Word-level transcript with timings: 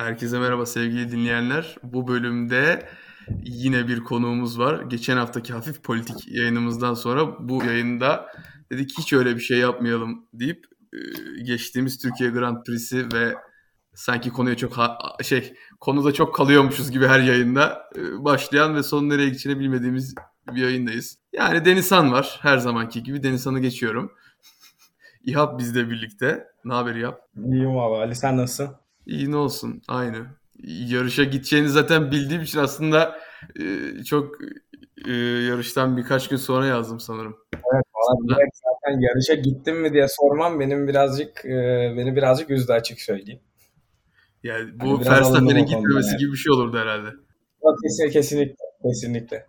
Herkese 0.00 0.38
merhaba 0.38 0.66
sevgili 0.66 1.12
dinleyenler. 1.12 1.76
Bu 1.82 2.08
bölümde 2.08 2.88
yine 3.42 3.88
bir 3.88 4.00
konuğumuz 4.00 4.58
var. 4.58 4.82
Geçen 4.82 5.16
haftaki 5.16 5.52
hafif 5.52 5.82
politik 5.82 6.28
yayınımızdan 6.28 6.94
sonra 6.94 7.48
bu 7.48 7.64
yayında 7.64 8.26
dedik 8.72 8.98
hiç 8.98 9.12
öyle 9.12 9.36
bir 9.36 9.40
şey 9.40 9.58
yapmayalım 9.58 10.26
deyip 10.32 10.64
e, 10.92 10.98
geçtiğimiz 11.42 11.98
Türkiye 11.98 12.30
Grand 12.30 12.64
Prix'si 12.64 13.06
ve 13.12 13.34
sanki 13.94 14.30
konuya 14.30 14.56
çok 14.56 14.76
şey 15.22 15.54
konuda 15.80 16.12
çok 16.12 16.34
kalıyormuşuz 16.34 16.90
gibi 16.90 17.06
her 17.06 17.20
yayında 17.20 17.82
e, 17.96 18.24
başlayan 18.24 18.74
ve 18.74 18.82
son 18.82 19.08
nereye 19.08 19.28
gideceğini 19.28 19.60
bilmediğimiz 19.60 20.14
bir 20.52 20.62
yayındayız. 20.62 21.18
Yani 21.32 21.64
Denizhan 21.64 22.12
var 22.12 22.38
her 22.42 22.58
zamanki 22.58 23.02
gibi 23.02 23.22
Denizhan'ı 23.22 23.60
geçiyorum. 23.60 24.12
İhab 25.24 25.58
bizle 25.58 25.90
birlikte. 25.90 26.46
Ne 26.64 26.74
haber 26.74 26.94
İhab? 26.94 27.16
İyiyim 27.36 27.78
abi 27.78 27.96
Ali 27.96 28.14
sen 28.14 28.36
nasılsın? 28.36 28.87
İyi 29.08 29.30
ne 29.30 29.36
olsun 29.36 29.82
aynı. 29.88 30.26
Yarışa 30.64 31.24
gideceğini 31.24 31.68
zaten 31.68 32.10
bildiğim 32.10 32.42
için 32.42 32.58
aslında 32.58 33.18
e, 33.60 33.64
çok 34.04 34.34
e, 35.08 35.12
yarıştan 35.48 35.96
birkaç 35.96 36.28
gün 36.28 36.36
sonra 36.36 36.66
yazdım 36.66 37.00
sanırım. 37.00 37.36
Evet 37.54 37.84
direkt 38.28 38.56
zaten 38.56 39.00
yarışa 39.00 39.34
gittim 39.34 39.80
mi 39.80 39.92
diye 39.92 40.06
sormam 40.08 40.60
benim 40.60 40.88
birazcık 40.88 41.44
e, 41.44 41.94
beni 41.96 42.16
birazcık 42.16 42.50
üzdü 42.50 42.72
açık 42.72 43.00
söyleyeyim. 43.00 43.40
Yani 44.42 44.80
bu 44.80 44.98
hani 44.98 45.10
Verstappen'in 45.10 45.66
gitmemesi 45.66 46.08
yani. 46.08 46.18
gibi 46.18 46.32
bir 46.32 46.36
şey 46.36 46.52
olurdu 46.52 46.78
herhalde. 46.78 47.08
Kesinlikle, 47.82 48.12
kesinlikle, 48.12 48.64
kesinlikle. 48.82 49.46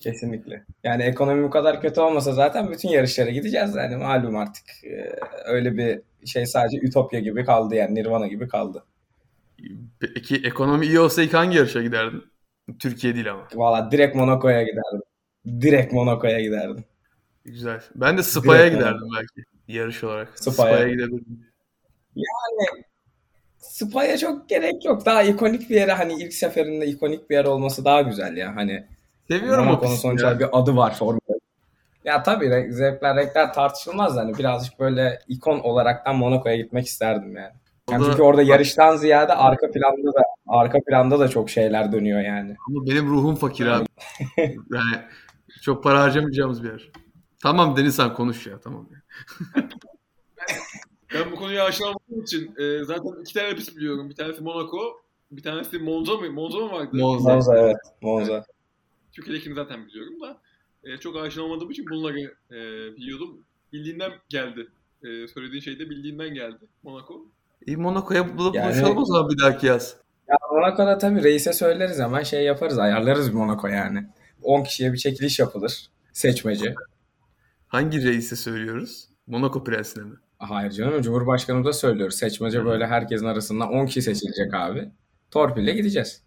Kesinlikle. 0.00 0.64
Yani 0.84 1.02
ekonomi 1.02 1.42
bu 1.42 1.50
kadar 1.50 1.80
kötü 1.80 2.00
olmasa 2.00 2.32
zaten 2.32 2.70
bütün 2.72 2.88
yarışlara 2.88 3.30
gideceğiz 3.30 3.74
yani 3.74 3.96
malum 3.96 4.36
artık. 4.36 4.64
Ee, 4.84 5.16
öyle 5.44 5.76
bir 5.76 6.00
şey 6.26 6.46
sadece 6.46 6.78
ütopya 6.78 7.20
gibi 7.20 7.44
kaldı 7.44 7.74
yani 7.74 7.94
nirvana 7.94 8.26
gibi 8.26 8.48
kaldı. 8.48 8.84
Peki 10.00 10.36
ekonomi 10.44 10.86
iyi 10.86 11.00
olsa 11.00 11.22
ilk 11.22 11.34
hangi 11.34 11.56
yarışa 11.56 11.82
giderdin? 11.82 12.24
Türkiye 12.78 13.14
değil 13.14 13.30
ama. 13.30 13.48
Valla 13.54 13.90
direkt 13.90 14.16
Monaco'ya 14.16 14.62
giderdim. 14.62 15.02
Direkt 15.46 15.92
Monaco'ya 15.92 16.40
giderdim. 16.40 16.84
Güzel. 17.44 17.80
Ben 17.94 18.18
de 18.18 18.22
Spa'ya 18.22 18.68
giderdim 18.68 19.00
Monaco. 19.00 19.16
belki 19.16 19.48
yarış 19.68 20.04
olarak. 20.04 20.28
Spa'ya 20.34 20.76
Spa 20.76 20.88
gidebilirdim. 20.88 21.46
Yani 22.16 22.84
Spa'ya 23.58 24.18
çok 24.18 24.48
gerek 24.48 24.84
yok. 24.84 25.06
Daha 25.06 25.22
ikonik 25.22 25.70
bir 25.70 25.74
yere 25.74 25.92
hani 25.92 26.12
ilk 26.22 26.34
seferinde 26.34 26.86
ikonik 26.86 27.30
bir 27.30 27.34
yer 27.34 27.44
olması 27.44 27.84
daha 27.84 28.02
güzel 28.02 28.36
ya. 28.36 28.56
Hani 28.56 28.86
Seviyorum 29.28 29.68
o 29.68 29.80
pisti 29.80 29.96
sonuçta 29.96 30.38
bir 30.38 30.46
adı 30.52 30.76
var 30.76 30.94
Formula 30.94 31.20
ya 32.10 32.22
tabii 32.22 32.72
zevkler 32.72 33.16
renkler 33.16 33.52
tartışılmaz 33.52 34.16
hani 34.16 34.38
birazcık 34.38 34.80
böyle 34.80 35.18
ikon 35.28 35.58
olaraktan 35.58 36.16
Monaco'ya 36.16 36.56
gitmek 36.56 36.86
isterdim 36.86 37.36
yani. 37.36 37.52
yani 37.90 38.04
çünkü 38.04 38.22
orada 38.22 38.42
yarıştan 38.42 38.96
ziyade 38.96 39.34
arka 39.34 39.70
planda 39.70 40.14
da 40.14 40.22
arka 40.46 40.78
planda 40.86 41.18
da 41.18 41.28
çok 41.28 41.50
şeyler 41.50 41.92
dönüyor 41.92 42.20
yani. 42.20 42.56
Ama 42.68 42.86
benim 42.86 43.10
ruhum 43.10 43.34
fakir 43.34 43.66
abi. 43.66 43.86
yani 44.70 44.96
çok 45.62 45.82
para 45.84 46.00
harcamayacağımız 46.00 46.64
bir 46.64 46.68
yer. 46.70 46.90
Tamam 47.42 47.76
Deniz 47.76 47.96
sen 47.96 48.14
konuş 48.14 48.46
ya 48.46 48.60
tamam. 48.60 48.88
ben 51.14 51.32
bu 51.32 51.36
konuya 51.36 51.64
aşina 51.64 51.88
olmadığım 51.88 52.22
için 52.22 52.54
e, 52.58 52.84
zaten 52.84 53.20
iki 53.20 53.34
tane 53.34 53.54
pist 53.54 53.76
biliyorum. 53.76 54.10
Bir 54.10 54.14
tanesi 54.14 54.42
Monaco, 54.42 55.00
bir 55.30 55.42
tanesi 55.42 55.78
Monza 55.78 56.14
mı? 56.14 56.30
Monza 56.30 56.58
mı 56.58 56.72
vardı? 56.72 56.88
Monza, 56.92 57.34
Monza 57.34 57.58
evet. 57.58 57.76
Monza. 58.02 58.44
Türkiye'dekini 59.12 59.54
zaten 59.54 59.86
biliyorum 59.86 60.20
da 60.20 60.40
e, 60.84 60.96
çok 60.96 61.16
aşina 61.16 61.44
olmadığım 61.44 61.70
için 61.70 61.84
bunları 61.90 62.20
e, 62.50 62.58
biliyordum. 62.96 63.44
Bildiğinden 63.72 64.12
geldi. 64.28 64.68
E, 65.02 65.28
söylediğin 65.28 65.62
şey 65.62 65.78
de 65.78 65.90
bildiğinden 65.90 66.34
geldi 66.34 66.66
Monaco. 66.82 67.26
İyi 67.66 67.76
Monaco'ya 67.76 68.38
bulup 68.38 68.54
yani, 68.54 68.66
buluşalım 68.66 68.96
o 68.96 69.04
zaman 69.04 69.30
bir 69.30 69.38
dahaki 69.38 69.66
yaz. 69.66 69.96
Ya 70.28 70.36
Monaco'da 70.52 70.98
tabii 70.98 71.22
reise 71.22 71.52
söyleriz 71.52 71.98
hemen 72.00 72.22
şey 72.22 72.44
yaparız 72.44 72.78
ayarlarız 72.78 73.34
Monaco 73.34 73.68
yani. 73.68 74.06
10 74.42 74.64
kişiye 74.64 74.92
bir 74.92 74.98
çekiliş 74.98 75.38
yapılır. 75.38 75.90
Seçmece. 76.12 76.74
Hangi 77.68 78.04
reise 78.04 78.36
söylüyoruz? 78.36 79.08
Monaco 79.26 79.64
prensine 79.64 80.04
mi? 80.04 80.16
Hayır 80.38 80.70
canım 80.70 81.02
Cumhurbaşkanı 81.02 81.64
da 81.64 81.72
söylüyoruz. 81.72 82.14
Seçmece 82.14 82.64
böyle 82.64 82.86
herkesin 82.86 83.26
arasından 83.26 83.72
10 83.72 83.86
kişi 83.86 84.02
seçilecek 84.02 84.54
abi. 84.54 84.90
Torpille 85.30 85.72
gideceğiz. 85.72 86.22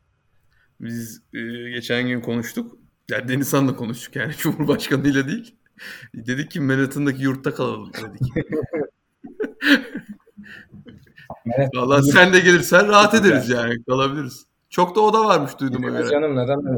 Biz 0.80 1.22
e, 1.34 1.70
geçen 1.70 2.08
gün 2.08 2.22
konuştuk. 2.22 2.78
Yani 3.10 3.28
Denizhan'la 3.28 3.76
konuştuk 3.76 4.16
yani 4.16 4.34
Cumhurbaşkanı 4.38 5.08
ile 5.08 5.28
değil. 5.28 5.56
Dedik 6.14 6.52
ki 6.52 6.60
Manhattan'daki 6.60 7.24
yurtta 7.24 7.54
kalalım 7.54 7.92
dedik. 7.94 8.48
Valla 11.76 12.04
sen 12.04 12.34
de 12.34 12.40
gelirsen 12.40 12.88
rahat 12.88 13.14
ederiz 13.14 13.50
yani 13.50 13.84
kalabiliriz. 13.84 14.46
Çok 14.70 14.96
da 14.96 15.02
oda 15.02 15.26
varmış 15.26 15.60
duyduğuma 15.60 15.90
göre. 15.90 16.10
Canım 16.10 16.36
neden? 16.36 16.78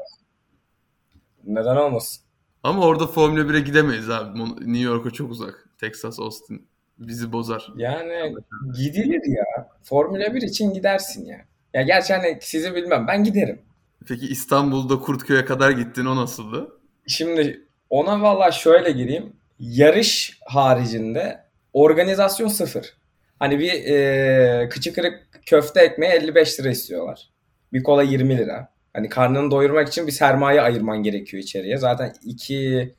Neden 1.45 1.75
olmasın? 1.75 2.23
Ama 2.63 2.85
orada 2.85 3.07
Formula 3.07 3.41
1'e 3.41 3.59
gidemeyiz 3.59 4.09
abi. 4.09 4.39
New 4.59 4.79
York'a 4.79 5.11
çok 5.11 5.31
uzak. 5.31 5.69
Texas, 5.77 6.19
Austin 6.19 6.67
bizi 6.99 7.31
bozar. 7.31 7.73
Yani 7.75 8.35
gidilir 8.77 9.21
ya. 9.37 9.69
Formula 9.83 10.33
1 10.35 10.41
için 10.41 10.73
gidersin 10.73 11.25
ya. 11.25 11.45
Ya 11.73 11.81
gerçi 11.81 12.13
hani 12.13 12.37
sizi 12.41 12.75
bilmem 12.75 13.07
ben 13.07 13.23
giderim. 13.23 13.61
Peki 14.07 14.27
İstanbul'da 14.27 14.99
Kurtköy'e 14.99 15.45
kadar 15.45 15.71
gittin 15.71 16.05
o 16.05 16.15
nasıldı? 16.15 16.71
Şimdi 17.07 17.61
ona 17.89 18.21
valla 18.21 18.51
şöyle 18.51 18.91
gireyim. 18.91 19.33
Yarış 19.59 20.39
haricinde 20.45 21.43
organizasyon 21.73 22.47
sıfır. 22.47 22.93
Hani 23.39 23.59
bir 23.59 23.73
e, 23.73 24.69
kıçı 24.69 24.93
kırık 24.93 25.27
köfte 25.45 25.81
ekmeği 25.81 26.11
55 26.11 26.59
lira 26.59 26.69
istiyorlar. 26.69 27.29
Bir 27.73 27.83
kola 27.83 28.03
20 28.03 28.37
lira. 28.37 28.69
Hani 28.93 29.09
karnını 29.09 29.51
doyurmak 29.51 29.87
için 29.87 30.07
bir 30.07 30.11
sermaye 30.11 30.61
ayırman 30.61 31.03
gerekiyor 31.03 31.43
içeriye. 31.43 31.77
Zaten 31.77 32.13
iki 32.23 32.93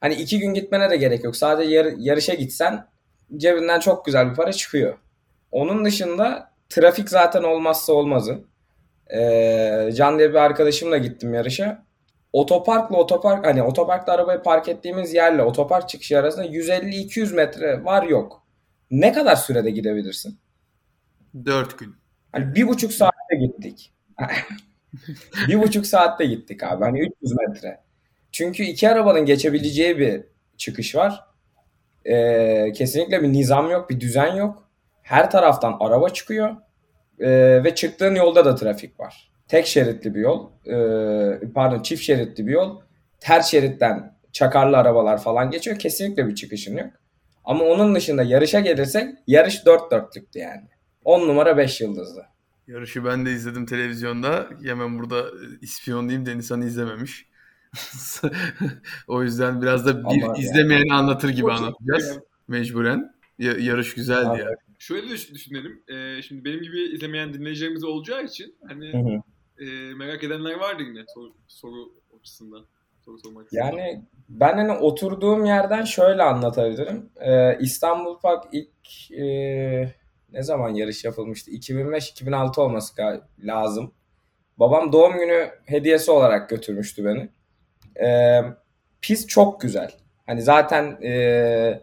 hani 0.00 0.14
iki 0.14 0.38
gün 0.38 0.54
gitmene 0.54 0.90
de 0.90 0.96
gerek 0.96 1.24
yok. 1.24 1.36
Sadece 1.36 1.74
yar, 1.74 1.86
yarışa 1.98 2.34
gitsen 2.34 2.86
cebinden 3.36 3.80
çok 3.80 4.04
güzel 4.04 4.30
bir 4.30 4.34
para 4.34 4.52
çıkıyor. 4.52 4.98
Onun 5.52 5.84
dışında 5.84 6.50
trafik 6.68 7.08
zaten 7.10 7.42
olmazsa 7.42 7.92
olmazı. 7.92 8.40
Ee, 9.14 9.90
Can 9.94 10.18
diye 10.18 10.30
bir 10.30 10.34
arkadaşımla 10.34 10.98
gittim 10.98 11.34
yarışa. 11.34 11.86
Otoparkla 12.32 12.96
otopark 12.96 13.46
hani 13.46 13.62
otoparkta 13.62 14.12
arabayı 14.12 14.42
park 14.42 14.68
ettiğimiz 14.68 15.14
yerle 15.14 15.42
otopark 15.42 15.88
çıkışı 15.88 16.18
arasında 16.18 16.46
150-200 16.46 17.34
metre 17.34 17.84
var 17.84 18.02
yok. 18.02 18.42
Ne 18.90 19.12
kadar 19.12 19.36
sürede 19.36 19.70
gidebilirsin? 19.70 20.38
4 21.44 21.78
gün. 21.78 21.94
Hani 22.32 22.54
bir 22.54 22.68
buçuk 22.68 22.92
saatte 22.92 23.36
gittik. 23.40 23.92
bir 25.48 25.62
buçuk 25.62 25.86
saatte 25.86 26.26
gittik 26.26 26.62
abi. 26.62 26.84
Hani 26.84 27.00
300 27.00 27.36
metre. 27.36 27.80
Çünkü 28.32 28.62
iki 28.62 28.90
arabanın 28.90 29.24
geçebileceği 29.26 29.98
bir 29.98 30.22
çıkış 30.56 30.94
var. 30.94 31.24
Ee, 32.04 32.72
kesinlikle 32.74 33.22
bir 33.22 33.32
nizam 33.32 33.70
yok, 33.70 33.90
bir 33.90 34.00
düzen 34.00 34.34
yok. 34.34 34.68
Her 35.02 35.30
taraftan 35.30 35.76
araba 35.80 36.08
çıkıyor. 36.08 36.56
E, 37.20 37.64
ve 37.64 37.74
çıktığın 37.74 38.14
yolda 38.14 38.44
da 38.44 38.54
trafik 38.54 39.00
var. 39.00 39.30
Tek 39.48 39.66
şeritli 39.66 40.14
bir 40.14 40.20
yol, 40.20 40.50
e, 40.66 41.52
pardon 41.54 41.82
çift 41.82 42.02
şeritli 42.02 42.46
bir 42.46 42.52
yol. 42.52 42.80
Her 43.22 43.42
şeritten 43.42 44.16
çakarlı 44.32 44.76
arabalar 44.76 45.22
falan 45.22 45.50
geçiyor. 45.50 45.78
Kesinlikle 45.78 46.28
bir 46.28 46.34
çıkışın 46.34 46.76
yok. 46.76 46.90
Ama 47.44 47.64
onun 47.64 47.94
dışında 47.94 48.22
yarışa 48.22 48.60
gelirsek 48.60 49.08
yarış 49.26 49.66
dört 49.66 49.90
dörtlüktü 49.90 50.38
yani. 50.38 50.68
10 51.04 51.28
numara 51.28 51.56
5 51.56 51.80
yıldızlı. 51.80 52.22
Yarışı 52.66 53.04
ben 53.04 53.26
de 53.26 53.32
izledim 53.32 53.66
televizyonda. 53.66 54.46
Hemen 54.64 54.98
burada 54.98 55.24
ispiyon 55.60 56.08
diyeyim 56.08 56.26
Denizhan'ı 56.26 56.66
izlememiş. 56.66 57.26
o 59.08 59.22
yüzden 59.22 59.62
biraz 59.62 59.86
da 59.86 59.98
bir 59.98 60.22
Ama 60.22 60.36
izlemeyeni 60.38 60.88
yani. 60.88 60.98
anlatır 60.98 61.28
gibi 61.28 61.52
anlatacağız. 61.52 62.18
Mecburen. 62.48 63.16
Ya, 63.38 63.52
yarış 63.58 63.94
güzeldi 63.94 64.28
Abi, 64.28 64.40
ya 64.40 64.48
şöyle 64.86 65.08
de 65.08 65.14
düşünelim. 65.34 65.82
E, 65.88 66.22
şimdi 66.22 66.44
benim 66.44 66.62
gibi 66.62 66.94
izlemeyen 66.94 67.34
dinleyicilerimiz 67.34 67.84
olacağı 67.84 68.24
için 68.24 68.56
hani 68.68 69.20
E, 69.58 69.94
merak 69.94 70.24
edenler 70.24 70.54
vardı 70.54 70.82
yine 70.82 71.04
soru, 71.14 71.32
soru 71.46 71.92
açısından. 72.20 72.66
Soru 73.04 73.18
sormak 73.18 73.52
yani 73.52 74.02
ben 74.28 74.56
hani 74.56 74.72
oturduğum 74.72 75.44
yerden 75.44 75.84
şöyle 75.84 76.22
anlatabilirim. 76.22 77.10
Ee, 77.20 77.58
İstanbul 77.60 78.20
Park 78.20 78.44
ilk 78.52 79.10
e, 79.10 79.26
ne 80.32 80.42
zaman 80.42 80.74
yarış 80.74 81.04
yapılmıştı? 81.04 81.50
2005-2006 81.50 82.60
olması 82.60 83.22
lazım. 83.38 83.94
Babam 84.58 84.92
doğum 84.92 85.18
günü 85.18 85.50
hediyesi 85.64 86.10
olarak 86.10 86.48
götürmüştü 86.48 87.04
beni. 87.04 87.28
Ee, 88.06 88.42
pist 89.00 89.28
çok 89.28 89.60
güzel. 89.60 89.90
Hani 90.26 90.42
zaten 90.42 91.02
e, 91.02 91.80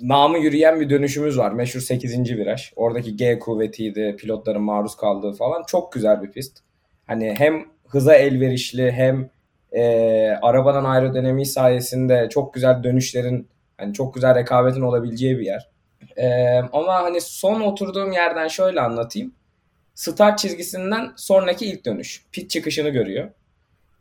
namı 0.00 0.38
yürüyen 0.38 0.80
bir 0.80 0.90
dönüşümüz 0.90 1.38
var. 1.38 1.52
Meşhur 1.52 1.80
8. 1.80 2.36
viraj. 2.36 2.72
Oradaki 2.76 3.16
G 3.16 3.38
kuvvetiydi, 3.38 4.16
pilotların 4.18 4.62
maruz 4.62 4.96
kaldığı 4.96 5.32
falan. 5.32 5.62
Çok 5.66 5.92
güzel 5.92 6.22
bir 6.22 6.30
pist. 6.30 6.58
Hani 7.06 7.34
hem 7.38 7.64
hıza 7.86 8.14
elverişli 8.14 8.92
hem 8.92 9.30
e, 9.72 9.82
arabanın 10.42 10.84
aerodinamiği 10.84 11.46
sayesinde 11.46 12.28
çok 12.30 12.54
güzel 12.54 12.82
dönüşlerin 12.82 13.48
hani 13.78 13.94
çok 13.94 14.14
güzel 14.14 14.34
rekabetin 14.34 14.80
olabileceği 14.80 15.38
bir 15.38 15.46
yer. 15.46 15.68
Ee, 16.16 16.58
ama 16.72 16.94
hani 16.94 17.20
son 17.20 17.60
oturduğum 17.60 18.12
yerden 18.12 18.48
şöyle 18.48 18.80
anlatayım. 18.80 19.34
Start 19.94 20.38
çizgisinden 20.38 21.12
sonraki 21.16 21.66
ilk 21.66 21.84
dönüş. 21.84 22.24
Pit 22.32 22.50
çıkışını 22.50 22.88
görüyor. 22.88 23.30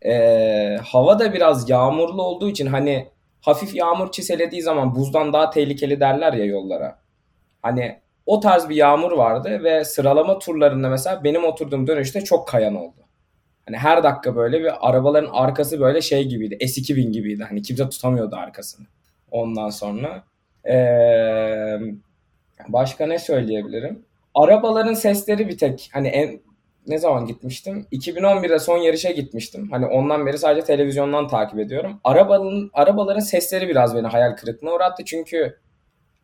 Ee, 0.05 0.77
hava 0.83 1.19
da 1.19 1.33
biraz 1.33 1.69
yağmurlu 1.69 2.21
olduğu 2.23 2.50
için 2.50 2.67
hani 2.67 3.07
hafif 3.47 3.75
yağmur 3.75 4.11
çiselediği 4.11 4.61
zaman 4.61 4.95
buzdan 4.95 5.33
daha 5.33 5.49
tehlikeli 5.49 5.99
derler 5.99 6.33
ya 6.33 6.45
yollara. 6.45 6.99
Hani 7.61 7.99
o 8.25 8.39
tarz 8.39 8.69
bir 8.69 8.75
yağmur 8.75 9.11
vardı 9.11 9.63
ve 9.63 9.85
sıralama 9.85 10.39
turlarında 10.39 10.89
mesela 10.89 11.23
benim 11.23 11.44
oturduğum 11.44 11.88
dönüşte 11.88 12.21
çok 12.21 12.47
kayan 12.47 12.75
oldu. 12.75 12.95
Hani 13.65 13.77
her 13.77 14.03
dakika 14.03 14.35
böyle 14.35 14.59
bir 14.59 14.89
arabaların 14.89 15.29
arkası 15.33 15.79
böyle 15.79 16.01
şey 16.01 16.27
gibiydi. 16.27 16.57
S2000 16.61 17.11
gibiydi. 17.11 17.44
Hani 17.49 17.61
kimse 17.61 17.89
tutamıyordu 17.89 18.35
arkasını. 18.35 18.85
Ondan 19.31 19.69
sonra 19.69 20.23
ee, 20.69 21.77
başka 22.67 23.07
ne 23.07 23.19
söyleyebilirim? 23.19 24.05
Arabaların 24.35 24.93
sesleri 24.93 25.50
bir 25.50 25.57
tek 25.57 25.89
hani 25.93 26.07
en 26.07 26.39
ne 26.88 26.98
zaman 26.98 27.25
gitmiştim? 27.25 27.86
2011'de 27.92 28.60
son 28.60 28.78
yarışa 28.78 29.12
gitmiştim. 29.12 29.72
Hani 29.72 29.86
ondan 29.86 30.25
beri 30.25 30.38
sadece 30.38 30.66
televizyondan 30.66 31.28
takip 31.28 31.60
ediyorum. 31.60 32.00
Arabanın 32.04 32.69
arabaların 32.74 33.19
sesleri 33.19 33.69
biraz 33.69 33.95
beni 33.95 34.07
hayal 34.07 34.36
kırıklığına 34.36 34.74
uğrattı 34.74 35.06
çünkü 35.06 35.57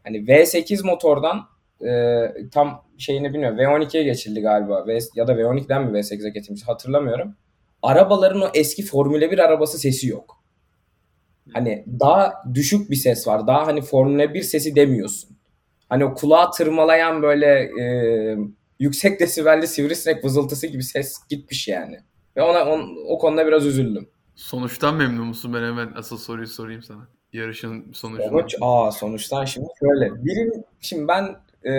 hani 0.03 0.17
V8 0.17 0.85
motordan 0.85 1.41
e, 1.85 2.25
tam 2.51 2.83
şeyini 2.97 3.33
bilmiyorum. 3.33 3.57
V12'ye 3.57 4.03
geçildi 4.03 4.41
galiba. 4.41 4.87
V, 4.87 4.99
ya 5.15 5.27
da 5.27 5.33
V12'den 5.33 5.83
mi 5.83 5.97
V8'e 5.97 6.29
geçilmiş 6.29 6.67
hatırlamıyorum. 6.67 7.35
Arabaların 7.81 8.41
o 8.41 8.49
eski 8.53 8.83
Formula 8.83 9.31
1 9.31 9.39
arabası 9.39 9.77
sesi 9.77 10.07
yok. 10.07 10.43
Hani 11.53 11.85
daha 11.99 12.33
düşük 12.53 12.89
bir 12.89 12.95
ses 12.95 13.27
var. 13.27 13.47
Daha 13.47 13.67
hani 13.67 13.81
Formula 13.81 14.33
1 14.33 14.41
sesi 14.41 14.75
demiyorsun. 14.75 15.37
Hani 15.89 16.05
o 16.05 16.13
kulağa 16.13 16.51
tırmalayan 16.51 17.21
böyle 17.21 17.47
e, 17.81 17.85
yüksek 18.79 19.19
desibelli 19.19 19.67
sivrisinek 19.67 20.25
vızıltısı 20.25 20.67
gibi 20.67 20.83
ses 20.83 21.17
gitmiş 21.29 21.67
yani. 21.67 21.99
Ve 22.37 22.41
ona 22.41 22.65
on, 22.65 22.97
o 23.07 23.17
konuda 23.17 23.47
biraz 23.47 23.65
üzüldüm. 23.65 24.09
Sonuçtan 24.35 24.95
memnun 24.95 25.27
musun? 25.27 25.53
Ben 25.53 25.63
hemen 25.63 25.93
asıl 25.95 26.17
soruyu 26.17 26.47
sorayım 26.47 26.83
sana. 26.83 27.07
Yarışın 27.33 27.91
sonucundan. 27.93 28.29
Sonuç, 28.29 28.55
aa 28.61 28.91
sonuçtan 28.91 29.45
şimdi 29.45 29.67
şöyle. 29.79 30.25
Birim, 30.25 30.63
şimdi 30.79 31.07
ben 31.07 31.23
e, 31.63 31.73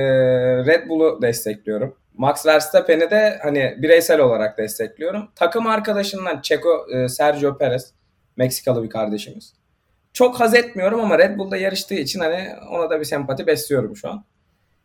Red 0.66 0.88
Bull'u 0.88 1.22
destekliyorum. 1.22 1.96
Max 2.14 2.46
Verstappen'i 2.46 3.10
de 3.10 3.38
hani 3.42 3.74
bireysel 3.78 4.20
olarak 4.20 4.58
destekliyorum. 4.58 5.28
Takım 5.34 5.66
arkadaşından 5.66 6.40
Checo 6.42 6.86
e, 6.94 7.08
Sergio 7.08 7.58
Perez 7.58 7.94
Meksikalı 8.36 8.82
bir 8.82 8.90
kardeşimiz. 8.90 9.54
Çok 10.12 10.40
haz 10.40 10.54
etmiyorum 10.54 11.00
ama 11.00 11.18
Red 11.18 11.38
Bull'da 11.38 11.56
yarıştığı 11.56 11.94
için 11.94 12.20
hani 12.20 12.48
ona 12.70 12.90
da 12.90 13.00
bir 13.00 13.04
sempati 13.04 13.46
besliyorum 13.46 13.96
şu 13.96 14.10
an. 14.10 14.24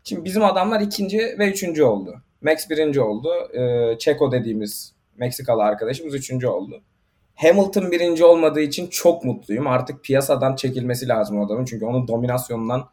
Şimdi 0.04 0.24
bizim 0.24 0.44
adamlar 0.44 0.82
ikinci 0.82 1.18
ve 1.18 1.50
üçüncü 1.52 1.84
oldu. 1.84 2.22
Max 2.42 2.70
birinci 2.70 3.02
oldu. 3.02 3.30
E, 3.54 3.96
Checo 4.00 4.32
dediğimiz 4.32 4.94
Meksikalı 5.18 5.64
arkadaşımız 5.64 6.16
üçüncü 6.16 6.48
oldu. 6.48 6.82
Hamilton 7.36 7.92
birinci 7.92 8.26
olmadığı 8.26 8.62
için 8.62 8.88
çok 8.88 9.24
mutluyum. 9.24 9.68
Artık 9.68 10.04
piyasadan 10.04 10.56
çekilmesi 10.56 11.08
lazım 11.08 11.42
adamın. 11.42 11.66
Çünkü 11.66 11.86
onun 11.86 12.08
dominasyonundan 12.08 12.90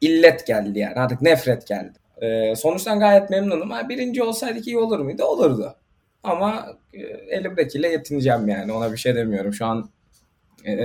illet 0.00 0.46
geldi 0.46 0.78
yani. 0.78 0.94
Artık 0.94 1.22
nefret 1.22 1.66
geldi. 1.66 1.98
E, 2.22 2.56
sonuçtan 2.56 2.98
gayet 3.00 3.30
memnunum. 3.30 3.70
Ha, 3.70 3.88
birinci 3.88 4.22
olsaydık 4.22 4.66
iyi 4.66 4.78
olur 4.78 4.98
muydu? 4.98 5.24
Olurdu. 5.24 5.74
Ama 6.22 6.66
e, 6.94 7.00
elimdekiyle 7.36 7.88
yetineceğim 7.88 8.48
yani. 8.48 8.72
Ona 8.72 8.92
bir 8.92 8.96
şey 8.96 9.14
demiyorum. 9.14 9.52
Şu 9.52 9.66
an 9.66 9.90
e, 10.66 10.76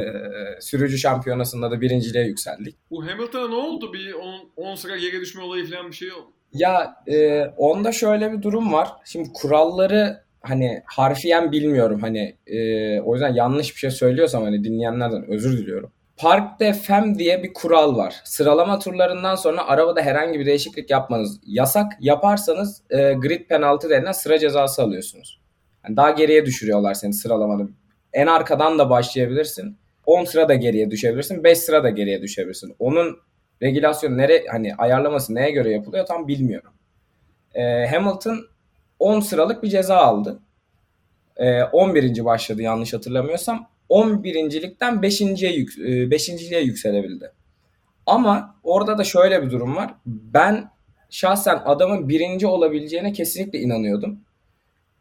sürücü 0.59 0.97
şampiyonasında 0.97 1.71
da 1.71 1.81
birinciliğe 1.81 2.25
yükseldik. 2.25 2.75
Bu 2.91 3.05
Hamilton'a 3.07 3.47
ne 3.47 3.55
oldu? 3.55 3.93
Bir 3.93 4.15
10 4.57 4.75
sıra 4.75 4.97
geri 4.97 5.21
düşme 5.21 5.43
olayı 5.43 5.69
falan 5.69 5.87
bir 5.87 5.95
şey 5.95 6.07
yok. 6.07 6.33
Ya 6.53 6.95
e, 7.07 7.45
onda 7.57 7.91
şöyle 7.91 8.31
bir 8.31 8.41
durum 8.41 8.73
var. 8.73 8.89
Şimdi 9.05 9.29
kuralları 9.33 10.23
hani 10.41 10.83
harfiyen 10.85 11.51
bilmiyorum 11.51 11.99
hani 12.01 12.37
e, 12.47 12.99
o 13.01 13.13
yüzden 13.13 13.33
yanlış 13.33 13.73
bir 13.73 13.79
şey 13.79 13.91
söylüyorsam 13.91 14.43
hani 14.43 14.63
dinleyenlerden 14.63 15.29
özür 15.29 15.57
diliyorum. 15.57 15.91
Park 16.17 16.59
de 16.59 16.73
Fem 16.73 17.19
diye 17.19 17.43
bir 17.43 17.53
kural 17.53 17.97
var. 17.97 18.21
Sıralama 18.23 18.79
turlarından 18.79 19.35
sonra 19.35 19.67
arabada 19.67 20.01
herhangi 20.01 20.39
bir 20.39 20.45
değişiklik 20.45 20.89
yapmanız 20.89 21.39
yasak. 21.45 21.91
Yaparsanız 21.99 22.81
e, 22.89 23.13
grid 23.13 23.47
penaltı 23.47 23.89
denilen 23.89 24.11
sıra 24.11 24.39
cezası 24.39 24.83
alıyorsunuz. 24.83 25.41
Yani 25.85 25.97
daha 25.97 26.11
geriye 26.11 26.45
düşürüyorlar 26.45 26.93
seni 26.93 27.13
sıralamada. 27.13 27.63
En 28.13 28.27
arkadan 28.27 28.79
da 28.79 28.89
başlayabilirsin. 28.89 29.77
10 30.05 30.25
sıra 30.25 30.49
da 30.49 30.53
geriye 30.53 30.91
düşebilirsin. 30.91 31.43
5 31.43 31.57
sıra 31.57 31.83
da 31.83 31.89
geriye 31.89 32.21
düşebilirsin. 32.21 32.75
Onun 32.79 33.19
regülasyon 33.61 34.17
nere 34.17 34.45
hani 34.51 34.75
ayarlaması 34.75 35.35
neye 35.35 35.51
göre 35.51 35.71
yapılıyor 35.71 36.05
tam 36.05 36.27
bilmiyorum. 36.27 36.71
E, 37.53 37.87
Hamilton 37.87 38.39
10 38.99 39.19
sıralık 39.19 39.63
bir 39.63 39.69
ceza 39.69 39.95
aldı. 39.95 40.39
E, 41.37 41.63
11. 41.63 42.25
başladı 42.25 42.61
yanlış 42.61 42.93
hatırlamıyorsam. 42.93 43.67
11.likten 43.89 44.93
5.ye 44.95 45.51
yük, 45.51 45.77
5.liğe 45.77 46.61
yükselebildi. 46.61 47.31
Ama 48.05 48.55
orada 48.63 48.97
da 48.97 49.03
şöyle 49.03 49.43
bir 49.45 49.51
durum 49.51 49.75
var. 49.75 49.93
Ben 50.05 50.69
şahsen 51.09 51.61
adamın 51.65 52.09
birinci 52.09 52.47
olabileceğine 52.47 53.13
kesinlikle 53.13 53.59
inanıyordum. 53.59 54.19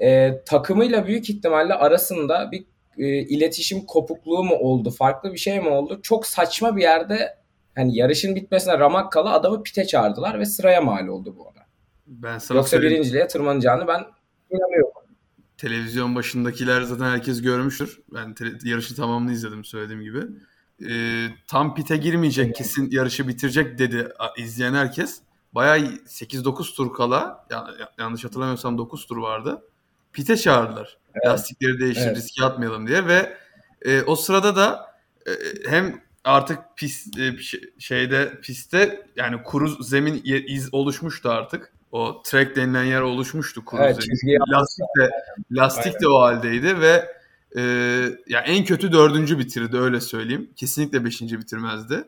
E, 0.01 0.39
takımıyla 0.47 1.07
büyük 1.07 1.31
ihtimalle 1.31 1.75
arasında 1.75 2.53
bir 2.53 2.65
e, 2.99 3.07
iletişim 3.07 3.87
kopukluğu 3.87 4.45
mu 4.45 4.55
oldu, 4.55 4.91
farklı 4.91 5.33
bir 5.33 5.39
şey 5.39 5.61
mi 5.61 5.69
oldu? 5.69 6.01
Çok 6.03 6.27
saçma 6.27 6.77
bir 6.77 6.83
yerde 6.83 7.37
hani 7.75 7.97
yarışın 7.97 8.37
bitmesine 8.37 8.79
ramak 8.79 9.13
kala 9.13 9.33
adamı 9.33 9.63
pite 9.63 9.87
çağırdılar 9.87 10.39
ve 10.39 10.45
sıraya 10.45 10.81
mal 10.81 11.09
oldu 11.09 11.35
bu 11.39 11.43
ona. 11.43 11.67
Ben 12.07 12.39
sana 12.39 12.59
Yoksa 12.59 12.71
söyleyeyim. 12.71 12.95
birinciliğe 12.95 13.29
tırmanacağını 13.29 13.87
ben 13.87 14.05
inanıyorum. 14.51 14.93
Televizyon 15.59 16.15
başındakiler 16.15 16.83
zaten 16.83 17.05
herkes 17.05 17.43
görmüştür. 17.43 18.01
Ben 18.15 18.35
te- 18.35 18.45
yarışı 18.65 18.97
tamamını 18.97 19.33
izledim 19.33 19.65
söylediğim 19.65 20.03
gibi. 20.03 20.21
Ee, 20.91 21.27
tam 21.49 21.75
pite 21.75 21.97
girmeyecek 21.97 22.47
evet. 22.47 22.57
kesin 22.57 22.91
yarışı 22.91 23.29
bitirecek 23.29 23.79
dedi 23.79 24.09
izleyen 24.39 24.75
herkes. 24.75 25.21
Bayağı 25.53 25.79
8-9 25.79 26.77
tur 26.77 26.95
kala 26.95 27.47
yanlış 27.99 28.25
hatırlamıyorsam 28.25 28.79
9 28.79 29.07
tur 29.07 29.17
vardı. 29.17 29.63
Pite 30.13 30.37
çağırdılar. 30.37 30.99
Evet. 31.15 31.27
Lastikleri 31.27 31.81
değiştir 31.81 32.07
evet. 32.07 32.17
riske 32.17 32.45
atmayalım 32.45 32.87
diye 32.87 33.07
ve 33.07 33.37
e, 33.83 34.03
o 34.03 34.17
sırada 34.17 34.57
da 34.57 34.95
e, 35.27 35.31
hem 35.71 36.03
artık 36.25 36.59
pist 36.77 37.19
e, 37.19 37.37
şeyde 37.79 38.41
pistte 38.41 39.07
yani 39.17 39.43
kuru 39.43 39.83
zemin 39.83 40.23
iz 40.25 40.75
oluşmuştu 40.75 41.31
artık. 41.31 41.73
O 41.93 42.23
track 42.25 42.57
denilen 42.57 42.85
yer 42.85 43.01
oluşmuştu 43.01 43.65
kuru 43.65 43.83
evet, 43.83 44.03
zemin. 44.03 44.41
Lastik 44.53 44.87
de 44.99 45.11
lastik 45.51 46.01
de 46.01 46.09
o 46.09 46.21
haldeydi 46.21 46.81
ve 46.81 47.13
e, 47.57 47.63
ya 48.29 48.41
en 48.41 48.65
kötü 48.65 48.93
dördüncü 48.93 49.39
bitirdi 49.39 49.77
öyle 49.77 50.01
söyleyeyim. 50.01 50.51
Kesinlikle 50.57 51.05
beşinci 51.05 51.39
bitirmezdi. 51.39 52.05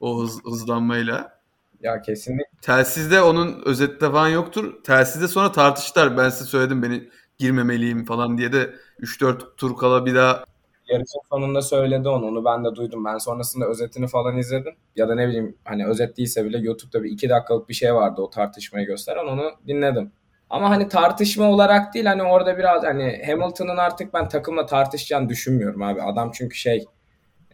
O 0.00 0.22
hız, 0.22 0.44
hızlanmayla. 0.44 1.38
Ya 1.82 2.02
kesinlikle. 2.02 2.44
Telsizde 2.62 3.22
onun 3.22 3.62
özette 3.64 4.10
falan 4.10 4.28
yoktur. 4.28 4.82
Telsizde 4.82 5.28
sonra 5.28 5.52
tartıştılar. 5.52 6.16
Ben 6.18 6.30
size 6.30 6.44
söyledim 6.44 6.82
beni 6.82 7.08
girmemeliyim 7.42 8.04
falan 8.04 8.38
diye 8.38 8.52
de 8.52 8.74
3-4 9.00 9.56
tur 9.56 9.76
kala 9.76 10.06
bir 10.06 10.14
daha 10.14 10.44
yarışın 10.88 11.20
sonunda 11.30 11.62
söyledi 11.62 12.08
onu. 12.08 12.26
Onu 12.26 12.44
ben 12.44 12.64
de 12.64 12.74
duydum. 12.74 13.04
Ben 13.04 13.18
sonrasında 13.18 13.66
özetini 13.66 14.08
falan 14.08 14.38
izledim. 14.38 14.74
Ya 14.96 15.08
da 15.08 15.14
ne 15.14 15.28
bileyim 15.28 15.56
hani 15.64 15.86
özet 15.86 16.16
değilse 16.16 16.44
bile 16.44 16.58
YouTube'da 16.58 17.02
bir 17.02 17.10
iki 17.10 17.28
dakikalık 17.28 17.68
bir 17.68 17.74
şey 17.74 17.94
vardı 17.94 18.22
o 18.22 18.30
tartışmayı 18.30 18.86
gösteren. 18.86 19.26
Onu 19.26 19.50
dinledim. 19.66 20.12
Ama 20.50 20.70
hani 20.70 20.88
tartışma 20.88 21.50
olarak 21.50 21.94
değil 21.94 22.06
hani 22.06 22.22
orada 22.22 22.58
biraz 22.58 22.82
hani 22.82 23.22
Hamilton'ın 23.26 23.76
artık 23.76 24.14
ben 24.14 24.28
takımla 24.28 24.66
tartışacağını 24.66 25.28
düşünmüyorum 25.28 25.82
abi. 25.82 26.02
Adam 26.02 26.30
çünkü 26.34 26.56
şey 26.56 26.84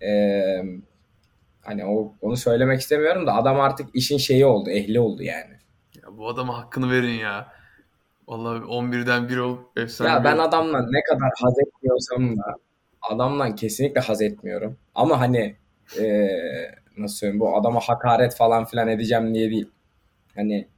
ee, 0.02 0.62
hani 1.60 1.84
o, 1.84 2.14
onu 2.20 2.36
söylemek 2.36 2.80
istemiyorum 2.80 3.26
da 3.26 3.34
adam 3.34 3.60
artık 3.60 3.88
işin 3.94 4.18
şeyi 4.18 4.46
oldu, 4.46 4.70
ehli 4.70 5.00
oldu 5.00 5.22
yani. 5.22 5.58
Ya 6.02 6.18
bu 6.18 6.28
adama 6.28 6.58
hakkını 6.58 6.90
verin 6.90 7.18
ya. 7.18 7.57
Vallahi 8.28 8.58
11'den 8.58 9.28
1 9.28 9.36
olup 9.36 9.78
efsane. 9.78 10.10
Ya 10.10 10.24
ben 10.24 10.38
adamla 10.38 10.80
ne 10.90 11.02
kadar 11.02 11.30
haz 11.42 11.58
etmiyorsam 11.58 12.36
da 12.38 12.54
adamdan 13.02 13.54
kesinlikle 13.54 14.00
haz 14.00 14.22
etmiyorum. 14.22 14.76
Ama 14.94 15.20
hani 15.20 15.56
e, 16.00 16.28
nasıl 16.96 17.16
söyleyeyim 17.16 17.40
bu 17.40 17.56
adama 17.56 17.80
hakaret 17.80 18.36
falan 18.36 18.64
filan 18.64 18.88
edeceğim 18.88 19.34
diye 19.34 19.50
değil. 19.50 19.70
Hani 20.34 20.68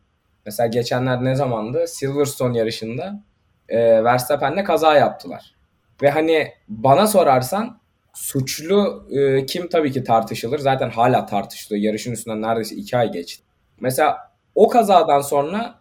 mesela 0.47 0.67
geçenler 0.67 1.25
ne 1.25 1.35
zamandı? 1.35 1.87
Silverstone 1.87 2.59
yarışında 2.59 3.23
e, 3.69 4.05
Verstappen'le 4.05 4.65
kaza 4.65 4.95
yaptılar. 4.95 5.55
Ve 6.03 6.11
hani 6.11 6.53
bana 6.69 7.07
sorarsan 7.07 7.81
suçlu 8.15 9.09
e, 9.11 9.47
kim 9.47 9.69
tabii 9.69 9.93
ki 9.93 10.05
tartışılır. 10.05 10.59
Zaten 10.59 10.91
hala 10.91 11.27
tartışılıyor. 11.27 11.83
Yarışın 11.85 12.13
üstünden 12.13 12.43
neredeyse 12.43 12.77
iki 12.77 12.97
ay 12.97 13.13
geçti. 13.13 13.45
Mesela 13.81 14.19
o 14.55 14.69
kazadan 14.69 15.21
sonra 15.21 15.80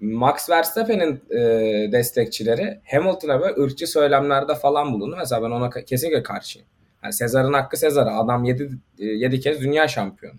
Max 0.00 0.50
Verstappen'in 0.50 1.22
e, 1.30 1.38
destekçileri 1.92 2.80
Hamilton'a 2.90 3.40
böyle 3.40 3.60
ırkçı 3.62 3.86
söylemlerde 3.86 4.54
falan 4.54 4.92
bulundu. 4.92 5.16
Mesela 5.18 5.42
ben 5.42 5.50
ona 5.50 5.70
kesinlikle 5.70 6.22
karşıyım. 6.22 6.68
Yani 7.02 7.12
Sezar'ın 7.12 7.52
hakkı 7.52 7.76
Sezar'a. 7.76 8.18
Adam 8.18 8.44
7 8.44 8.70
7 8.98 9.40
kez 9.40 9.60
dünya 9.60 9.88
şampiyonu. 9.88 10.38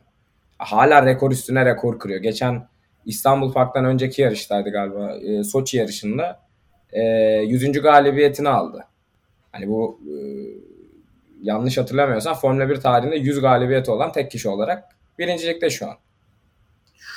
hala 0.57 1.05
rekor 1.05 1.31
üstüne 1.31 1.65
rekor 1.65 1.99
kırıyor. 1.99 2.19
Geçen 2.21 2.67
İstanbul 3.05 3.53
Park'tan 3.53 3.85
önceki 3.85 4.21
yarıştaydı 4.21 4.69
galiba. 4.69 5.11
E, 5.11 5.43
Soçi 5.43 5.77
yarışında 5.77 6.39
e, 6.91 7.01
100. 7.47 7.71
galibiyetini 7.71 8.49
aldı. 8.49 8.85
Hani 9.51 9.67
bu 9.67 9.99
e, 10.07 10.15
yanlış 11.41 11.77
hatırlamıyorsam 11.77 12.35
Formula 12.35 12.69
1 12.69 12.75
tarihinde 12.75 13.15
100 13.15 13.41
galibiyeti 13.41 13.91
olan 13.91 14.11
tek 14.11 14.31
kişi 14.31 14.49
olarak 14.49 14.83
birincilikte 15.19 15.69
şu 15.69 15.87
an. 15.87 15.95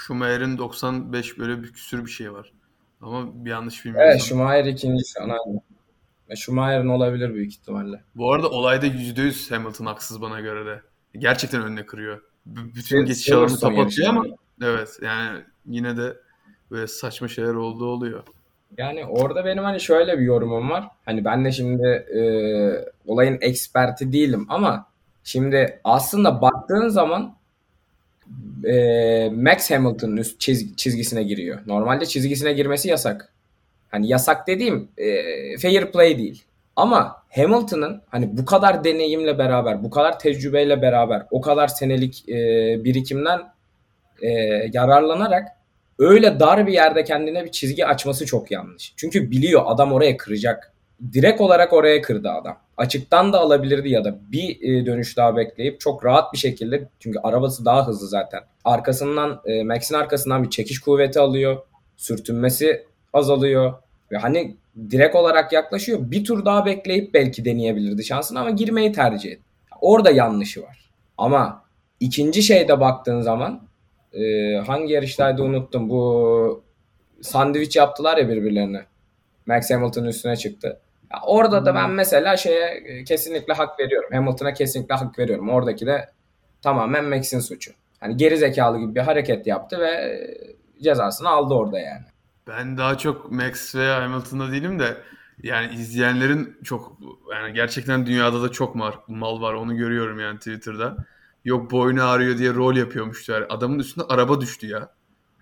Schumacher'in 0.09 0.59
95 0.59 1.39
böyle 1.39 1.63
bir 1.63 1.73
küsür 1.73 2.05
bir 2.07 2.11
şey 2.11 2.33
var. 2.33 2.53
Ama 3.01 3.45
bir 3.45 3.51
yanlış 3.51 3.85
bilmiyorum. 3.85 4.11
Evet 4.11 4.23
Schumacher 4.23 4.65
ikinci 4.65 5.05
şu 5.13 5.23
an 5.23 5.29
aynı. 5.29 5.61
Schumacher'in 6.37 6.89
olabilir 6.89 7.35
büyük 7.35 7.53
ihtimalle. 7.53 8.03
Bu 8.15 8.33
arada 8.33 8.51
olayda 8.51 8.87
%100 8.87 9.55
Hamilton 9.55 9.87
haksız 9.87 10.23
bana 10.23 10.41
göre 10.41 10.67
de. 10.67 10.83
Gerçekten 11.19 11.63
önüne 11.63 11.87
kırıyor. 11.87 12.23
B- 12.47 12.75
bütün 12.75 13.05
geçiş 13.05 13.33
alanını 13.33 13.61
kapatıyor 13.61 14.09
ama 14.09 14.25
evet 14.63 14.99
yani 15.03 15.41
yine 15.67 15.97
de 15.97 16.17
böyle 16.71 16.87
saçma 16.87 17.29
şeyler 17.29 17.55
olduğu 17.55 17.87
oluyor. 17.87 18.23
Yani 18.79 19.07
orada 19.07 19.45
benim 19.45 19.65
hani 19.65 19.81
şöyle 19.81 20.19
bir 20.19 20.25
yorumum 20.25 20.71
var. 20.71 20.89
Hani 21.05 21.25
ben 21.25 21.45
de 21.45 21.53
şimdi 21.53 21.87
e, 21.87 22.23
olayın 23.07 23.39
eksperti 23.41 24.13
değilim 24.13 24.47
ama 24.49 24.87
şimdi 25.25 25.81
aslında 25.85 26.43
baktığın 26.43 26.89
zaman 26.89 27.38
e, 28.65 29.31
Max 29.35 29.71
Hamilton'ın 29.71 30.17
üst 30.17 30.41
çiz, 30.41 30.77
çizgisine 30.77 31.23
giriyor. 31.23 31.59
Normalde 31.67 32.07
çizgisine 32.07 32.53
girmesi 32.53 32.89
yasak. 32.89 33.33
Hani 33.91 34.09
yasak 34.09 34.47
dediğim 34.47 34.89
e, 34.97 35.07
fair 35.59 35.93
play 35.93 36.19
değil. 36.19 36.43
Ama 36.77 37.23
Hamilton'ın 37.31 38.03
hani 38.09 38.37
bu 38.37 38.45
kadar 38.45 38.85
deneyimle 38.85 39.39
beraber, 39.39 39.85
bu 39.85 39.91
kadar 39.91 40.19
tecrübeyle 40.19 40.83
beraber, 40.83 41.27
o 41.31 41.41
kadar 41.41 41.69
senelik 41.69 42.29
e, 42.29 42.35
birikimden 42.85 43.41
e, 44.23 44.29
yararlanarak 44.73 45.49
öyle 45.99 46.41
dar 46.41 46.67
bir 46.67 46.73
yerde 46.73 47.05
kendine 47.05 47.45
bir 47.45 47.51
çizgi 47.51 47.87
açması 47.87 48.27
çok 48.27 48.51
yanlış. 48.51 48.93
Çünkü 48.97 49.31
biliyor 49.31 49.63
adam 49.67 49.93
oraya 49.93 50.17
kıracak. 50.17 50.73
Direkt 51.13 51.41
olarak 51.41 51.73
oraya 51.73 52.03
kırdı 52.03 52.31
adam. 52.31 52.59
Açıktan 52.77 53.33
da 53.33 53.41
alabilirdi 53.41 53.89
ya 53.89 54.05
da 54.05 54.19
bir 54.33 54.63
e, 54.63 54.87
dönüş 54.87 55.17
daha 55.17 55.37
bekleyip 55.37 55.81
çok 55.81 56.05
rahat 56.05 56.33
bir 56.33 56.39
şekilde 56.39 56.89
çünkü 57.01 57.19
arabası 57.19 57.65
daha 57.65 57.87
hızlı 57.87 58.09
zaten. 58.09 58.41
Arkasından 58.65 59.41
e, 59.45 59.63
Max'in 59.63 59.95
arkasından 59.95 60.45
bir 60.45 60.51
çekiş 60.51 60.79
kuvveti 60.79 61.21
alıyor. 61.21 61.57
Sürtünmesi 61.97 62.85
azalıyor. 63.13 63.75
Ve 64.13 64.17
hani 64.17 64.57
direkt 64.91 65.17
olarak 65.17 65.53
yaklaşıyor. 65.53 65.99
Bir 66.03 66.25
tur 66.25 66.45
daha 66.45 66.67
bekleyip 66.67 67.15
belki 67.15 67.45
deneyebilirdi 67.45 68.05
şansını 68.05 68.41
ama 68.41 68.51
girmeyi 68.51 68.93
tercih 68.93 69.33
etti. 69.33 69.43
Orada 69.81 70.11
yanlışı 70.11 70.63
var. 70.63 70.91
Ama 71.19 71.65
ikinci 72.01 72.43
şeyde 72.43 72.81
baktığın 72.81 73.21
zaman 73.21 73.63
e, 74.13 74.55
hangi 74.57 74.93
yarıştaydı 74.93 75.43
unuttum. 75.43 75.91
Bu 75.91 76.63
sandviç 77.23 77.77
yaptılar 77.77 78.17
ya 78.17 78.29
birbirlerine. 78.29 78.85
Max 79.47 79.71
Hamilton'ın 79.71 80.07
üstüne 80.07 80.37
çıktı. 80.37 80.81
Ya 81.13 81.21
orada 81.27 81.65
da 81.65 81.75
ben 81.75 81.91
mesela 81.91 82.37
şeye 82.37 82.67
e, 82.71 83.05
kesinlikle 83.05 83.55
hak 83.55 83.81
veriyorum. 83.81 84.11
Hamilton'a 84.13 84.55
kesinlikle 84.55 84.95
hak 84.95 85.19
veriyorum. 85.19 85.49
Oradaki 85.49 85.87
de 85.87 86.09
tamamen 86.63 87.05
Max'in 87.05 87.41
suçu. 87.41 87.73
Hani 88.01 88.17
geri 88.17 88.39
zekalı 88.39 88.79
gibi 88.79 88.95
bir 88.95 89.01
hareket 89.01 89.47
yaptı 89.47 89.79
ve 89.81 89.91
e, 89.91 90.83
cezasını 90.83 91.29
aldı 91.29 91.55
orada 91.55 91.79
yani. 91.79 92.05
Ben 92.47 92.79
daha 92.79 92.99
çok 92.99 93.33
Max 93.33 93.75
ve 93.75 93.87
Hamilton'da 93.87 94.53
değilim 94.53 94.79
de 94.79 94.97
yani 95.43 95.75
izleyenlerin 95.75 96.59
çok 96.65 96.99
yani 97.33 97.53
gerçekten 97.55 98.07
dünyada 98.07 98.43
da 98.43 98.49
çok 98.49 98.75
mal, 98.75 98.93
mal 99.09 99.41
var 99.41 99.55
onu 99.55 99.77
görüyorum 99.77 100.21
yani 100.21 100.39
Twitter'da. 100.39 100.97
Yok 101.45 101.71
boynu 101.71 102.05
ağrıyor 102.05 102.39
diye 102.39 102.55
rol 102.55 102.77
yapıyormuş 102.77 103.29
yani. 103.29 103.47
Adamın 103.49 103.79
üstüne 103.79 104.05
araba 104.09 104.41
düştü 104.41 104.67
ya. 104.67 104.89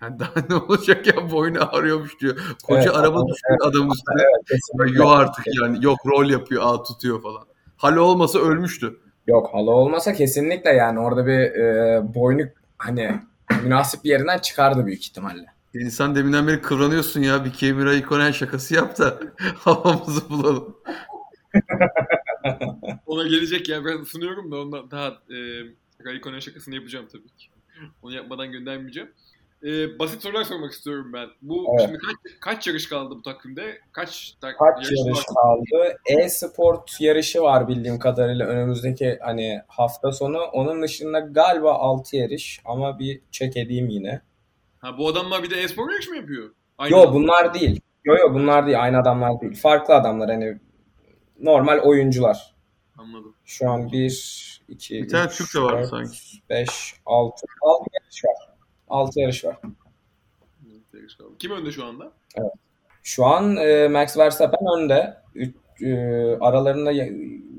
Yani 0.01 0.19
daha 0.19 0.33
ne 0.49 0.55
olacak 0.55 1.07
ya 1.07 1.31
boynu 1.31 1.75
ağrıyormuş 1.75 2.19
diyor. 2.19 2.55
Koca 2.63 2.81
evet, 2.81 2.95
araba 2.95 3.27
düştü 3.27 3.47
evet, 3.49 3.61
adamın 3.61 3.93
üstüne. 3.93 4.23
Evet, 4.81 4.95
yok 4.97 5.11
artık 5.11 5.45
yani 5.61 5.85
yok 5.85 5.97
rol 6.05 6.29
yapıyor 6.29 6.63
ağ 6.65 6.83
tutuyor 6.83 7.21
falan. 7.21 7.43
Halo 7.77 8.01
olmasa 8.01 8.39
ölmüştü. 8.39 8.99
Yok 9.27 9.49
halo 9.53 9.71
olmasa 9.71 10.13
kesinlikle 10.13 10.69
yani 10.69 10.99
orada 10.99 11.27
bir 11.27 11.39
e, 11.39 12.01
boynu 12.15 12.41
hani 12.77 13.21
münasip 13.63 14.03
bir 14.03 14.09
yerinden 14.09 14.37
çıkardı 14.37 14.85
büyük 14.85 15.05
ihtimalle. 15.05 15.45
İnsan 15.73 16.15
deminden 16.15 16.47
beri 16.47 16.61
kıvranıyorsun 16.61 17.21
ya. 17.21 17.45
Bir 17.45 17.51
Kimi 17.51 17.85
Raikkonen 17.85 18.31
şakası 18.31 18.75
yap 18.75 18.97
da 18.97 19.19
havamızı 19.55 20.29
bulalım. 20.29 20.77
Ona 23.05 23.27
gelecek 23.27 23.69
ya. 23.69 23.85
Ben 23.85 24.03
sunuyorum 24.03 24.51
da 24.51 24.61
ondan 24.61 24.91
daha 24.91 25.07
e, 25.07 25.37
Raikkonen 26.05 26.39
şakasını 26.39 26.75
yapacağım 26.75 27.05
tabii 27.11 27.27
ki. 27.37 27.47
Onu 28.01 28.13
yapmadan 28.13 28.51
göndermeyeceğim. 28.51 29.09
Ee, 29.63 29.99
basit 29.99 30.21
sorular 30.21 30.43
sormak 30.43 30.71
istiyorum 30.71 31.13
ben. 31.13 31.27
Bu 31.41 31.65
evet. 31.71 31.81
şimdi 31.81 31.97
kaç, 31.97 32.15
kaç 32.39 32.67
yarış 32.67 32.89
kaldı 32.89 33.15
bu 33.15 33.21
takvimde? 33.21 33.79
Kaç, 33.91 34.37
tak, 34.41 34.59
kaç 34.59 34.85
yarış, 34.85 34.99
yarış 35.05 35.25
kaldı? 35.25 35.97
E-sport 36.05 37.01
yarışı 37.01 37.41
var 37.41 37.67
bildiğim 37.67 37.99
kadarıyla 37.99 38.47
önümüzdeki 38.47 39.19
hani 39.21 39.61
hafta 39.67 40.11
sonu. 40.11 40.37
Onun 40.37 40.81
dışında 40.81 41.19
galiba 41.19 41.73
6 41.73 42.15
yarış 42.15 42.61
ama 42.65 42.99
bir 42.99 43.21
check 43.31 43.57
edeyim 43.57 43.89
yine. 43.89 44.21
Ha 44.79 44.97
bu 44.97 45.07
adamlar 45.07 45.43
bir 45.43 45.49
de 45.49 45.61
e-spor 45.61 45.91
yarışı 45.91 46.09
mı 46.09 46.17
yapıyor? 46.17 46.51
Aynı 46.77 46.91
yo 46.91 47.13
bunlar 47.13 47.53
değil. 47.53 47.81
Yo 48.03 48.15
yo 48.17 48.33
bunlar 48.33 48.65
değil. 48.65 48.83
Aynı 48.83 48.97
adamlar 48.97 49.41
değil. 49.41 49.55
Farklı 49.55 49.93
adamlar 49.93 50.29
hani 50.29 50.57
normal 51.39 51.79
oyuncular. 51.79 52.55
Anladım. 52.97 53.35
Şu 53.45 53.69
an 53.69 53.91
1 53.91 54.61
2 54.67 55.03
Bir 55.03 55.09
tane 55.09 55.29
Türk 55.29 55.55
de 55.55 55.59
var 55.59 55.83
sanki. 55.83 56.19
5 56.49 56.93
6 57.05 57.45
6 57.61 57.89
yarış 57.93 58.25
var. 58.25 58.56
6 58.87 59.19
yarış 59.19 59.45
var. 59.45 59.57
Kim 61.39 61.51
önde 61.51 61.71
şu 61.71 61.85
anda? 61.85 62.11
Evet. 62.35 62.51
Şu 63.03 63.25
an 63.25 63.57
e, 63.57 63.87
Max 63.87 64.17
Verstappen 64.17 64.79
önde. 64.79 65.17
Üç, 65.35 65.55
e, 65.81 65.95
aralarında 66.41 66.91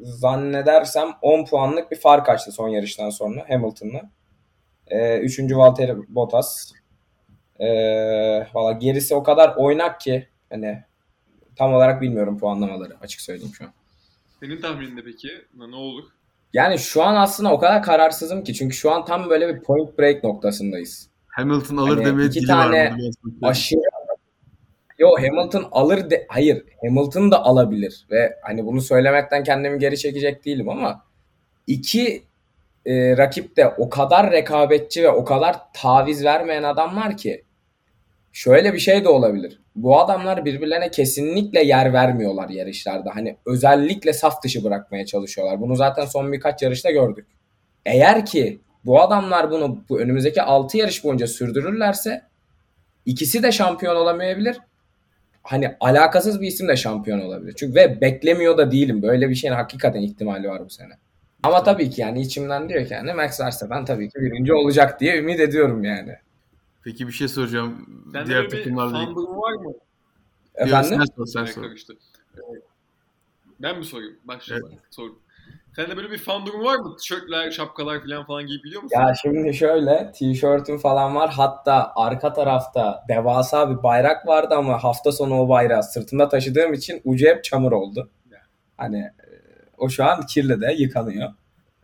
zannedersem 0.03 1.09
10 1.23 1.45
puanlık 1.45 1.91
bir 1.91 1.97
fark 1.97 2.29
açtı 2.29 2.53
son 2.53 2.69
yarıştan 2.69 3.11
sonra 3.11 3.45
Hamilton'la. 3.49 4.11
E, 4.87 5.19
üçüncü 5.19 5.57
Valtteri 5.57 5.97
Bottas. 6.09 6.73
E, 7.59 7.69
valla 8.55 8.73
gerisi 8.73 9.15
o 9.15 9.23
kadar 9.23 9.55
oynak 9.57 10.01
ki 10.01 10.29
hani 10.51 10.85
tam 11.57 11.75
olarak 11.75 12.03
bilmiyorum 12.03 12.39
puanlamaları 12.39 12.97
açık 13.01 13.21
söyleyeyim 13.21 13.55
şu 13.55 13.65
an. 13.65 13.73
Senin 14.41 14.61
tahmininde 14.61 15.05
peki 15.05 15.29
ne 15.55 15.77
olur? 15.77 16.05
Yani 16.53 16.79
şu 16.79 17.03
an 17.03 17.17
aslında 17.17 17.53
o 17.53 17.59
kadar 17.59 17.83
kararsızım 17.83 18.45
ki 18.45 18.55
çünkü 18.55 18.77
şu 18.77 18.91
an 18.91 19.05
tam 19.05 19.31
böyle 19.31 19.55
bir 19.55 19.63
point 19.63 19.99
break 19.99 20.25
noktasındayız. 20.25 21.11
Hamilton 21.39 21.77
alır 21.77 21.97
hani 21.97 22.05
demeye 22.05 22.29
iki 22.29 22.47
tane 22.47 22.97
aşırı 23.43 23.81
Yo 24.99 25.09
Hamilton 25.17 25.69
alır 25.73 26.11
de 26.11 26.27
hayır 26.29 26.65
Hamilton 26.85 27.31
da 27.31 27.45
alabilir 27.45 28.07
ve 28.11 28.37
hani 28.43 28.67
bunu 28.67 28.81
söylemekten 28.81 29.45
kendimi 29.45 29.79
geri 29.79 29.99
çekecek 29.99 30.45
değilim 30.45 30.69
ama 30.69 31.05
iki 31.67 32.23
e, 32.87 33.17
rakip 33.17 33.57
de 33.57 33.69
o 33.69 33.91
kadar 33.91 34.31
rekabetçi 34.31 35.03
ve 35.03 35.09
o 35.09 35.25
kadar 35.25 35.57
taviz 35.73 36.25
vermeyen 36.25 36.63
adamlar 36.63 37.17
ki 37.17 37.45
şöyle 38.33 38.73
bir 38.73 38.79
şey 38.79 39.05
de 39.05 39.09
olabilir. 39.09 39.61
Bu 39.77 40.01
adamlar 40.01 40.45
birbirlerine 40.45 40.91
kesinlikle 40.91 41.65
yer 41.65 41.93
vermiyorlar 41.93 42.49
yarışlarda. 42.49 43.11
Hani 43.15 43.37
özellikle 43.47 44.13
saf 44.13 44.43
dışı 44.43 44.65
bırakmaya 44.65 45.07
çalışıyorlar. 45.07 45.61
Bunu 45.61 45.77
zaten 45.77 46.05
son 46.05 46.33
birkaç 46.33 46.63
yarışta 46.63 46.91
gördük. 46.91 47.27
Eğer 47.87 48.27
ki 48.27 48.61
bu 48.89 49.03
adamlar 49.03 49.51
bunu 49.51 49.85
bu 49.89 50.01
önümüzdeki 50.01 50.43
6 50.43 50.79
yarış 50.79 51.05
boyunca 51.05 51.27
sürdürürlerse 51.27 52.23
ikisi 53.07 53.43
de 53.43 53.53
şampiyon 53.53 53.97
olamayabilir. 53.97 54.59
Hani 55.43 55.77
alakasız 55.81 56.41
bir 56.41 56.47
isim 56.47 56.69
de 56.69 56.77
şampiyon 56.77 57.21
olabilir. 57.21 57.55
Çünkü 57.59 57.75
ve 57.75 58.01
beklemiyor 58.01 58.59
da 58.59 58.73
değilim. 58.73 59.03
Böyle 59.03 59.31
bir 59.31 59.35
şeyin 59.35 59.55
hakikaten 59.55 60.03
ihtimali 60.03 60.49
var 60.49 60.65
bu 60.65 60.71
sene. 60.71 60.93
Ama 61.43 61.63
tabii 61.63 61.91
ki 61.91 62.01
yani 62.01 62.21
içimden 62.21 62.69
diyor 62.69 62.87
ki 62.87 62.95
yani 62.95 63.13
Max 63.13 63.41
Verstappen 63.41 63.85
tabii 63.85 64.09
ki 64.09 64.15
birinci 64.21 64.55
olacak 64.55 65.01
diye 65.01 65.19
ümit 65.19 65.41
ediyorum 65.41 65.85
yani. 65.85 66.17
Peki 66.85 67.07
bir 67.07 67.13
şey 67.13 67.29
soracağım. 67.29 67.87
Sen 68.13 68.27
Diğer 68.27 68.49
takımlarda 68.49 69.11
bir 69.11 69.17
var 69.17 69.53
mı? 69.53 69.73
Efendim? 70.55 70.91
Sen 70.91 71.05
sor, 71.17 71.27
sen 71.27 71.45
sor. 71.45 71.65
Ben 73.61 73.79
mi 73.79 73.85
sorayım? 73.85 74.17
Başlayalım. 74.25 74.71
Evet. 74.73 74.83
Sorun. 74.91 75.19
Sende 75.79 75.97
böyle 75.97 76.11
bir 76.11 76.19
fan 76.19 76.47
durumu 76.47 76.65
var 76.65 76.79
mı? 76.79 76.97
Tişörtler, 76.97 77.51
şapkalar 77.51 78.01
falan 78.01 78.27
falan 78.27 78.47
giyip 78.47 78.65
biliyor 78.65 78.83
musun? 78.83 79.01
Ya 79.01 79.15
şimdi 79.23 79.55
şöyle 79.55 80.13
tişörtüm 80.15 80.79
falan 80.79 81.15
var. 81.15 81.31
Hatta 81.31 81.93
arka 81.97 82.33
tarafta 82.33 83.05
devasa 83.09 83.71
bir 83.71 83.83
bayrak 83.83 84.27
vardı 84.27 84.55
ama 84.55 84.85
hafta 84.85 85.13
sonu 85.13 85.41
o 85.41 85.49
bayrağı 85.49 85.83
sırtımda 85.83 86.29
taşıdığım 86.29 86.73
için 86.73 87.01
ucu 87.05 87.27
hep 87.27 87.45
çamur 87.45 87.73
oldu. 87.73 88.11
Hani 88.77 88.99
e, 88.99 89.27
o 89.79 89.89
şu 89.89 90.05
an 90.05 90.27
kirli 90.27 90.61
de 90.61 90.73
yıkanıyor. 90.73 91.31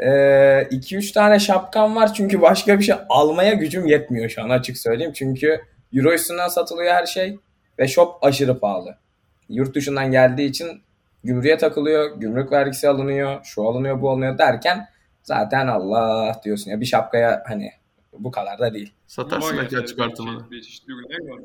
2-3 0.00 1.10
ee, 1.10 1.12
tane 1.12 1.38
şapkam 1.38 1.96
var 1.96 2.14
çünkü 2.14 2.42
başka 2.42 2.78
bir 2.78 2.84
şey 2.84 2.94
almaya 3.08 3.52
gücüm 3.54 3.86
yetmiyor 3.86 4.28
şu 4.28 4.42
an 4.42 4.48
açık 4.48 4.78
söyleyeyim. 4.78 5.12
Çünkü 5.12 5.60
euro 5.92 6.12
üstünden 6.12 6.48
satılıyor 6.48 6.94
her 6.94 7.06
şey 7.06 7.38
ve 7.78 7.88
shop 7.88 8.24
aşırı 8.24 8.58
pahalı. 8.58 8.96
Yurt 9.48 9.74
dışından 9.74 10.10
geldiği 10.10 10.48
için 10.48 10.82
gümrüğe 11.24 11.58
takılıyor, 11.58 12.16
gümrük 12.16 12.52
vergisi 12.52 12.88
alınıyor, 12.88 13.44
şu 13.44 13.68
alınıyor, 13.68 14.00
bu 14.02 14.10
alınıyor 14.10 14.38
derken 14.38 14.88
zaten 15.22 15.66
Allah 15.66 16.40
diyorsun 16.44 16.70
ya 16.70 16.80
bir 16.80 16.86
şapkaya 16.86 17.42
hani 17.46 17.70
Bu 18.18 18.30
kadar 18.30 18.58
da 18.58 18.74
değil. 18.74 18.92
Satarsın 19.06 19.56
ürünler 20.88 21.32
var. 21.32 21.40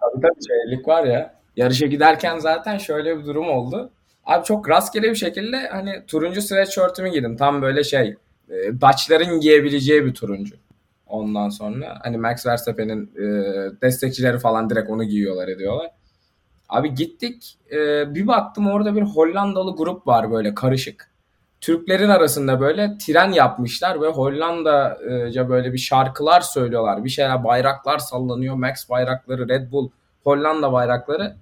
Tabii 0.00 0.20
tabii 0.22 0.46
şeylik 0.46 0.88
var 0.88 1.04
ya. 1.04 1.34
Yarışa 1.56 1.86
giderken 1.86 2.38
zaten 2.38 2.78
şöyle 2.78 3.18
bir 3.18 3.24
durum 3.24 3.48
oldu. 3.50 3.90
Abi 4.24 4.44
çok 4.44 4.68
rastgele 4.68 5.10
bir 5.10 5.14
şekilde 5.14 5.68
hani 5.68 6.06
turuncu 6.06 6.42
sweatshirt'ümü 6.42 7.08
giydim. 7.08 7.36
Tam 7.36 7.62
böyle 7.62 7.84
şey 7.84 8.16
e, 8.50 8.80
Dutch'ların 8.80 9.40
giyebileceği 9.40 10.04
bir 10.04 10.14
turuncu. 10.14 10.56
Ondan 11.06 11.48
sonra 11.48 11.98
hani 12.02 12.18
Max 12.18 12.46
Verstappen'in 12.46 13.12
e, 13.16 13.26
destekçileri 13.82 14.38
falan 14.38 14.70
direkt 14.70 14.90
onu 14.90 15.04
giyiyorlar 15.04 15.48
ediyorlar. 15.48 15.90
Abi 16.68 16.94
gittik 16.94 17.58
e, 17.72 18.14
bir 18.14 18.26
baktım 18.26 18.68
orada 18.68 18.96
bir 18.96 19.02
Hollandalı 19.02 19.76
grup 19.76 20.06
var 20.06 20.30
böyle 20.30 20.54
karışık. 20.54 21.10
Türklerin 21.60 22.08
arasında 22.08 22.60
böyle 22.60 22.98
tren 22.98 23.32
yapmışlar 23.32 24.00
ve 24.00 24.08
Hollandaca 24.08 25.48
böyle 25.48 25.72
bir 25.72 25.78
şarkılar 25.78 26.40
söylüyorlar. 26.40 27.04
Bir 27.04 27.08
şeyler 27.10 27.44
bayraklar 27.44 27.98
sallanıyor. 27.98 28.54
Max 28.54 28.90
bayrakları, 28.90 29.48
Red 29.48 29.72
Bull, 29.72 29.90
Hollanda 30.24 30.72
bayrakları. 30.72 31.36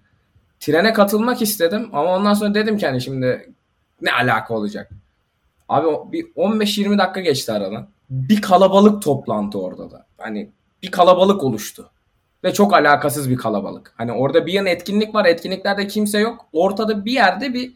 Trene 0.61 0.93
katılmak 0.93 1.43
istedim 1.43 1.89
ama 1.93 2.17
ondan 2.17 2.35
sonra 2.35 2.55
dedim 2.55 2.79
ki 2.79 2.87
hani 2.87 3.01
şimdi 3.01 3.53
ne 4.03 4.13
alaka 4.13 4.55
olacak? 4.55 4.91
Abi 5.69 6.13
bir 6.13 6.25
15-20 6.25 6.99
dakika 6.99 7.21
geçti 7.21 7.53
aradan. 7.53 7.89
Bir 8.11 8.43
kalabalık 8.43 9.03
toplantı 9.03 9.61
orada 9.61 9.91
da. 9.91 10.07
Hani 10.19 10.51
bir 10.83 10.91
kalabalık 10.91 11.45
oluştu. 11.45 11.91
Ve 12.47 12.53
çok 12.53 12.75
alakasız 12.75 13.31
bir 13.31 13.37
kalabalık. 13.37 13.93
Hani 13.97 14.13
orada 14.13 14.47
bir 14.47 14.53
yan 14.53 14.67
etkinlik 14.67 15.15
var. 15.15 15.25
Etkinliklerde 15.25 15.87
kimse 15.87 16.19
yok. 16.19 16.47
Ortada 16.53 17.05
bir 17.05 17.13
yerde 17.13 17.55
bir 17.55 17.73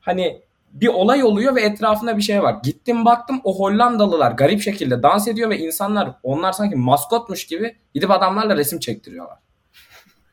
hani 0.00 0.42
bir 0.72 0.88
olay 0.88 1.24
oluyor 1.24 1.56
ve 1.56 1.60
etrafında 1.60 2.16
bir 2.16 2.22
şey 2.22 2.42
var. 2.42 2.56
Gittim 2.62 3.04
baktım 3.04 3.40
o 3.44 3.58
Hollandalılar 3.58 4.32
garip 4.32 4.62
şekilde 4.62 5.02
dans 5.02 5.28
ediyor 5.28 5.50
ve 5.50 5.58
insanlar 5.58 6.10
onlar 6.22 6.52
sanki 6.52 6.76
maskotmuş 6.76 7.46
gibi 7.46 7.76
gidip 7.94 8.10
adamlarla 8.10 8.56
resim 8.56 8.78
çektiriyorlar. 8.78 9.38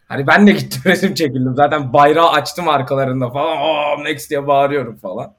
Hani 0.07 0.27
ben 0.27 0.47
de 0.47 0.51
gittim 0.51 0.81
resim 0.85 1.13
çekildim. 1.13 1.55
Zaten 1.55 1.93
bayrağı 1.93 2.29
açtım 2.29 2.69
arkalarında 2.69 3.29
falan. 3.29 3.57
Aa, 3.57 4.03
next 4.03 4.29
diye 4.29 4.47
bağırıyorum 4.47 4.97
falan. 4.97 5.33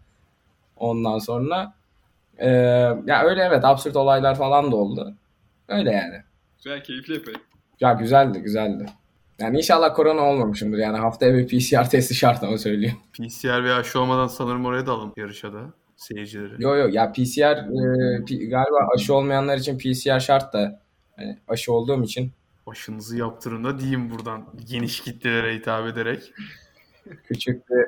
Ondan 0.76 1.18
sonra 1.18 1.73
e, 2.38 2.49
ya 3.06 3.23
öyle 3.25 3.42
evet 3.42 3.64
absürt 3.64 3.97
olaylar 3.97 4.35
falan 4.35 4.73
da 4.73 4.76
oldu. 4.76 5.14
Öyle 5.68 5.92
yani. 5.92 6.23
Güzel 6.56 6.85
keyifli 6.85 7.16
epey. 7.16 7.35
Ya 7.83 7.93
güzeldi 7.93 8.39
güzeldi. 8.39 8.87
Yani 9.39 9.59
inşallah 9.59 9.95
korona 9.95 10.21
olmamışımdır. 10.21 10.79
Yani 10.79 10.99
haftaya 10.99 11.35
bir 11.35 11.49
PCR 11.49 11.91
testi 11.91 12.15
şart 12.15 12.43
ama 12.43 12.59
söyleyeyim. 12.59 12.97
PCR 13.12 13.65
veya 13.65 13.77
aşı 13.77 14.01
olmadan 14.01 14.27
sanırım 14.27 14.65
oraya 14.67 14.87
da 14.87 14.93
alın 14.93 15.12
yarışa 15.17 15.53
da 15.53 15.61
seyircileri. 15.97 16.55
Yo 16.62 16.77
yo 16.77 16.89
ya 16.93 17.12
PCR 17.12 17.57
e, 17.59 18.25
P- 18.25 18.45
galiba 18.45 18.89
aşı 18.95 19.15
olmayanlar 19.15 19.57
için 19.59 19.79
PCR 19.79 20.21
şart 20.21 20.53
da 20.53 20.81
yani 21.19 21.39
aşı 21.49 21.73
olduğum 21.73 22.03
için 22.03 22.33
Aşınızı 22.67 23.17
yaptırın 23.19 23.65
da 23.65 23.79
diyeyim 23.79 24.11
buradan 24.11 24.45
geniş 24.69 25.01
kitlelere 25.01 25.55
hitap 25.55 25.87
ederek. 25.87 26.33
küçük 27.29 27.62
bir 27.71 27.87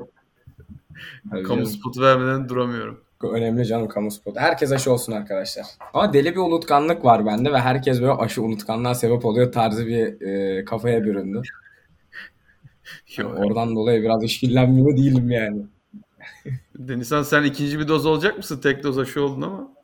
Kamu 1.44 1.66
spotu 1.66 2.00
vermeden 2.02 2.48
duramıyorum. 2.48 3.03
Önemli 3.32 3.66
canım 3.66 3.88
kamu 3.88 4.10
spotu. 4.10 4.40
Herkes 4.40 4.72
aşı 4.72 4.92
olsun 4.92 5.12
arkadaşlar. 5.12 5.66
Ama 5.94 6.12
deli 6.12 6.32
bir 6.32 6.40
unutkanlık 6.40 7.04
var 7.04 7.26
bende 7.26 7.52
ve 7.52 7.60
herkes 7.60 8.00
böyle 8.00 8.12
aşı 8.12 8.42
unutkanlığa 8.42 8.94
sebep 8.94 9.24
oluyor 9.24 9.52
tarzı 9.52 9.86
bir 9.86 10.20
e, 10.20 10.64
kafaya 10.64 11.04
büründü. 11.04 11.42
Yani 13.18 13.30
Yok. 13.30 13.38
oradan 13.38 13.76
dolayı 13.76 14.02
biraz 14.02 14.24
işkillenmiyor 14.24 14.96
değilim 14.96 15.30
yani. 15.30 15.62
Denizhan 16.78 17.22
sen 17.22 17.42
ikinci 17.42 17.78
bir 17.78 17.88
doz 17.88 18.06
olacak 18.06 18.36
mısın? 18.36 18.60
Tek 18.60 18.82
doz 18.84 18.98
aşı 18.98 19.22
oldun 19.22 19.42
ama. 19.42 19.74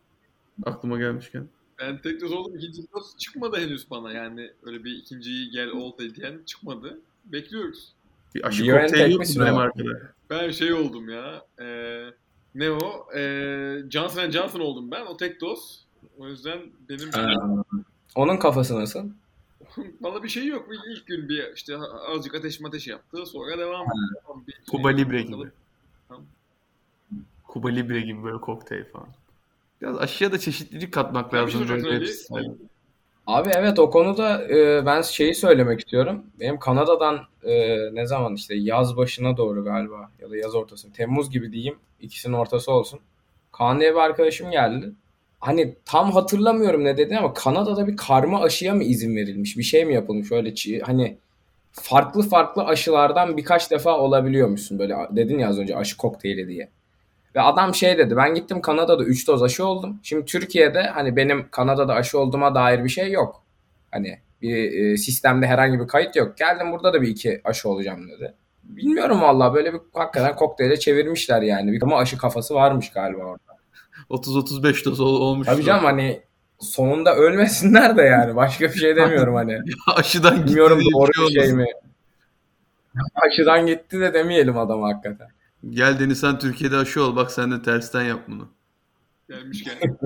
Aklıma 0.65 0.99
gelmişken. 0.99 1.49
Ben 1.79 1.99
tek 1.99 2.21
doz 2.21 2.33
oldum. 2.33 2.57
ikinci 2.57 2.83
doz 2.93 3.17
çıkmadı 3.19 3.57
henüz 3.57 3.91
bana. 3.91 4.13
Yani 4.13 4.51
öyle 4.63 4.85
bir 4.85 4.97
ikinciyi 4.97 5.51
gel 5.51 5.69
ol 5.69 5.93
diyen 5.99 6.41
çıkmadı. 6.47 7.01
Bekliyoruz. 7.25 7.95
Bir 8.35 8.47
aşı 8.47 8.67
kokteyli 8.67 9.13
yok 9.13 9.37
mu 9.37 9.61
arkada? 9.61 9.91
Ben 10.31 10.51
şey 10.51 10.73
oldum 10.73 11.09
ya. 11.09 11.45
E, 11.61 11.67
ne 12.55 12.71
o? 12.71 13.07
E, 13.17 13.21
Johnson 13.91 14.31
Johnson 14.31 14.61
oldum 14.61 14.91
ben. 14.91 15.07
O 15.07 15.17
tek 15.17 15.41
doz. 15.41 15.85
O 16.19 16.29
yüzden 16.29 16.59
benim 16.89 17.11
Ha. 17.11 17.35
Onun 18.15 18.37
kafası 18.37 18.81
nasıl? 18.81 19.05
Valla 20.01 20.23
bir 20.23 20.29
şey 20.29 20.47
yok. 20.47 20.69
İlk 20.89 21.07
gün 21.07 21.29
bir 21.29 21.53
işte 21.55 21.77
azıcık 22.09 22.35
ateş 22.35 22.61
mateş 22.61 22.87
yaptı. 22.87 23.27
Sonra 23.27 23.59
devam. 23.59 23.87
Bir 24.47 24.53
şey- 24.53 24.65
Kuba 24.71 24.89
Libre 24.89 25.23
gibi. 25.23 25.49
Tamam. 26.09 26.25
Kuba 27.45 27.69
Libre 27.69 28.01
gibi 28.01 28.25
böyle 28.25 28.39
kokteyl 28.39 28.85
falan. 28.85 29.09
Biraz 29.83 29.99
aşıya 29.99 30.33
da 30.33 30.39
çeşitlilik 30.39 30.95
katmak 30.95 31.33
Ben 31.33 31.47
bir 31.47 31.53
şey 31.53 31.61
lazım. 31.61 31.85
Böyle 31.85 32.01
hepsi. 32.01 32.35
Abi 33.27 33.51
evet 33.57 33.79
o 33.79 33.91
konuda 33.91 34.49
e, 34.49 34.87
ben 34.87 35.03
şeyi 35.03 35.35
söylemek 35.35 35.81
istiyorum. 35.81 36.25
Benim 36.41 36.59
Kanada'dan 36.59 37.19
e, 37.45 37.77
ne 37.95 38.07
zaman 38.07 38.35
işte 38.35 38.55
yaz 38.55 38.97
başına 38.97 39.37
doğru 39.37 39.65
galiba 39.65 40.11
ya 40.21 40.31
da 40.31 40.37
yaz 40.37 40.55
ortası. 40.55 40.93
Temmuz 40.93 41.31
gibi 41.31 41.53
diyeyim. 41.53 41.75
ikisinin 42.01 42.33
ortası 42.35 42.73
olsun. 42.73 43.01
Kaan 43.53 43.81
diye 43.81 43.91
bir 43.95 43.99
arkadaşım 44.01 44.51
geldi. 44.51 44.93
Hani 45.41 45.75
tam 45.85 46.13
hatırlamıyorum 46.13 46.85
ne 46.85 46.97
dedi 46.97 47.17
ama 47.19 47.35
Kanada'da 47.35 47.87
bir 47.87 47.97
karma 47.97 48.41
aşıya 48.43 48.75
mı 48.75 48.85
izin 48.85 49.17
verilmiş? 49.17 49.59
Bir 49.59 49.63
şey 49.63 49.85
mi 49.85 49.95
yapılmış? 49.95 50.33
Öyle 50.33 50.49
çi- 50.51 50.81
hani 50.83 51.19
farklı 51.73 52.23
farklı 52.23 52.65
aşılardan 52.65 53.37
birkaç 53.37 53.71
defa 53.71 53.99
olabiliyormuşsun. 53.99 54.79
Böyle 54.79 54.97
dedin 55.11 55.39
ya 55.39 55.49
az 55.49 55.59
önce 55.59 55.77
aşı 55.77 55.97
kokteyli 55.97 56.49
diye. 56.49 56.69
Ve 57.37 57.41
adam 57.41 57.75
şey 57.75 57.99
dedi 57.99 58.17
ben 58.17 58.35
gittim 58.35 58.61
Kanada'da 58.61 59.05
3 59.05 59.29
doz 59.29 59.43
aşı 59.43 59.67
oldum. 59.67 60.01
Şimdi 60.03 60.25
Türkiye'de 60.25 60.83
hani 60.83 61.17
benim 61.17 61.49
Kanada'da 61.51 61.95
aşı 61.95 62.19
olduğuma 62.19 62.55
dair 62.55 62.85
bir 62.85 62.89
şey 62.89 63.13
yok. 63.13 63.43
Hani 63.91 64.19
bir 64.43 64.73
e, 64.73 64.97
sistemde 64.97 65.47
herhangi 65.47 65.81
bir 65.81 65.87
kayıt 65.87 66.17
yok. 66.17 66.37
Geldim 66.37 66.73
burada 66.73 66.93
da 66.93 67.03
bir 67.03 67.09
iki 67.09 67.41
aşı 67.45 67.69
olacağım 67.69 68.09
dedi. 68.09 68.35
Bilmiyorum 68.63 69.21
vallahi 69.21 69.55
böyle 69.55 69.73
bir 69.75 69.81
hakikaten 69.95 70.37
kokteyle 70.37 70.79
çevirmişler 70.79 71.43
yani. 71.43 71.73
Bir 71.73 71.83
ama 71.83 71.99
aşı 71.99 72.19
kafası 72.19 72.55
varmış 72.55 72.91
galiba 72.93 73.23
orada. 73.25 73.57
30-35 74.11 74.85
doz 74.85 75.01
ol- 75.01 75.21
olmuş. 75.21 75.47
Tabii 75.47 75.65
canım 75.65 75.85
hani 75.85 76.21
sonunda 76.59 77.17
ölmesinler 77.17 77.97
de 77.97 78.03
yani. 78.03 78.37
Başka 78.37 78.65
bir 78.65 78.79
şey 78.79 78.97
demiyorum 78.97 79.35
hani. 79.35 79.59
Aşıdan 79.97 80.37
gitti 80.37 80.47
Bilmiyorum 80.49 80.81
doğru 80.95 81.11
şey 81.15 81.27
bir 81.27 81.41
şey 81.41 81.53
mi? 81.53 81.67
Aşıdan 83.27 83.67
gitti 83.67 84.01
de 84.01 84.15
demeyelim 84.15 84.59
adama 84.59 84.89
hakikaten. 84.89 85.29
Gel 85.71 86.01
Denizhan 86.01 86.39
Türkiye'de 86.39 86.77
aşı 86.77 87.03
ol. 87.05 87.17
Bak 87.17 87.33
sen 87.33 87.51
de 87.51 87.63
tersten 87.63 88.03
yap 88.05 88.21
bunu. 88.29 88.49
Gelmişken. 89.29 89.79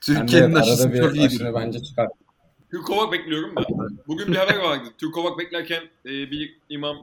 Türkiye'nin 0.00 0.54
de 0.54 0.58
aşısı 0.58 0.82
çok 0.96 1.16
iyidir. 1.16 1.26
aşını 1.26 1.54
bence 1.54 1.82
çıkar. 1.82 2.08
Türkovak 2.70 3.12
bekliyorum 3.12 3.56
da. 3.56 3.64
Bugün 4.08 4.28
bir 4.28 4.36
haber 4.36 4.56
vardı. 4.58 4.88
Türkovak 4.98 5.38
beklerken 5.38 5.82
e, 6.06 6.08
bir 6.10 6.58
imam 6.68 6.96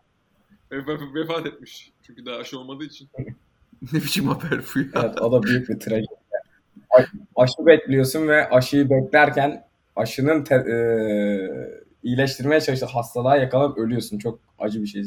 ve- 0.71 1.13
vefat 1.15 1.45
etmiş. 1.45 1.91
Çünkü 2.03 2.25
daha 2.25 2.35
aşı 2.37 2.59
olmadığı 2.59 2.83
için. 2.83 3.09
Ne 3.93 3.99
biçim 3.99 4.27
haber 4.27 4.61
bu 4.75 4.79
ya? 4.79 4.85
Evet 4.95 5.21
o 5.21 5.31
da 5.31 5.43
büyük 5.43 5.69
bir 5.69 5.79
trajedi. 5.79 6.07
A- 6.89 7.41
Aşı 7.43 7.65
bekliyorsun 7.65 8.27
ve 8.27 8.49
aşıyı 8.49 8.89
beklerken 8.89 9.65
aşının 9.95 10.43
te- 10.43 10.55
e, 10.55 10.77
iyileştirmeye 12.03 12.61
çalıştığı 12.61 12.85
hastalığa 12.85 13.37
yakalanıp 13.37 13.77
ölüyorsun. 13.77 14.17
Çok 14.17 14.39
acı 14.59 14.81
bir 14.81 14.87
şey. 14.87 15.03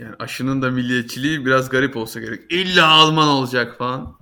Yani 0.00 0.14
aşının 0.18 0.62
da 0.62 0.70
milliyetçiliği 0.70 1.46
biraz 1.46 1.68
garip 1.68 1.96
olsa 1.96 2.20
gerek. 2.20 2.40
İlla 2.52 2.88
Alman 2.88 3.28
olacak 3.28 3.78
falan. 3.78 4.16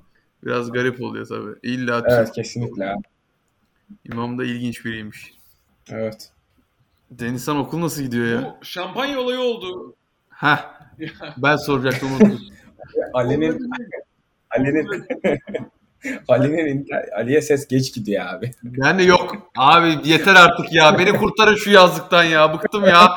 Biraz 0.45 0.73
garip 0.73 1.03
oluyor 1.03 1.27
tabii. 1.27 1.51
İlla 1.63 2.03
Evet 2.11 2.27
Türk. 2.27 2.35
kesinlikle. 2.35 2.95
İmam 4.05 4.39
da 4.39 4.45
ilginç 4.45 4.85
biriymiş. 4.85 5.33
Evet. 5.91 6.31
Denizhan 7.11 7.57
okul 7.57 7.81
nasıl 7.81 8.03
gidiyor 8.03 8.27
ya? 8.27 8.57
Bu 8.61 8.65
şampanya 8.65 9.21
olayı 9.21 9.39
oldu. 9.41 9.95
Heh. 10.31 10.79
Ben 11.37 11.57
soracaktım 11.57 12.09
unuttum. 12.13 12.41
Ali'nin 13.15 13.71
Ali'nin 14.51 14.89
Ali'nin 16.29 16.67
inter- 16.85 17.11
Ali'ye 17.17 17.41
ses 17.43 17.69
geç 17.69 17.95
gidiyor 17.95 18.27
abi. 18.27 18.51
Ben 18.63 18.99
de 18.99 19.03
yok. 19.03 19.51
Abi 19.57 19.97
yeter 20.05 20.35
artık 20.35 20.73
ya. 20.73 20.99
Beni 20.99 21.13
kurtarın 21.13 21.57
şu 21.57 21.71
yazlıktan 21.71 22.25
ya. 22.25 22.55
Bıktım 22.55 22.85
ya. 22.85 23.09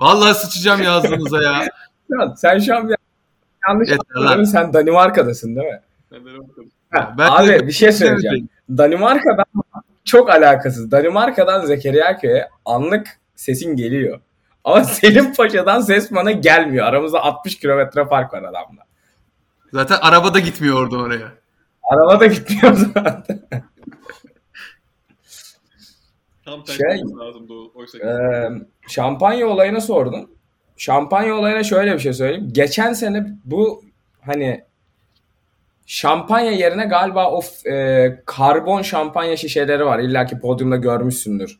Vallahi 0.00 0.34
sıçacağım 0.34 0.82
yazdığınıza 0.82 1.42
ya. 1.42 1.68
Ya 2.20 2.36
sen 2.36 2.58
şu 2.58 2.76
an 2.76 2.90
yanlış 3.68 3.90
lan. 4.16 4.44
Sen 4.44 4.72
Danimarka'dasın 4.72 5.56
değil 5.56 5.66
mi? 5.66 5.80
Ha, 6.90 7.14
Ben 7.18 7.30
abi 7.30 7.48
de- 7.48 7.66
bir 7.66 7.72
şey 7.72 7.92
söyleyeceğim. 7.92 8.48
Danimarka'dan 8.70 9.44
çok 10.04 10.30
alakasız. 10.30 10.90
Danimarka'dan 10.90 11.64
Zekeriya 11.66 12.18
Köy'e 12.18 12.48
anlık 12.64 13.06
sesin 13.36 13.76
geliyor. 13.76 14.20
Ama 14.64 14.84
Selim 14.84 15.34
Paşa'dan 15.34 15.80
ses 15.80 16.12
bana 16.12 16.30
gelmiyor. 16.30 16.86
Aramızda 16.86 17.20
60 17.22 17.58
kilometre 17.58 18.04
fark 18.08 18.32
var 18.32 18.42
adamla. 18.42 18.82
Zaten 19.72 19.96
arabada 20.02 20.38
gitmiyor 20.38 20.82
orada 20.82 20.96
oraya. 20.96 21.28
Araba 21.82 22.20
da 22.20 22.26
gitmiyor 22.26 22.74
zaten. 22.94 23.42
Tam 26.48 26.64
tersi 26.64 26.78
Şey- 26.78 27.02
lazımdı 27.18 27.52
oysa. 27.74 27.98
Ee, 27.98 28.50
şampanya 28.88 29.48
olayına 29.48 29.80
sordun. 29.80 30.30
Şampanya 30.76 31.34
olayına 31.34 31.62
şöyle 31.62 31.94
bir 31.94 31.98
şey 31.98 32.12
söyleyeyim. 32.12 32.48
Geçen 32.52 32.92
sene 32.92 33.26
bu 33.44 33.82
hani 34.20 34.64
şampanya 35.86 36.50
yerine 36.50 36.84
galiba 36.84 37.30
o 37.30 37.42
e, 37.70 38.22
karbon 38.26 38.82
şampanya 38.82 39.36
şişeleri 39.36 39.86
var. 39.86 39.98
İlla 39.98 40.26
ki 40.26 40.38
podyumda 40.38 40.76
görmüşsündür. 40.76 41.58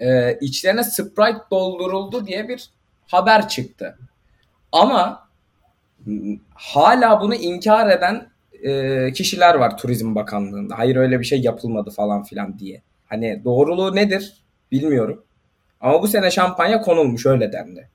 E, 0.00 0.38
içlerine 0.40 0.84
Sprite 0.84 1.40
dolduruldu 1.50 2.26
diye 2.26 2.48
bir 2.48 2.70
haber 3.06 3.48
çıktı. 3.48 3.98
Ama 4.72 5.28
hala 6.54 7.20
bunu 7.20 7.34
inkar 7.34 7.90
eden 7.90 8.28
e, 8.62 9.12
kişiler 9.12 9.54
var 9.54 9.78
Turizm 9.78 10.14
Bakanlığı'nda. 10.14 10.78
Hayır 10.78 10.96
öyle 10.96 11.20
bir 11.20 11.24
şey 11.24 11.40
yapılmadı 11.40 11.90
falan 11.90 12.22
filan 12.22 12.58
diye. 12.58 12.82
Hani 13.06 13.44
doğruluğu 13.44 13.94
nedir 13.94 14.42
bilmiyorum. 14.72 15.22
Ama 15.80 16.02
bu 16.02 16.08
sene 16.08 16.30
şampanya 16.30 16.80
konulmuş 16.80 17.26
öyle 17.26 17.52
dendi. 17.52 17.88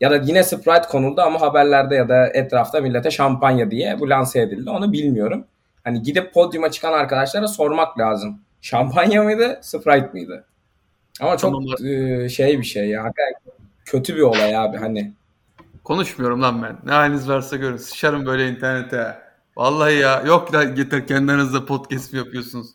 Ya 0.00 0.10
da 0.10 0.16
yine 0.16 0.42
Sprite 0.42 0.88
konuldu 0.88 1.20
ama 1.20 1.40
haberlerde 1.40 1.94
ya 1.94 2.08
da 2.08 2.26
etrafta 2.26 2.80
millete 2.80 3.10
şampanya 3.10 3.70
diye 3.70 4.00
bu 4.00 4.10
lanse 4.10 4.40
edildi. 4.40 4.70
Onu 4.70 4.92
bilmiyorum. 4.92 5.44
Hani 5.84 6.02
gidip 6.02 6.34
podyuma 6.34 6.70
çıkan 6.70 6.92
arkadaşlara 6.92 7.48
sormak 7.48 7.98
lazım. 7.98 8.40
Şampanya 8.60 9.22
mıydı, 9.22 9.58
Sprite 9.62 10.10
mıydı? 10.12 10.44
Ama 11.20 11.36
çok 11.36 11.52
tamam. 11.52 11.90
e, 11.90 12.28
şey 12.28 12.58
bir 12.58 12.64
şey 12.64 12.88
ya. 12.88 13.12
Kötü 13.84 14.16
bir 14.16 14.20
olay 14.20 14.56
abi 14.56 14.76
hani. 14.76 15.12
Konuşmuyorum 15.84 16.42
lan 16.42 16.62
ben. 16.62 16.76
Ne 16.84 16.92
haliniz 16.92 17.28
varsa 17.28 17.56
görün. 17.56 17.76
Sıçarım 17.76 18.26
böyle 18.26 18.48
internete. 18.48 19.16
Vallahi 19.56 19.94
ya. 19.94 20.22
Yok 20.26 20.52
da 20.52 20.64
getir 20.64 21.06
kendi 21.06 21.32
aranızda 21.32 21.66
podcast 21.66 22.12
mi 22.12 22.18
yapıyorsunuz? 22.18 22.66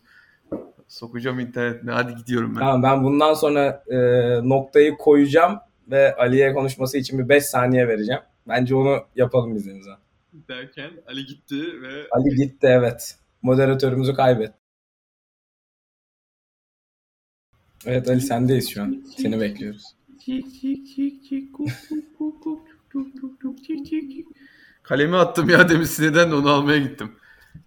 Sokacağım 0.88 1.40
internetine. 1.40 1.90
Hadi 1.90 2.14
gidiyorum 2.14 2.54
ben. 2.54 2.60
Tamam 2.60 2.82
ben 2.82 3.04
bundan 3.04 3.34
sonra 3.34 3.84
e, 3.88 3.98
noktayı 4.48 4.96
koyacağım 4.96 5.58
ve 5.90 6.16
Ali'ye 6.16 6.52
konuşması 6.52 6.98
için 6.98 7.18
bir 7.18 7.28
5 7.28 7.44
saniye 7.44 7.88
vereceğim. 7.88 8.20
Bence 8.48 8.74
onu 8.74 9.04
yapalım 9.16 9.54
biz 9.54 9.68
en 9.68 9.80
Derken 10.48 10.90
Ali 11.06 11.24
gitti 11.24 11.82
ve... 11.82 12.06
Ali 12.10 12.36
gitti 12.36 12.66
evet. 12.66 13.18
Moderatörümüzü 13.42 14.14
kaybet. 14.14 14.52
Evet 17.86 18.08
Ali 18.08 18.20
sendeyiz 18.20 18.70
şu 18.70 18.82
an. 18.82 19.04
Seni 19.18 19.40
bekliyoruz. 19.40 19.84
Kalemi 24.82 25.16
attım 25.16 25.48
ya 25.48 25.68
demiş 25.68 25.90
sinirden 25.90 26.30
de 26.30 26.34
onu 26.34 26.50
almaya 26.50 26.78
gittim. 26.78 27.12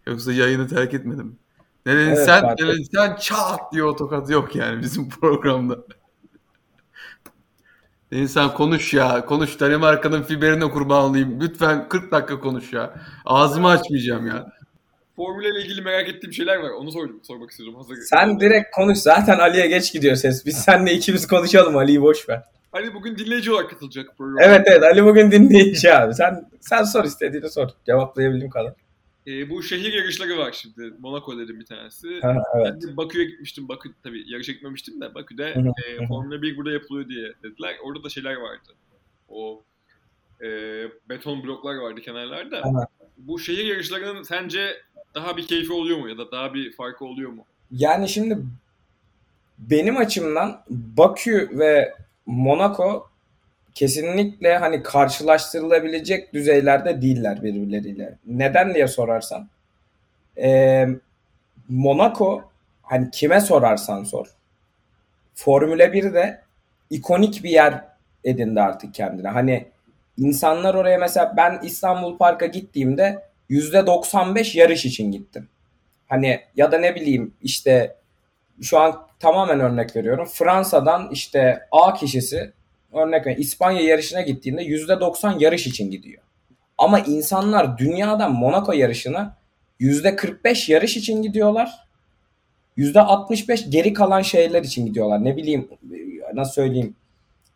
Yoksa 0.07 0.33
yayını 0.33 0.67
terk 0.67 0.93
etmedim. 0.93 1.39
Ne 1.85 1.95
dedin 1.95 2.07
evet, 2.07 2.25
sen? 2.25 2.55
Sen? 2.93 3.15
Çat 3.15 3.73
diye 3.73 3.83
o 3.83 3.95
tokat 3.95 4.29
yok 4.29 4.55
yani 4.55 4.81
bizim 4.81 5.09
programda. 5.21 5.77
İnsan 8.11 8.53
konuş 8.53 8.93
ya. 8.93 9.25
Konuş. 9.25 9.59
Danimarka'nın 9.59 10.23
fiberine 10.23 10.71
kurban 10.71 11.03
olayım. 11.03 11.41
Lütfen 11.41 11.89
40 11.89 12.11
dakika 12.11 12.39
konuş 12.39 12.73
ya. 12.73 12.93
Ağzımı 13.25 13.69
açmayacağım 13.69 14.27
ya. 14.27 14.45
Formüle 15.15 15.49
ile 15.49 15.61
ilgili 15.61 15.81
merak 15.81 16.09
ettiğim 16.09 16.33
şeyler 16.33 16.57
var. 16.57 16.69
Onu 16.69 16.91
sor, 16.91 17.09
sormak 17.23 17.51
istiyorum. 17.51 17.75
Hazır 17.75 17.95
Sen 17.95 18.39
direkt 18.39 18.75
konuş. 18.75 18.97
Zaten 18.97 19.39
Ali'ye 19.39 19.67
geç 19.67 19.93
gidiyor 19.93 20.15
ses. 20.15 20.45
Biz 20.45 20.57
seninle 20.57 20.93
ikimiz 20.93 21.27
konuşalım. 21.27 21.77
Ali'yi 21.77 22.01
boş 22.01 22.29
ver. 22.29 22.43
Ali 22.73 22.93
bugün 22.93 23.17
dinleyici 23.17 23.51
olarak 23.51 23.69
katılacak 23.69 24.17
programa. 24.17 24.41
Evet 24.41 24.67
evet 24.67 24.83
Ali 24.83 25.05
bugün 25.05 25.31
dinleyici 25.31 25.93
abi. 25.93 26.13
Sen 26.13 26.49
sen 26.59 26.83
sor 26.83 27.03
istediğini 27.03 27.49
sor. 27.49 27.69
Cevaplayabildiğim 27.85 28.49
kadar. 28.49 28.73
E, 29.27 29.49
bu 29.49 29.63
şehir 29.63 29.93
yarışları 29.93 30.37
var 30.37 30.51
şimdi. 30.51 30.93
Monaco 30.99 31.37
dedim 31.39 31.59
bir 31.59 31.65
tanesi. 31.65 32.19
Ha, 32.21 32.35
evet. 32.55 32.73
Ben 32.87 32.97
Bakü'ye 32.97 33.25
gitmiştim. 33.25 33.69
Bakü 33.69 33.89
tabii 34.03 34.23
yarışa 34.31 34.51
gitmemiştim 34.51 35.01
de 35.01 35.15
Bakü'de 35.15 35.55
e, 35.87 36.07
Formula 36.07 36.41
1 36.41 36.57
burada 36.57 36.71
yapılıyor 36.71 37.09
diye 37.09 37.33
dediler. 37.43 37.75
Orada 37.83 38.03
da 38.03 38.09
şeyler 38.09 38.35
vardı. 38.35 38.73
O 39.29 39.63
e, 40.41 40.47
beton 41.09 41.43
bloklar 41.43 41.75
vardı 41.75 42.01
kenarlarda. 42.01 42.57
Aha. 42.57 42.87
Bu 43.17 43.39
şehir 43.39 43.65
yarışlarının 43.65 44.23
sence 44.23 44.81
daha 45.15 45.37
bir 45.37 45.47
keyfi 45.47 45.73
oluyor 45.73 45.97
mu 45.97 46.09
ya 46.09 46.17
da 46.17 46.31
daha 46.31 46.53
bir 46.53 46.71
farkı 46.71 47.05
oluyor 47.05 47.31
mu? 47.31 47.45
Yani 47.71 48.09
şimdi 48.09 48.37
benim 49.57 49.97
açımdan 49.97 50.63
Bakü 50.69 51.49
ve 51.51 51.95
Monaco 52.25 53.10
kesinlikle 53.75 54.57
hani 54.57 54.83
karşılaştırılabilecek 54.83 56.33
düzeylerde 56.33 57.01
değiller 57.01 57.43
birbirleriyle. 57.43 58.17
Neden 58.25 58.73
diye 58.73 58.87
sorarsan. 58.87 59.49
E, 60.37 60.87
Monaco 61.69 62.43
hani 62.81 63.11
kime 63.11 63.41
sorarsan 63.41 64.03
sor. 64.03 64.27
Formüle 65.35 65.85
1'de 65.85 66.41
ikonik 66.89 67.43
bir 67.43 67.49
yer 67.49 67.85
edindi 68.23 68.61
artık 68.61 68.93
kendine. 68.93 69.27
Hani 69.27 69.65
insanlar 70.17 70.75
oraya 70.75 70.97
mesela 70.97 71.33
ben 71.37 71.59
İstanbul 71.63 72.17
Park'a 72.17 72.45
gittiğimde 72.45 73.23
%95 73.49 74.57
yarış 74.57 74.85
için 74.85 75.11
gittim. 75.11 75.47
Hani 76.07 76.39
ya 76.55 76.71
da 76.71 76.77
ne 76.77 76.95
bileyim 76.95 77.33
işte 77.41 77.95
şu 78.61 78.79
an 78.79 79.07
tamamen 79.19 79.59
örnek 79.59 79.95
veriyorum. 79.95 80.25
Fransa'dan 80.25 81.09
işte 81.11 81.67
A 81.71 81.93
kişisi 81.93 82.53
örnek 82.93 83.21
veriyorum 83.21 83.41
İspanya 83.41 83.81
yarışına 83.81 84.21
gittiğinde 84.21 84.61
%90 84.61 85.39
yarış 85.39 85.67
için 85.67 85.91
gidiyor. 85.91 86.21
Ama 86.77 86.99
insanlar 86.99 87.77
dünyadan 87.77 88.31
Monaco 88.31 88.71
yarışına 88.71 89.37
%45 89.79 90.71
yarış 90.71 90.97
için 90.97 91.21
gidiyorlar. 91.21 91.87
%65 92.77 93.69
geri 93.69 93.93
kalan 93.93 94.21
şeyler 94.21 94.63
için 94.63 94.85
gidiyorlar. 94.85 95.25
Ne 95.25 95.37
bileyim 95.37 95.67
nasıl 96.33 96.53
söyleyeyim 96.53 96.95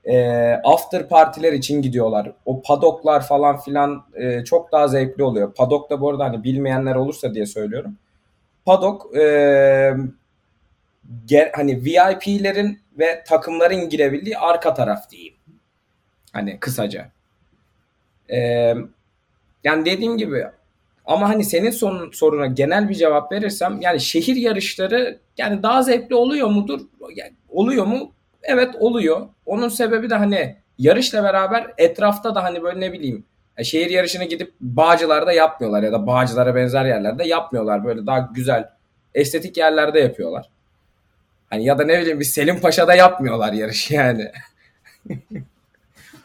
e, 0.05 0.51
after 0.63 1.07
partiler 1.07 1.53
için 1.53 1.81
gidiyorlar. 1.81 2.31
O 2.45 2.61
padoklar 2.61 3.27
falan 3.27 3.59
filan 3.59 4.03
e, 4.15 4.43
çok 4.43 4.71
daha 4.71 4.87
zevkli 4.87 5.23
oluyor. 5.23 5.53
Padok 5.53 5.89
da 5.89 6.01
bu 6.01 6.09
arada 6.09 6.23
hani 6.25 6.43
bilmeyenler 6.43 6.95
olursa 6.95 7.33
diye 7.33 7.45
söylüyorum. 7.45 7.97
Padok 8.65 9.17
e, 9.17 9.93
hani 11.53 11.85
VIP'lerin 11.85 12.79
ve 12.99 13.23
takımların 13.27 13.89
girebildiği 13.89 14.37
arka 14.37 14.73
taraf 14.73 15.09
diyeyim. 15.09 15.33
Hani 16.33 16.59
kısaca. 16.59 17.09
Ee, 18.29 18.73
yani 19.63 19.85
dediğim 19.85 20.17
gibi 20.17 20.45
ama 21.05 21.29
hani 21.29 21.43
senin 21.43 21.71
son, 21.71 22.11
soruna 22.11 22.45
genel 22.45 22.89
bir 22.89 22.95
cevap 22.95 23.31
verirsem 23.31 23.81
yani 23.81 23.99
şehir 23.99 24.35
yarışları 24.35 25.19
yani 25.37 25.63
daha 25.63 25.83
zevkli 25.83 26.15
oluyor 26.15 26.47
mudur? 26.47 26.81
Yani 27.15 27.33
oluyor 27.49 27.85
mu? 27.85 28.11
Evet 28.43 28.75
oluyor. 28.79 29.27
Onun 29.45 29.69
sebebi 29.69 30.09
de 30.09 30.15
hani 30.15 30.55
yarışla 30.77 31.23
beraber 31.23 31.73
etrafta 31.77 32.35
da 32.35 32.43
hani 32.43 32.63
böyle 32.63 32.79
ne 32.79 32.93
bileyim 32.93 33.25
şehir 33.63 33.89
yarışına 33.89 34.23
gidip 34.23 34.53
Bağcılar'da 34.61 35.33
yapmıyorlar 35.33 35.83
ya 35.83 35.91
da 35.91 36.07
Bağcılar'a 36.07 36.55
benzer 36.55 36.85
yerlerde 36.85 37.27
yapmıyorlar. 37.27 37.85
Böyle 37.85 38.05
daha 38.05 38.19
güzel 38.19 38.69
estetik 39.13 39.57
yerlerde 39.57 39.99
yapıyorlar. 39.99 40.49
Hani 41.55 41.65
ya 41.65 41.79
da 41.79 41.83
ne 41.83 42.01
bileyim 42.01 42.19
bir 42.19 42.25
Selim 42.25 42.59
Paşa'da 42.61 42.95
yapmıyorlar 42.95 43.53
yarış 43.53 43.91
yani. 43.91 44.31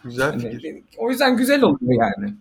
güzel 0.04 0.30
hani 0.30 0.50
fikir. 0.50 0.68
Yani, 0.68 0.84
o 0.98 1.10
yüzden 1.10 1.36
güzel 1.36 1.62
oluyor 1.62 2.02
yani. 2.02 2.34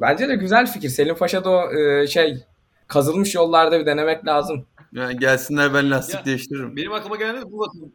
Bence 0.00 0.28
de 0.28 0.36
güzel 0.36 0.66
fikir. 0.66 0.88
Selim 0.88 1.14
Paşa'da 1.14 1.50
o 1.50 1.72
e, 1.72 2.06
şey 2.06 2.44
kazılmış 2.88 3.34
yollarda 3.34 3.80
bir 3.80 3.86
denemek 3.86 4.26
lazım. 4.26 4.66
Yani 4.92 5.18
gelsinler 5.18 5.74
ben 5.74 5.90
lastik 5.90 6.14
ya, 6.14 6.24
değiştiririm. 6.24 6.76
Benim 6.76 6.92
aklıma 6.92 7.16
gelen 7.16 7.42
bu 7.52 7.58
bakım. 7.58 7.92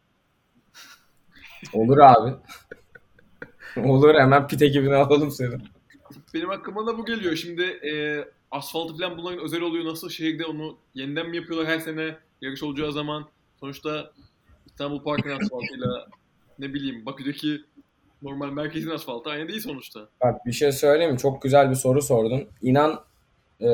Olur 1.72 1.98
abi. 1.98 2.34
Olur 3.76 4.14
hemen 4.14 4.48
pit 4.48 4.62
ekibine 4.62 4.94
alalım 4.94 5.30
seni. 5.30 5.54
Benim 6.34 6.50
aklıma 6.50 6.86
da 6.86 6.98
bu 6.98 7.04
geliyor. 7.04 7.36
Şimdi 7.36 7.62
e, 7.62 8.24
asfaltı 8.50 8.96
falan 8.98 9.18
bunların 9.18 9.44
özel 9.44 9.60
oluyor. 9.60 9.84
Nasıl 9.84 10.08
şehirde 10.08 10.44
onu 10.44 10.76
yeniden 10.94 11.28
mi 11.28 11.36
yapıyorlar 11.36 11.66
her 11.66 11.78
sene 11.78 12.16
yarış 12.40 12.62
olacağı 12.62 12.92
zaman? 12.92 13.28
Sonuçta 13.60 14.10
İstanbul 14.74 15.02
Park'ın 15.02 15.30
asfaltıyla 15.30 16.06
ne 16.58 16.74
bileyim 16.74 17.06
Bakü'deki 17.06 17.60
normal 18.22 18.50
merkezin 18.50 18.90
asfaltı 18.90 19.30
aynı 19.30 19.48
değil 19.48 19.60
sonuçta. 19.60 20.08
Bak 20.22 20.46
bir 20.46 20.52
şey 20.52 20.72
söyleyeyim 20.72 21.12
mi? 21.12 21.18
Çok 21.18 21.42
güzel 21.42 21.70
bir 21.70 21.74
soru 21.74 22.02
sordun. 22.02 22.48
İnan 22.62 23.04
e, 23.60 23.68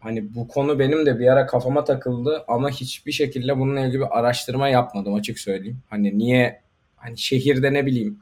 hani 0.00 0.34
bu 0.34 0.48
konu 0.48 0.78
benim 0.78 1.06
de 1.06 1.18
bir 1.18 1.26
ara 1.26 1.46
kafama 1.46 1.84
takıldı 1.84 2.44
ama 2.48 2.70
hiçbir 2.70 3.12
şekilde 3.12 3.58
bununla 3.58 3.80
ilgili 3.80 4.00
bir 4.00 4.18
araştırma 4.18 4.68
yapmadım 4.68 5.14
açık 5.14 5.38
söyleyeyim. 5.38 5.78
Hani 5.90 6.18
niye 6.18 6.60
hani 6.96 7.18
şehirde 7.18 7.72
ne 7.72 7.86
bileyim 7.86 8.18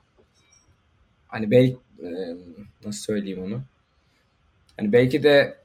hani 1.28 1.50
belki 1.50 1.76
e, 2.02 2.08
nasıl 2.84 3.00
söyleyeyim 3.02 3.42
onu? 3.42 3.62
Hani 4.76 4.92
belki 4.92 5.22
de 5.22 5.59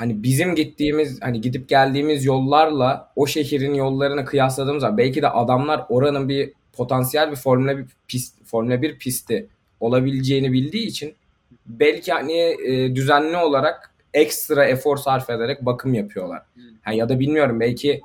hani 0.00 0.22
bizim 0.22 0.54
gittiğimiz 0.54 1.22
hani 1.22 1.40
gidip 1.40 1.68
geldiğimiz 1.68 2.24
yollarla 2.24 3.12
o 3.16 3.26
şehrin 3.26 3.74
yollarını 3.74 4.24
kıyasladığımız 4.24 4.80
zaman 4.80 4.98
belki 4.98 5.22
de 5.22 5.28
adamlar 5.28 5.84
oranın 5.88 6.28
bir 6.28 6.52
potansiyel 6.72 7.30
bir 7.30 7.36
Formula 7.36 7.78
1 7.78 7.86
pist 8.08 8.44
Formula 8.44 8.82
1 8.82 8.98
pisti 8.98 9.48
olabileceğini 9.80 10.52
bildiği 10.52 10.86
için 10.86 11.14
belki 11.66 12.12
hani 12.12 12.38
e, 12.66 12.94
düzenli 12.94 13.36
olarak 13.36 13.94
ekstra 14.14 14.64
efor 14.64 14.96
sarf 14.96 15.30
ederek 15.30 15.66
bakım 15.66 15.94
yapıyorlar. 15.94 16.42
Yani 16.86 16.96
ya 16.96 17.08
da 17.08 17.20
bilmiyorum 17.20 17.60
belki 17.60 18.00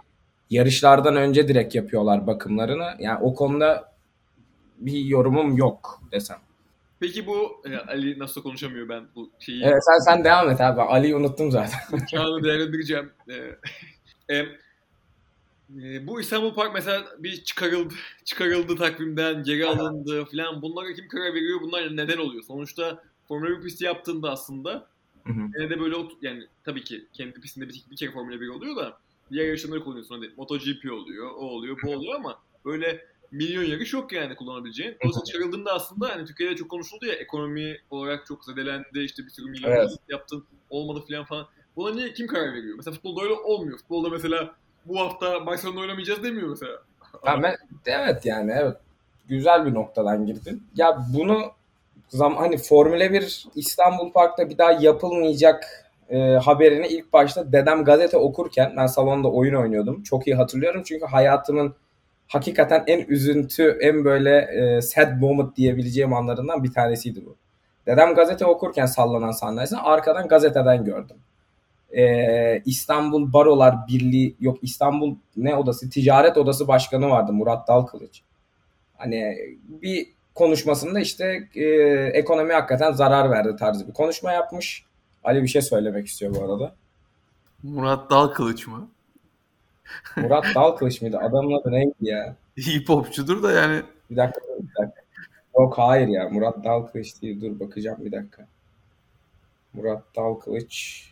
yarışlardan 0.50 1.16
önce 1.16 1.48
direkt 1.48 1.76
yapıyorlar 1.76 2.28
bakımlarını. 2.28 2.88
Yani 3.00 3.20
o 3.22 3.36
konuda 3.36 3.92
bir 4.78 5.06
yorumum 5.06 5.58
yok 5.58 6.02
desem. 6.12 6.38
Peki 7.00 7.28
bu 7.28 7.62
e, 7.66 7.78
Ali 7.78 8.20
nasıl 8.20 8.44
konuşamıyor 8.44 8.90
ben 8.90 9.04
bu 9.16 9.32
şeyi. 9.40 9.64
Evet 9.64 9.84
sen 9.86 10.00
sen 10.00 10.24
devam 10.24 10.50
et 10.50 10.62
abi. 10.62 10.82
Ali'yi 10.82 11.16
unuttum 11.16 11.52
zaten. 11.52 11.80
Kağıdı 12.12 12.44
değerlendireceğim. 12.44 13.12
E, 13.30 13.34
e, 14.36 14.46
e, 15.84 16.08
bu 16.08 16.22
İstanbul 16.22 16.54
Park 16.54 16.74
mesela 16.74 17.04
bir 17.20 17.44
çıkarıldı, 17.44 17.94
çıkarıldı 18.26 18.76
takvimden, 18.76 19.44
geri 19.44 19.66
alındı 19.66 20.26
falan. 20.26 20.62
Bunlara 20.62 20.94
kim 20.94 21.08
karar 21.08 21.34
veriyor? 21.34 21.62
Bunlar 21.62 21.98
neden 21.98 22.18
oluyor? 22.18 22.44
Sonuçta 22.44 23.04
Formula 23.28 23.50
1 23.50 23.62
pisti 23.62 23.86
yaptığında 23.86 24.32
aslında 24.32 24.88
yine 25.28 25.70
de 25.70 25.80
böyle 25.80 25.96
yani 26.22 26.44
tabii 26.64 26.84
ki 26.84 27.06
kendi 27.14 27.34
pistinde 27.34 27.70
bir, 27.70 27.84
bir 27.92 27.96
kere 27.96 28.12
Formula 28.12 28.42
1 28.42 28.48
oluyor 28.48 28.76
da 28.76 28.98
diğer 29.32 29.46
yarışları 29.46 29.84
kullanıyorsun. 29.84 30.16
Hadi 30.16 30.34
MotoGP 30.38 30.92
oluyor, 30.92 31.32
o 31.32 31.40
oluyor, 31.40 31.78
bu 31.84 31.92
oluyor 31.92 32.16
ama 32.16 32.40
böyle 32.66 33.06
milyon 33.32 33.64
yarış 33.64 33.94
yok 33.94 34.12
yani 34.12 34.36
kullanabileceğin. 34.36 34.98
Dolayısıyla 35.04 35.26
çıkarıldığında 35.26 35.74
aslında 35.74 36.10
hani 36.10 36.26
Türkiye'de 36.26 36.56
çok 36.56 36.70
konuşuldu 36.70 37.06
ya 37.06 37.14
ekonomi 37.14 37.78
olarak 37.92 38.26
çok 38.26 38.46
zedelendi 38.46 39.00
işte 39.00 39.24
bir 39.24 39.30
sürü 39.30 39.50
milyon 39.50 39.72
evet. 39.72 39.90
yaptın 40.10 40.44
olmadı 40.70 41.04
falan 41.10 41.26
falan. 41.26 41.48
Buna 41.76 41.96
niye 41.96 42.14
kim 42.14 42.28
karar 42.28 42.54
veriyor? 42.54 42.76
Mesela 42.78 42.94
futbolda 42.96 43.24
öyle 43.24 43.34
olmuyor. 43.34 43.78
Futbolda 43.78 44.10
mesela 44.10 44.56
bu 44.86 45.00
hafta 45.00 45.46
Barcelona 45.46 45.80
oynamayacağız 45.80 46.24
demiyor 46.24 46.50
mesela. 46.50 46.72
Ya 47.26 47.44
ben, 47.44 47.56
evet 47.86 48.26
yani 48.26 48.52
evet. 48.56 48.78
Güzel 49.28 49.66
bir 49.66 49.74
noktadan 49.74 50.26
girdin. 50.26 50.64
Ya 50.76 51.06
bunu 51.14 51.52
zam 52.10 52.36
hani 52.36 52.58
Formula 52.58 53.14
1 53.14 53.46
İstanbul 53.56 54.12
Park'ta 54.12 54.50
bir 54.50 54.58
daha 54.58 54.72
yapılmayacak 54.72 55.86
e, 56.10 56.20
haberini 56.20 56.88
ilk 56.88 57.14
başta 57.14 57.52
dedem 57.52 57.84
gazete 57.84 58.18
okurken 58.18 58.74
ben 58.78 58.88
salonda 58.88 59.32
oyun 59.32 59.56
oynuyordum. 59.56 60.04
Çok 60.04 60.28
iyi 60.28 60.36
hatırlıyorum 60.36 60.84
çünkü 60.86 61.06
hayatımın 61.06 61.76
hakikaten 62.28 62.84
en 62.88 63.06
üzüntü, 63.08 63.78
en 63.82 64.06
böyle 64.06 64.38
e, 64.38 64.82
sad 64.82 65.20
moment 65.20 65.58
diyebileceğim 65.58 66.14
anlarından 66.14 66.64
bir 66.64 66.72
tanesiydi 66.72 67.26
bu. 67.26 67.36
Dedem 67.86 68.16
gazete 68.16 68.46
okurken 68.46 68.86
sallanan 68.86 69.32
sandalyesini 69.32 69.80
arkadan 69.80 70.28
gazeteden 70.28 70.86
gördüm. 70.86 71.18
Ee, 71.98 72.62
İstanbul 72.66 73.34
Barolar 73.34 73.88
Birliği 73.88 74.36
yok 74.40 74.58
İstanbul 74.62 75.16
ne 75.38 75.56
odası 75.56 75.90
ticaret 75.90 76.38
odası 76.38 76.68
başkanı 76.68 77.10
vardı 77.10 77.34
Murat 77.34 77.68
Dalkılıç. 77.68 78.22
Hani 78.98 79.38
bir 79.68 80.08
konuşmasında 80.36 81.00
işte 81.00 81.50
e, 81.56 81.66
ekonomi 82.14 82.54
hakikaten 82.54 82.92
zarar 82.92 83.32
verdi 83.32 83.56
tarzı 83.56 83.88
bir 83.88 83.94
konuşma 83.94 84.32
yapmış. 84.32 84.86
Ali 85.24 85.44
bir 85.44 85.48
şey 85.48 85.62
söylemek 85.62 86.08
istiyor 86.08 86.36
bu 86.36 86.44
arada. 86.44 86.76
Murat 87.64 88.10
Dalkılıç 88.10 88.68
mı? 88.68 88.88
Murat 90.16 90.46
Dalkılıç 90.56 91.02
mıydı? 91.02 91.18
Adamın 91.18 91.62
adı 91.62 91.72
neydi 91.72 91.94
ya? 92.02 92.36
Hip 92.58 92.90
hopçudur 92.90 93.44
da 93.44 93.52
yani. 93.52 93.82
Bir 94.12 94.16
dakika, 94.16 94.42
bir 94.60 94.84
dakika. 94.84 95.02
Yok 95.56 95.78
hayır 95.78 96.08
ya. 96.08 96.30
Murat 96.30 96.64
Dalkılıç 96.64 97.22
değil. 97.22 97.42
Dur 97.42 97.60
bakacağım 97.60 97.98
bir 98.06 98.12
dakika. 98.12 98.48
Murat 99.74 100.04
Dalkılıç 100.16 101.04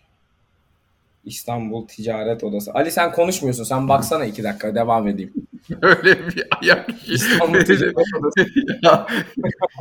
İstanbul 1.26 1.88
Ticaret 1.88 2.44
Odası. 2.44 2.74
Ali 2.74 2.92
sen 2.92 3.12
konuşmuyorsun. 3.12 3.64
Sen 3.64 3.90
baksana 3.90 4.26
iki 4.26 4.44
dakika. 4.44 4.76
Devam 4.76 5.08
edeyim. 5.08 5.34
Öyle 5.82 6.28
bir 6.28 6.48
ayak 6.62 6.90
İstanbul 7.08 7.60
Ticaret 7.60 7.96
Odası. 8.20 8.40
ya, 8.84 9.08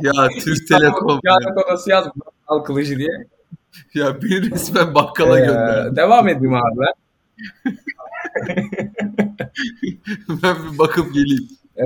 ya 0.01 0.29
Türk 0.39 0.67
Telekom. 0.67 1.19
Ticaret 1.19 1.65
Odası 1.65 1.89
yaz 1.89 2.07
Dalkılıç 2.49 2.89
diye. 2.89 3.27
Ya 3.93 4.21
bir 4.21 4.51
resmen 4.51 4.95
bakkala 4.95 5.39
ee, 5.39 5.45
gönder. 5.45 5.95
Devam 5.95 6.27
edeyim 6.27 6.53
abi. 6.53 6.85
ben 10.43 10.73
bir 10.73 10.77
bakıp 10.77 11.13
geleyim. 11.13 11.47
Ee, 11.77 11.83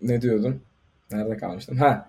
ne 0.00 0.22
diyordum? 0.22 0.62
Nerede 1.10 1.36
kalmıştım? 1.36 1.78
Ha. 1.78 2.08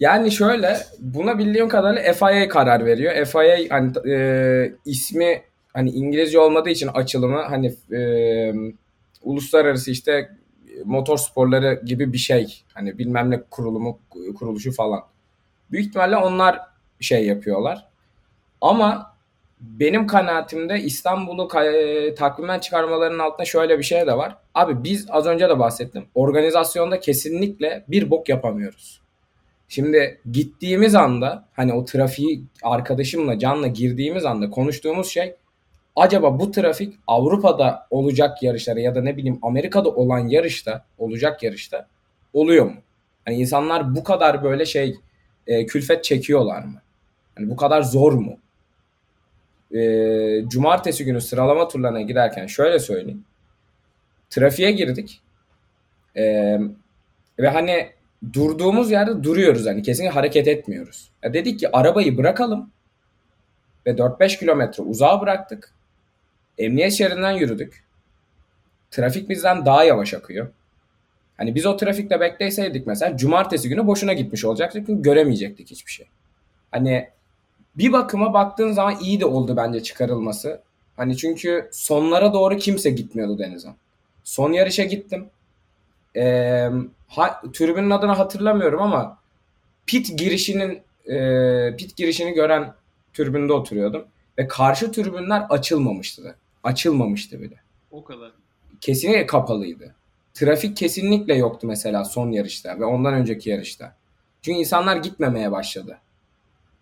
Yani 0.00 0.32
şöyle 0.32 0.76
buna 0.98 1.38
bildiğim 1.38 1.68
kadarıyla 1.68 2.12
FIA 2.12 2.48
karar 2.48 2.86
veriyor. 2.86 3.24
FIA 3.24 3.56
hani 3.70 3.92
e, 4.08 4.72
ismi 4.84 5.42
hani 5.72 5.90
İngilizce 5.90 6.38
olmadığı 6.38 6.70
için 6.70 6.88
açılımı 6.88 7.42
hani 7.42 7.74
e, 7.92 8.00
uluslararası 9.22 9.90
işte 9.90 10.30
motor 10.84 11.16
sporları 11.16 11.80
gibi 11.84 12.12
bir 12.12 12.18
şey. 12.18 12.62
Hani 12.74 12.98
bilmem 12.98 13.30
ne 13.30 13.42
kurulumu 13.42 13.98
kuruluşu 14.38 14.72
falan. 14.72 15.04
Büyük 15.70 15.86
ihtimalle 15.86 16.16
onlar 16.16 16.60
şey 17.00 17.26
yapıyorlar. 17.26 17.88
Ama 18.60 19.13
benim 19.60 20.06
kanaatimde 20.06 20.80
İstanbul'u 20.80 21.48
e, 21.60 22.14
takvimden 22.14 22.58
çıkarmalarının 22.58 23.18
altında 23.18 23.44
şöyle 23.44 23.78
bir 23.78 23.84
şey 23.84 24.06
de 24.06 24.16
var. 24.16 24.36
Abi 24.54 24.84
biz 24.84 25.06
az 25.10 25.26
önce 25.26 25.48
de 25.48 25.58
bahsettim. 25.58 26.04
Organizasyonda 26.14 27.00
kesinlikle 27.00 27.84
bir 27.88 28.10
bok 28.10 28.28
yapamıyoruz. 28.28 29.00
Şimdi 29.68 30.20
gittiğimiz 30.32 30.94
anda 30.94 31.48
hani 31.52 31.72
o 31.72 31.84
trafiği 31.84 32.44
arkadaşımla 32.62 33.38
Can'la 33.38 33.66
girdiğimiz 33.66 34.24
anda 34.24 34.50
konuştuğumuz 34.50 35.08
şey 35.08 35.34
acaba 35.96 36.38
bu 36.40 36.50
trafik 36.50 36.94
Avrupa'da 37.06 37.86
olacak 37.90 38.42
yarışlara 38.42 38.80
ya 38.80 38.94
da 38.94 39.02
ne 39.02 39.16
bileyim 39.16 39.38
Amerika'da 39.42 39.90
olan 39.90 40.18
yarışta 40.18 40.84
olacak 40.98 41.42
yarışta 41.42 41.88
oluyor 42.32 42.64
mu? 42.64 42.76
Hani 43.24 43.36
insanlar 43.36 43.94
bu 43.94 44.04
kadar 44.04 44.42
böyle 44.42 44.66
şey 44.66 44.96
e, 45.46 45.66
külfet 45.66 46.04
çekiyorlar 46.04 46.62
mı? 46.64 46.82
Hani 47.34 47.50
bu 47.50 47.56
kadar 47.56 47.82
zor 47.82 48.12
mu? 48.12 48.38
E, 49.74 50.48
cumartesi 50.48 51.04
günü 51.04 51.20
sıralama 51.20 51.68
turlarına 51.68 52.02
giderken 52.02 52.46
şöyle 52.46 52.78
söyleyeyim. 52.78 53.24
Trafiğe 54.30 54.72
girdik. 54.72 55.20
E, 56.16 56.24
ve 57.38 57.48
hani 57.48 57.88
durduğumuz 58.32 58.90
yerde 58.90 59.22
duruyoruz 59.22 59.66
hani 59.66 59.82
kesinlikle 59.82 60.14
hareket 60.14 60.48
etmiyoruz. 60.48 61.10
Ya 61.22 61.34
dedik 61.34 61.60
ki 61.60 61.76
arabayı 61.76 62.18
bırakalım 62.18 62.70
ve 63.86 63.90
4-5 63.90 64.38
kilometre 64.38 64.82
uzağa 64.82 65.20
bıraktık. 65.20 65.70
Emniyet 66.58 66.92
şeridinden 66.92 67.32
yürüdük. 67.32 67.84
Trafik 68.90 69.28
bizden 69.28 69.66
daha 69.66 69.84
yavaş 69.84 70.14
akıyor. 70.14 70.48
Hani 71.36 71.54
biz 71.54 71.66
o 71.66 71.76
trafikte 71.76 72.20
bekleyseydik 72.20 72.86
mesela 72.86 73.16
cumartesi 73.16 73.68
günü 73.68 73.86
boşuna 73.86 74.12
gitmiş 74.12 74.44
olacaktık 74.44 74.86
çünkü 74.86 75.02
göremeyecektik 75.02 75.70
hiçbir 75.70 75.92
şey. 75.92 76.06
Hani 76.70 77.08
bir 77.76 77.92
bakıma 77.92 78.32
baktığın 78.32 78.72
zaman 78.72 78.96
iyi 79.00 79.20
de 79.20 79.26
oldu 79.26 79.56
bence 79.56 79.82
çıkarılması. 79.82 80.60
Hani 80.96 81.16
çünkü 81.16 81.68
sonlara 81.72 82.32
doğru 82.32 82.56
kimse 82.56 82.90
gitmiyordu 82.90 83.38
denize. 83.38 83.68
Son 84.24 84.52
yarışa 84.52 84.84
gittim. 84.84 85.26
Ee, 86.16 86.70
ha, 87.08 87.42
tribünün 87.52 87.90
adını 87.90 88.12
hatırlamıyorum 88.12 88.82
ama 88.82 89.18
pit 89.86 90.18
girişinin 90.18 90.82
e, 91.06 91.76
pit 91.76 91.96
girişini 91.96 92.32
gören 92.32 92.74
tribünde 93.12 93.52
oturuyordum. 93.52 94.04
Ve 94.38 94.48
karşı 94.48 94.92
tribünler 94.92 95.46
açılmamıştı. 95.50 96.36
Açılmamıştı 96.64 97.40
bile. 97.42 97.56
O 97.90 98.04
kadar. 98.04 98.32
Kesinlikle 98.80 99.26
kapalıydı. 99.26 99.94
Trafik 100.34 100.76
kesinlikle 100.76 101.34
yoktu 101.34 101.66
mesela 101.66 102.04
son 102.04 102.30
yarışta 102.30 102.80
ve 102.80 102.84
ondan 102.84 103.14
önceki 103.14 103.50
yarışta. 103.50 103.96
Çünkü 104.42 104.58
insanlar 104.58 104.96
gitmemeye 104.96 105.52
başladı 105.52 105.98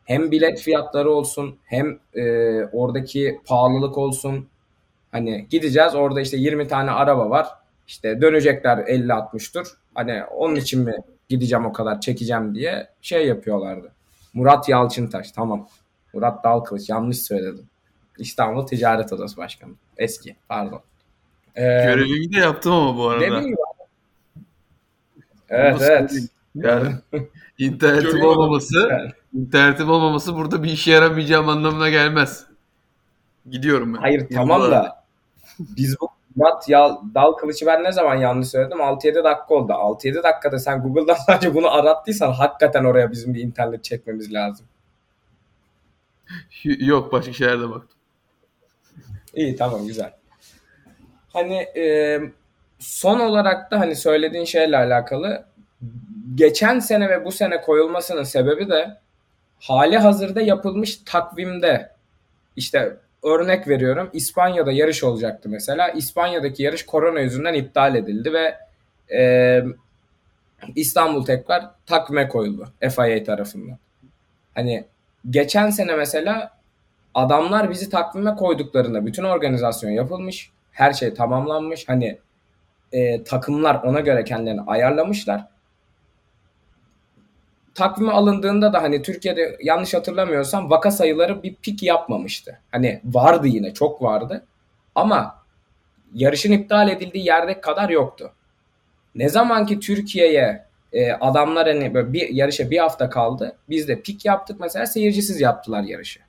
hem 0.05 0.31
bilet 0.31 0.61
fiyatları 0.61 1.11
olsun 1.11 1.57
hem 1.65 1.99
e, 2.15 2.23
oradaki 2.65 3.41
pahalılık 3.47 3.99
olsun. 3.99 4.49
Hani 5.13 5.47
gideceğiz 5.51 5.95
orada 5.95 6.21
işte 6.21 6.37
20 6.37 6.69
tane 6.69 6.91
araba 6.91 7.31
var. 7.31 7.49
İşte 7.89 8.21
dönecekler 8.21 8.79
50-60 8.79 9.53
tur. 9.53 9.67
Hani 9.95 10.25
onun 10.25 10.55
için 10.57 10.81
mi 10.85 10.97
gideceğim 11.29 11.67
o 11.67 11.73
kadar 11.73 12.01
çekeceğim 12.01 12.55
diye 12.55 12.89
şey 13.03 13.27
yapıyorlardı. 13.27 13.93
Murat 14.35 14.69
Yalçıntaş 14.69 15.33
tamam. 15.33 15.69
Murat 16.15 16.45
Dalkılıç 16.45 16.89
yanlış 16.89 17.19
söyledim. 17.19 17.67
İstanbul 18.19 18.67
Ticaret 18.67 19.13
Odası 19.13 19.37
Başkanı. 19.37 19.73
Eski 19.97 20.37
pardon. 20.49 20.81
Ee, 21.57 21.63
Görevimi 21.63 22.33
de 22.33 22.39
yaptım 22.39 22.73
ama 22.73 22.97
bu 22.97 23.09
arada. 23.09 23.41
Ne 23.41 23.55
Evet 25.49 25.81
evet. 25.81 26.13
Yani 26.55 26.93
internetim 27.59 28.23
olmaması 28.23 28.91
internetim 29.35 29.91
olmaması 29.91 30.37
burada 30.37 30.63
bir 30.63 30.71
işe 30.71 30.91
yaramayacağım 30.91 31.49
anlamına 31.49 31.89
gelmez. 31.91 32.47
Gidiyorum 33.51 33.95
ben. 33.95 33.99
Hayır 33.99 34.21
Yıllar. 34.21 34.35
tamam 34.35 34.71
da 34.71 35.05
biz 35.59 36.01
bu 36.01 36.09
Murat 36.37 36.69
ya, 36.69 36.99
Dal 37.15 37.33
Kılıç'ı 37.33 37.67
ben 37.67 37.85
ne 37.85 37.93
zaman 37.93 38.17
yanlış 38.17 38.49
söyledim? 38.49 38.79
6-7 38.79 39.25
dakika 39.25 39.55
oldu. 39.55 39.73
6-7 39.73 40.23
dakikada 40.23 40.59
sen 40.59 40.83
Google'dan 40.83 41.15
sadece 41.27 41.55
bunu 41.55 41.71
arattıysan 41.71 42.33
hakikaten 42.33 42.85
oraya 42.85 43.11
bizim 43.11 43.35
bir 43.35 43.41
internet 43.43 43.85
çekmemiz 43.85 44.33
lazım. 44.33 44.67
Yok 46.65 47.13
başka 47.13 47.33
şeylerde 47.33 47.71
baktım. 47.71 47.99
İyi 49.35 49.57
tamam 49.57 49.87
güzel. 49.87 50.13
Hani 51.33 51.57
e, 51.57 52.21
son 52.79 53.21
olarak 53.21 53.71
da 53.71 53.81
hani 53.81 53.97
söylediğin 53.97 54.45
şeyle 54.45 54.77
alakalı 54.77 55.45
geçen 56.35 56.79
sene 56.79 57.09
ve 57.09 57.25
bu 57.25 57.33
sene 57.33 57.61
koyulmasının 57.61 58.23
sebebi 58.23 58.69
de 58.69 59.02
hali 59.63 59.99
hazırda 59.99 60.41
yapılmış 60.41 60.97
takvimde 60.97 61.91
işte 62.57 62.97
örnek 63.23 63.69
veriyorum 63.69 64.11
İspanya'da 64.13 64.73
yarış 64.73 65.05
olacaktı 65.05 65.49
mesela. 65.49 65.89
İspanya'daki 65.89 66.63
yarış 66.63 66.87
korona 66.87 67.21
yüzünden 67.21 67.55
iptal 67.55 67.95
edildi 67.95 68.33
ve 68.33 68.57
e, 69.19 69.63
İstanbul 70.77 71.25
tekrar 71.25 71.71
takvime 71.87 72.29
koyuldu 72.29 72.69
FIA 72.81 73.25
tarafından. 73.25 73.79
Hani 74.55 74.85
geçen 75.31 75.71
sene 75.71 75.97
mesela 75.97 76.51
adamlar 77.15 77.71
bizi 77.71 77.91
takvime 77.91 78.35
koyduklarında 78.35 79.07
bütün 79.07 79.25
organizasyon 79.25 79.91
yapılmış. 79.91 80.51
Her 80.73 80.93
şey 80.93 81.15
tamamlanmış. 81.15 81.89
Hani 81.89 82.19
e, 82.93 83.25
takımlar 83.25 83.75
ona 83.75 84.01
göre 84.01 84.25
kendilerini 84.25 84.61
ayarlamışlar. 84.61 85.52
Takvime 87.75 88.13
alındığında 88.13 88.73
da 88.73 88.83
hani 88.83 89.03
Türkiye'de 89.03 89.57
yanlış 89.63 89.95
hatırlamıyorsam 89.95 90.71
vaka 90.71 90.91
sayıları 90.91 91.43
bir 91.43 91.55
pik 91.55 91.83
yapmamıştı. 91.83 92.59
Hani 92.71 93.01
vardı 93.05 93.47
yine 93.47 93.75
çok 93.75 94.03
vardı. 94.03 94.45
Ama 94.95 95.45
yarışın 96.15 96.53
iptal 96.53 96.89
edildiği 96.89 97.27
yerde 97.27 97.61
kadar 97.61 97.89
yoktu. 97.89 98.33
Ne 99.15 99.29
zaman 99.29 99.67
ki 99.67 99.81
Türkiye'ye 99.81 100.65
e, 100.93 101.13
adamlar 101.13 101.67
hani 101.69 101.95
böyle 101.95 102.13
bir 102.13 102.29
yarışa 102.29 102.71
bir 102.71 102.79
hafta 102.79 103.11
kaldı. 103.11 103.57
Biz 103.69 103.89
de 103.89 104.01
pik 104.01 104.25
yaptık 104.25 104.61
mesela 104.61 104.87
seyircisiz 104.87 105.41
yaptılar 105.41 105.83
yarışı. 105.83 106.21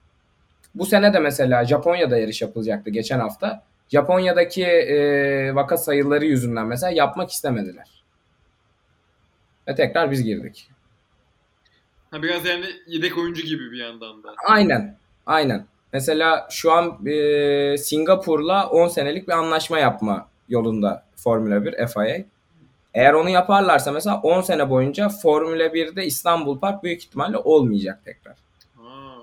Bu 0.76 0.86
sene 0.86 1.14
de 1.14 1.20
mesela 1.20 1.66
Japonya'da 1.66 2.18
yarış 2.18 2.42
yapılacaktı 2.42 2.90
geçen 2.90 3.20
hafta. 3.20 3.64
Japonya'daki 3.90 4.66
e, 4.66 5.56
vaka 5.56 5.78
sayıları 5.78 6.26
yüzünden 6.26 6.66
mesela 6.68 6.92
yapmak 6.92 7.32
istemediler. 7.32 8.04
Ve 9.68 9.76
tekrar 9.76 10.12
biz 10.12 10.24
girdik. 10.24 10.70
Ha, 12.14 12.24
biraz 12.24 12.46
yani 12.46 12.66
yedek 12.88 13.18
oyuncu 13.18 13.42
gibi 13.42 13.72
bir 13.72 13.78
yandan 13.78 14.24
da. 14.24 14.34
Aynen. 14.48 14.98
Aynen. 15.26 15.66
Mesela 15.94 16.48
şu 16.52 16.72
an 16.72 17.08
e, 17.08 17.78
Singapur'la 17.78 18.70
10 18.70 18.88
senelik 18.88 19.28
bir 19.28 19.34
anlaşma 19.34 19.80
yapma 19.80 20.28
yolunda 20.50 21.06
Formula 21.16 21.66
1 21.66 21.88
FIA. 21.88 22.26
Eğer 22.94 23.14
onu 23.14 23.30
yaparlarsa 23.30 23.92
mesela 23.92 24.22
10 24.22 24.42
sene 24.42 24.70
boyunca 24.70 25.10
Formula 25.10 25.64
1'de 25.68 26.06
İstanbul 26.06 26.60
Park 26.60 26.84
büyük 26.84 27.04
ihtimalle 27.04 27.38
olmayacak 27.38 28.00
tekrar. 28.06 28.36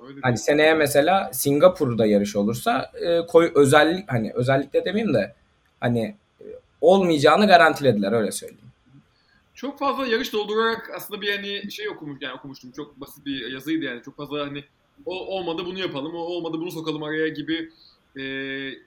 Öyle 0.08 0.20
Hani 0.22 0.38
seneye 0.38 0.74
mesela 0.74 1.30
Singapur'da 1.32 2.06
yarış 2.06 2.36
olursa 2.36 2.90
e, 3.06 3.26
koy 3.26 3.52
özellik 3.54 4.12
hani 4.12 4.32
özellikle 4.34 4.84
demeyeyim 4.84 5.14
de 5.14 5.34
hani 5.80 6.16
e, 6.40 6.44
olmayacağını 6.80 7.46
garantilediler 7.46 8.12
öyle 8.12 8.32
söyleyeyim. 8.32 8.69
Çok 9.60 9.78
fazla 9.78 10.06
yarış 10.06 10.32
doldurarak 10.32 10.90
aslında 10.94 11.20
bir 11.20 11.36
hani 11.36 11.72
şey 11.72 11.88
okumuş 11.88 12.18
yani 12.20 12.34
okumuştum. 12.34 12.72
Çok 12.72 13.00
basit 13.00 13.26
bir 13.26 13.52
yazıydı 13.52 13.84
yani. 13.84 14.02
Çok 14.02 14.16
fazla 14.16 14.46
hani 14.46 14.64
o 15.06 15.26
olmadı 15.26 15.62
bunu 15.66 15.78
yapalım, 15.78 16.14
o 16.14 16.18
olmadı 16.18 16.58
bunu 16.60 16.70
sokalım 16.70 17.02
araya 17.02 17.28
gibi 17.28 17.70
e, 18.16 18.22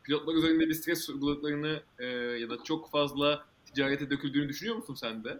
pilotlar 0.04 0.36
üzerinde 0.36 0.70
bir 0.70 0.74
stres 0.74 1.10
uyguladıklarını 1.10 1.82
e, 2.00 2.06
ya 2.16 2.50
da 2.50 2.64
çok 2.64 2.92
fazla 2.92 3.46
ticarete 3.66 4.10
döküldüğünü 4.10 4.50
düşünüyor 4.50 4.76
musun 4.76 4.96
sen 4.96 5.24
de? 5.24 5.40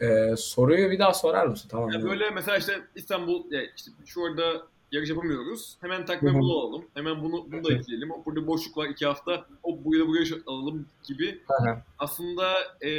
Ee, 0.00 0.36
soruyu 0.36 0.90
bir 0.90 0.98
daha 0.98 1.14
sorar 1.14 1.46
mısın? 1.46 1.68
Tamam. 1.68 1.90
Yani 1.90 2.04
böyle 2.04 2.30
mesela 2.30 2.58
işte 2.58 2.80
İstanbul, 2.94 3.44
yani 3.50 3.70
işte 3.76 3.90
şurada 4.06 4.66
yarış 4.92 5.10
yapamıyoruz. 5.10 5.76
Hemen 5.80 6.06
hı. 6.30 6.34
bunu 6.34 6.58
alalım. 6.58 6.84
Hemen 6.94 7.22
bunu, 7.22 7.52
bunu 7.52 7.64
da 7.64 7.74
ekleyelim. 7.74 8.10
Burada 8.26 8.46
boşluk 8.46 8.76
var 8.76 8.88
iki 8.88 9.06
hafta. 9.06 9.46
O 9.62 9.84
buraya 9.84 10.06
bu 10.08 10.16
yarış 10.16 10.32
alalım 10.46 10.86
gibi. 11.04 11.40
Hı 11.48 11.70
hı. 11.70 11.76
Aslında 11.98 12.54
e, 12.82 12.90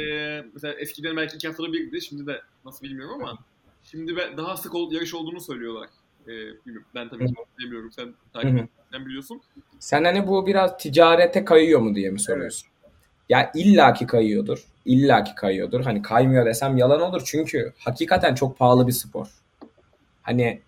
mesela 0.54 0.74
eskiden 0.74 1.16
belki 1.16 1.36
iki 1.36 1.48
haftada 1.48 1.72
birdi. 1.72 2.02
Şimdi 2.02 2.26
de 2.26 2.42
nasıl 2.64 2.86
bilmiyorum 2.86 3.14
ama 3.22 3.38
şimdi 3.84 4.16
daha 4.16 4.56
sık 4.56 4.74
ol- 4.74 4.92
yarış 4.92 5.14
olduğunu 5.14 5.40
söylüyorlar. 5.40 5.88
E. 6.28 6.32
Ben 6.94 7.08
tabii 7.08 7.28
Hı 7.28 7.34
bilmiyorum. 7.58 7.90
Sen 7.92 8.14
takip 8.32 8.68
sen 8.92 9.06
biliyorsun. 9.06 9.40
Sen 9.78 10.04
hani 10.04 10.26
bu 10.26 10.46
biraz 10.46 10.78
ticarete 10.78 11.44
kayıyor 11.44 11.80
mu 11.80 11.94
diye 11.94 12.10
mi 12.10 12.20
soruyorsun? 12.20 12.68
Ya 13.28 13.52
illaki 13.54 14.06
kayıyordur. 14.06 14.64
İllaki 14.84 15.34
kayıyordur. 15.34 15.84
Hani 15.84 16.02
kaymıyor 16.02 16.46
desem 16.46 16.76
yalan 16.76 17.00
olur. 17.00 17.22
Çünkü 17.24 17.72
hakikaten 17.78 18.34
çok 18.34 18.58
pahalı 18.58 18.86
bir 18.86 18.92
spor. 18.92 19.26
Hani 20.22 20.60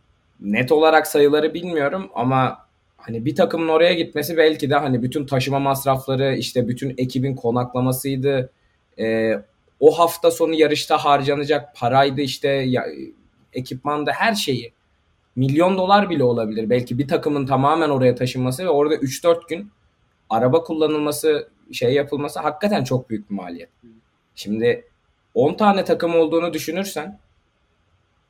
net 0.42 0.72
olarak 0.72 1.06
sayıları 1.06 1.54
bilmiyorum 1.54 2.10
ama 2.14 2.66
hani 2.96 3.24
bir 3.24 3.36
takımın 3.36 3.68
oraya 3.68 3.94
gitmesi 3.94 4.36
belki 4.36 4.70
de 4.70 4.74
hani 4.74 5.02
bütün 5.02 5.26
taşıma 5.26 5.58
masrafları 5.58 6.36
işte 6.36 6.68
bütün 6.68 6.94
ekibin 6.98 7.34
konaklamasıydı. 7.36 8.50
Ee, 8.98 9.42
o 9.80 9.98
hafta 9.98 10.30
sonu 10.30 10.54
yarışta 10.54 10.98
harcanacak 10.98 11.76
paraydı 11.76 12.20
işte 12.20 12.48
ya, 12.48 12.86
ekipmanda 13.52 14.12
her 14.12 14.34
şeyi. 14.34 14.72
Milyon 15.36 15.78
dolar 15.78 16.10
bile 16.10 16.24
olabilir. 16.24 16.70
Belki 16.70 16.98
bir 16.98 17.08
takımın 17.08 17.46
tamamen 17.46 17.88
oraya 17.88 18.14
taşınması 18.14 18.64
ve 18.64 18.68
orada 18.68 18.94
3-4 18.94 19.48
gün 19.48 19.70
araba 20.30 20.62
kullanılması, 20.62 21.48
şey 21.72 21.94
yapılması 21.94 22.40
hakikaten 22.40 22.84
çok 22.84 23.10
büyük 23.10 23.30
bir 23.30 23.34
maliyet. 23.34 23.68
Şimdi 24.34 24.84
10 25.34 25.54
tane 25.54 25.84
takım 25.84 26.14
olduğunu 26.14 26.52
düşünürsen 26.52 27.18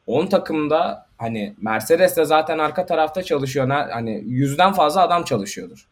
10 0.06 0.26
takımda 0.26 1.06
hani 1.22 1.54
Mercedes 1.60 2.16
de 2.16 2.24
zaten 2.24 2.58
arka 2.58 2.86
tarafta 2.86 3.22
çalışıyor. 3.22 3.68
Hani 3.68 4.22
yüzden 4.26 4.72
fazla 4.72 5.02
adam 5.02 5.24
çalışıyordur. 5.24 5.88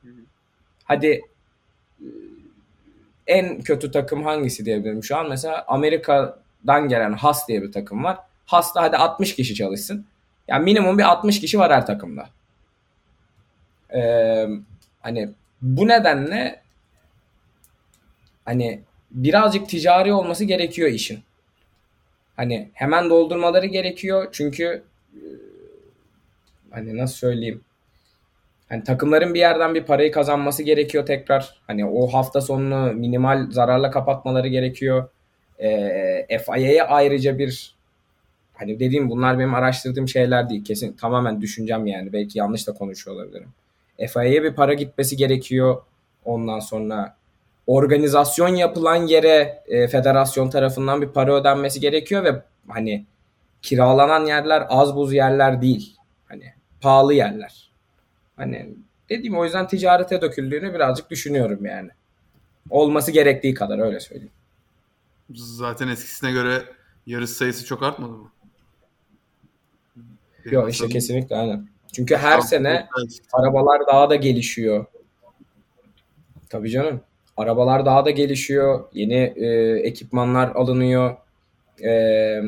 Hadi 0.84 1.22
e, 2.00 2.06
en 3.26 3.60
kötü 3.60 3.90
takım 3.90 4.24
hangisi 4.24 4.64
diyebilirim 4.64 5.04
şu 5.04 5.16
an? 5.16 5.28
Mesela 5.28 5.64
Amerika'dan 5.68 6.88
gelen 6.88 7.12
Haas 7.12 7.48
diye 7.48 7.62
bir 7.62 7.72
takım 7.72 8.04
var. 8.04 8.18
Haas'ta 8.46 8.82
hadi 8.82 8.96
60 8.96 9.34
kişi 9.36 9.54
çalışsın. 9.54 10.06
Yani 10.48 10.64
minimum 10.64 10.98
bir 10.98 11.02
60 11.02 11.40
kişi 11.40 11.58
var 11.58 11.72
her 11.72 11.86
takımda. 11.86 12.28
Ee, 13.94 14.46
hani 15.00 15.30
bu 15.62 15.88
nedenle 15.88 16.62
hani 18.44 18.80
birazcık 19.10 19.68
ticari 19.68 20.12
olması 20.12 20.44
gerekiyor 20.44 20.88
işin. 20.88 21.20
Hani 22.36 22.70
hemen 22.72 23.10
doldurmaları 23.10 23.66
gerekiyor 23.66 24.28
çünkü 24.32 24.89
hani 26.70 26.96
nasıl 26.96 27.14
söyleyeyim 27.14 27.64
hani 28.70 28.84
takımların 28.84 29.34
bir 29.34 29.38
yerden 29.38 29.74
bir 29.74 29.84
parayı 29.84 30.12
kazanması 30.12 30.62
gerekiyor 30.62 31.06
tekrar. 31.06 31.60
Hani 31.66 31.86
o 31.86 32.06
hafta 32.06 32.40
sonunu 32.40 32.92
minimal 32.92 33.50
zararla 33.50 33.90
kapatmaları 33.90 34.48
gerekiyor. 34.48 35.08
Ee, 35.60 36.38
FIA'ya 36.46 36.88
ayrıca 36.88 37.38
bir 37.38 37.74
hani 38.54 38.80
dediğim 38.80 39.10
bunlar 39.10 39.38
benim 39.38 39.54
araştırdığım 39.54 40.08
şeyler 40.08 40.48
değil. 40.48 40.64
Kesin 40.64 40.92
tamamen 40.92 41.40
düşüncem 41.40 41.86
yani. 41.86 42.12
Belki 42.12 42.38
yanlış 42.38 42.66
da 42.66 42.72
konuşuyor 42.72 43.16
olabilirim. 43.16 43.48
FIA'ya 44.08 44.42
bir 44.42 44.54
para 44.54 44.74
gitmesi 44.74 45.16
gerekiyor. 45.16 45.82
Ondan 46.24 46.58
sonra 46.58 47.16
organizasyon 47.66 48.48
yapılan 48.48 49.06
yere 49.06 49.62
e, 49.68 49.88
federasyon 49.88 50.50
tarafından 50.50 51.02
bir 51.02 51.08
para 51.08 51.34
ödenmesi 51.34 51.80
gerekiyor 51.80 52.24
ve 52.24 52.42
hani 52.68 53.06
kiralanan 53.62 54.26
yerler 54.26 54.66
az 54.68 54.96
buz 54.96 55.12
yerler 55.12 55.62
değil. 55.62 55.96
Hani 56.26 56.54
pahalı 56.80 57.14
yerler. 57.14 57.70
Hani 58.36 58.74
dediğim 59.08 59.38
o 59.38 59.44
yüzden 59.44 59.68
ticarete 59.68 60.20
döküldüğünü 60.20 60.74
birazcık 60.74 61.10
düşünüyorum 61.10 61.64
yani. 61.64 61.90
Olması 62.70 63.10
gerektiği 63.10 63.54
kadar 63.54 63.78
öyle 63.78 64.00
söyleyeyim. 64.00 64.32
Zaten 65.34 65.88
eskisine 65.88 66.32
göre 66.32 66.62
yarış 67.06 67.30
sayısı 67.30 67.66
çok 67.66 67.82
artmadı 67.82 68.12
mı? 68.12 68.30
Yok 70.44 70.70
işte 70.70 70.88
kesinlikle 70.88 71.36
aynen. 71.36 71.68
Çünkü 71.92 72.16
her 72.16 72.40
sene 72.40 72.88
arabalar 73.32 73.86
daha 73.86 74.10
da 74.10 74.16
gelişiyor. 74.16 74.86
Tabii 76.48 76.70
canım. 76.70 77.00
Arabalar 77.36 77.86
daha 77.86 78.04
da 78.04 78.10
gelişiyor. 78.10 78.84
Yeni 78.92 79.32
e, 79.36 79.46
ekipmanlar 79.82 80.48
alınıyor. 80.48 81.16
E, 81.84 82.42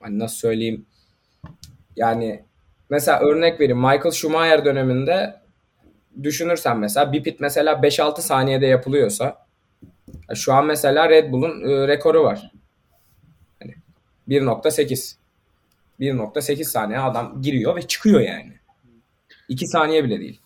hani 0.00 0.18
nasıl 0.18 0.36
söyleyeyim? 0.36 0.86
Yani 1.96 2.44
mesela 2.90 3.20
örnek 3.20 3.60
vereyim. 3.60 3.78
Michael 3.78 4.10
Schumacher 4.10 4.64
döneminde 4.64 5.40
düşünürsen 6.22 6.78
mesela 6.78 7.12
bir 7.12 7.22
pit 7.22 7.40
mesela 7.40 7.72
5-6 7.72 8.20
saniyede 8.20 8.66
yapılıyorsa 8.66 9.46
ya 10.28 10.34
şu 10.34 10.52
an 10.52 10.66
mesela 10.66 11.08
Red 11.08 11.32
Bull'un 11.32 11.70
e, 11.70 11.88
rekoru 11.88 12.24
var. 12.24 12.52
Hani 13.62 13.74
1.8 14.28 15.16
1.8 16.00 16.64
saniye 16.64 16.98
adam 16.98 17.42
giriyor 17.42 17.76
ve 17.76 17.82
çıkıyor 17.82 18.20
yani. 18.20 18.52
2 19.48 19.66
saniye 19.66 20.04
bile 20.04 20.20
değil. 20.20 20.40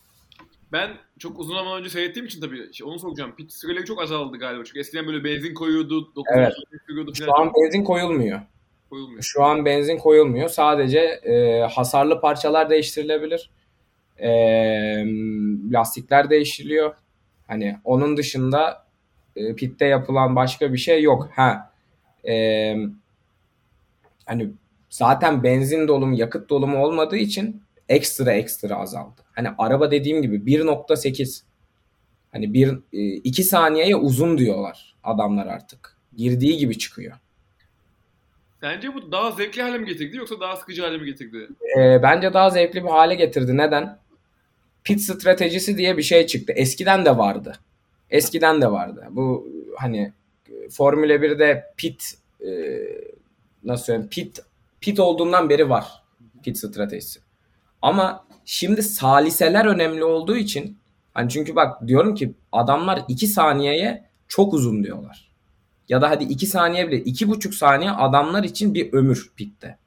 Ben 0.72 0.90
çok 1.18 1.38
uzun 1.38 1.54
zaman 1.54 1.78
önce 1.78 1.90
seyrettiğim 1.90 2.26
için 2.26 2.40
tabii 2.40 2.72
şey, 2.72 2.86
onu 2.86 2.98
soracağım. 2.98 3.34
Pit 3.36 3.52
süreleri 3.52 3.84
çok 3.84 4.02
azaldı 4.02 4.38
galiba. 4.38 4.64
Çünkü 4.64 4.80
eskiden 4.80 5.06
böyle 5.06 5.24
benzin 5.24 5.54
koyuyordu, 5.54 6.14
9 6.16 6.24
Evet. 6.36 6.52
sürüyordu 6.86 7.14
Şu 7.14 7.26
falan. 7.26 7.46
an 7.46 7.52
benzin 7.64 7.84
koyulmuyor. 7.84 8.40
Koyulmuyor. 8.90 9.22
Şu 9.22 9.42
an 9.44 9.64
benzin 9.64 9.98
koyulmuyor. 9.98 10.48
Sadece 10.48 10.98
e, 11.00 11.60
hasarlı 11.60 12.20
parçalar 12.20 12.70
değiştirilebilir. 12.70 13.50
E, 14.18 14.28
lastikler 15.70 16.30
değiştiriliyor. 16.30 16.94
Hani 17.46 17.76
onun 17.84 18.16
dışında 18.16 18.84
e, 19.36 19.54
pitte 19.54 19.86
yapılan 19.86 20.36
başka 20.36 20.72
bir 20.72 20.78
şey 20.78 21.02
yok. 21.02 21.30
Ha. 21.34 21.70
E, 22.28 22.76
hani 24.26 24.50
zaten 24.90 25.42
benzin 25.42 25.88
dolumu, 25.88 26.14
yakıt 26.14 26.50
dolumu 26.50 26.84
olmadığı 26.84 27.16
için 27.16 27.62
ekstra 27.88 28.32
ekstra 28.32 28.76
azaldı. 28.76 29.20
Hani 29.32 29.48
araba 29.58 29.90
dediğim 29.90 30.22
gibi 30.22 30.36
1.8 30.36 31.42
hani 32.32 32.54
1 32.54 32.78
2 33.24 33.44
saniyeye 33.44 33.96
uzun 33.96 34.38
diyorlar 34.38 34.96
adamlar 35.02 35.46
artık. 35.46 35.96
Girdiği 36.16 36.56
gibi 36.56 36.78
çıkıyor. 36.78 37.16
Sence 38.64 38.94
bu 38.94 39.12
daha 39.12 39.30
zevkli 39.30 39.62
hale 39.62 39.78
mi 39.78 39.86
getirdi 39.86 40.16
yoksa 40.16 40.40
daha 40.40 40.56
sıkıcı 40.56 40.82
hale 40.82 40.98
mi 40.98 41.06
getirdi? 41.06 41.48
Ee, 41.78 42.02
bence 42.02 42.32
daha 42.32 42.50
zevkli 42.50 42.84
bir 42.84 42.88
hale 42.88 43.14
getirdi. 43.14 43.56
Neden? 43.56 43.98
Pit 44.84 45.00
stratejisi 45.00 45.78
diye 45.78 45.96
bir 45.96 46.02
şey 46.02 46.26
çıktı. 46.26 46.52
Eskiden 46.56 47.04
de 47.04 47.18
vardı. 47.18 47.58
Eskiden 48.10 48.62
de 48.62 48.70
vardı. 48.70 49.06
Bu 49.10 49.48
hani 49.76 50.12
Formula 50.70 51.12
1'de 51.12 51.64
pit 51.76 52.14
e, 52.40 52.50
nasıl 53.64 53.84
söyleyeyim 53.84 54.08
pit 54.10 54.40
pit 54.80 55.00
olduğundan 55.00 55.48
beri 55.48 55.70
var 55.70 56.02
pit 56.42 56.58
stratejisi. 56.58 57.20
Ama 57.82 58.26
şimdi 58.44 58.82
saliseler 58.82 59.64
önemli 59.64 60.04
olduğu 60.04 60.36
için 60.36 60.78
hani 61.14 61.28
çünkü 61.30 61.56
bak 61.56 61.88
diyorum 61.88 62.14
ki 62.14 62.34
adamlar 62.52 63.02
2 63.08 63.26
saniyeye 63.26 64.04
çok 64.28 64.54
uzun 64.54 64.84
diyorlar. 64.84 65.33
Ya 65.88 66.02
da 66.02 66.10
hadi 66.10 66.24
2 66.24 66.46
saniye 66.46 66.88
bile 66.90 67.02
2,5 67.02 67.52
saniye 67.52 67.90
adamlar 67.90 68.44
için 68.44 68.74
bir 68.74 68.92
ömür 68.92 69.32
pitte. 69.36 69.78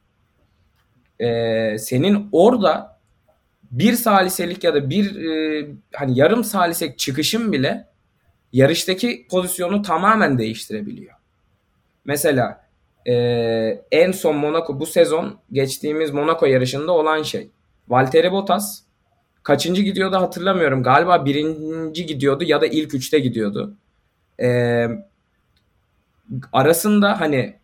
Ee, 1.19 1.77
senin 1.79 2.29
orada 2.31 2.99
bir 3.71 3.93
saliselik 3.93 4.63
ya 4.63 4.73
da 4.73 4.89
bir 4.89 5.15
e, 5.15 5.67
hani 5.93 6.19
yarım 6.19 6.43
salisek 6.43 6.99
çıkışın 6.99 7.51
bile 7.51 7.87
yarıştaki 8.53 9.27
pozisyonu 9.29 9.81
tamamen 9.81 10.37
değiştirebiliyor. 10.37 11.13
Mesela 12.05 12.67
e, 13.07 13.13
en 13.91 14.11
son 14.11 14.35
Monaco 14.35 14.79
bu 14.79 14.85
sezon 14.85 15.39
geçtiğimiz 15.51 16.11
Monaco 16.11 16.45
yarışında 16.45 16.91
olan 16.91 17.23
şey. 17.23 17.49
Valtteri 17.87 18.31
Bottas 18.31 18.81
kaçıncı 19.43 19.81
gidiyordu 19.81 20.15
hatırlamıyorum. 20.15 20.83
Galiba 20.83 21.25
birinci 21.25 22.05
gidiyordu 22.05 22.43
ya 22.43 22.61
da 22.61 22.67
ilk 22.67 22.93
üçte 22.93 23.19
gidiyordu. 23.19 23.75
E, 24.41 24.87
arasında 26.53 27.19
hani 27.19 27.55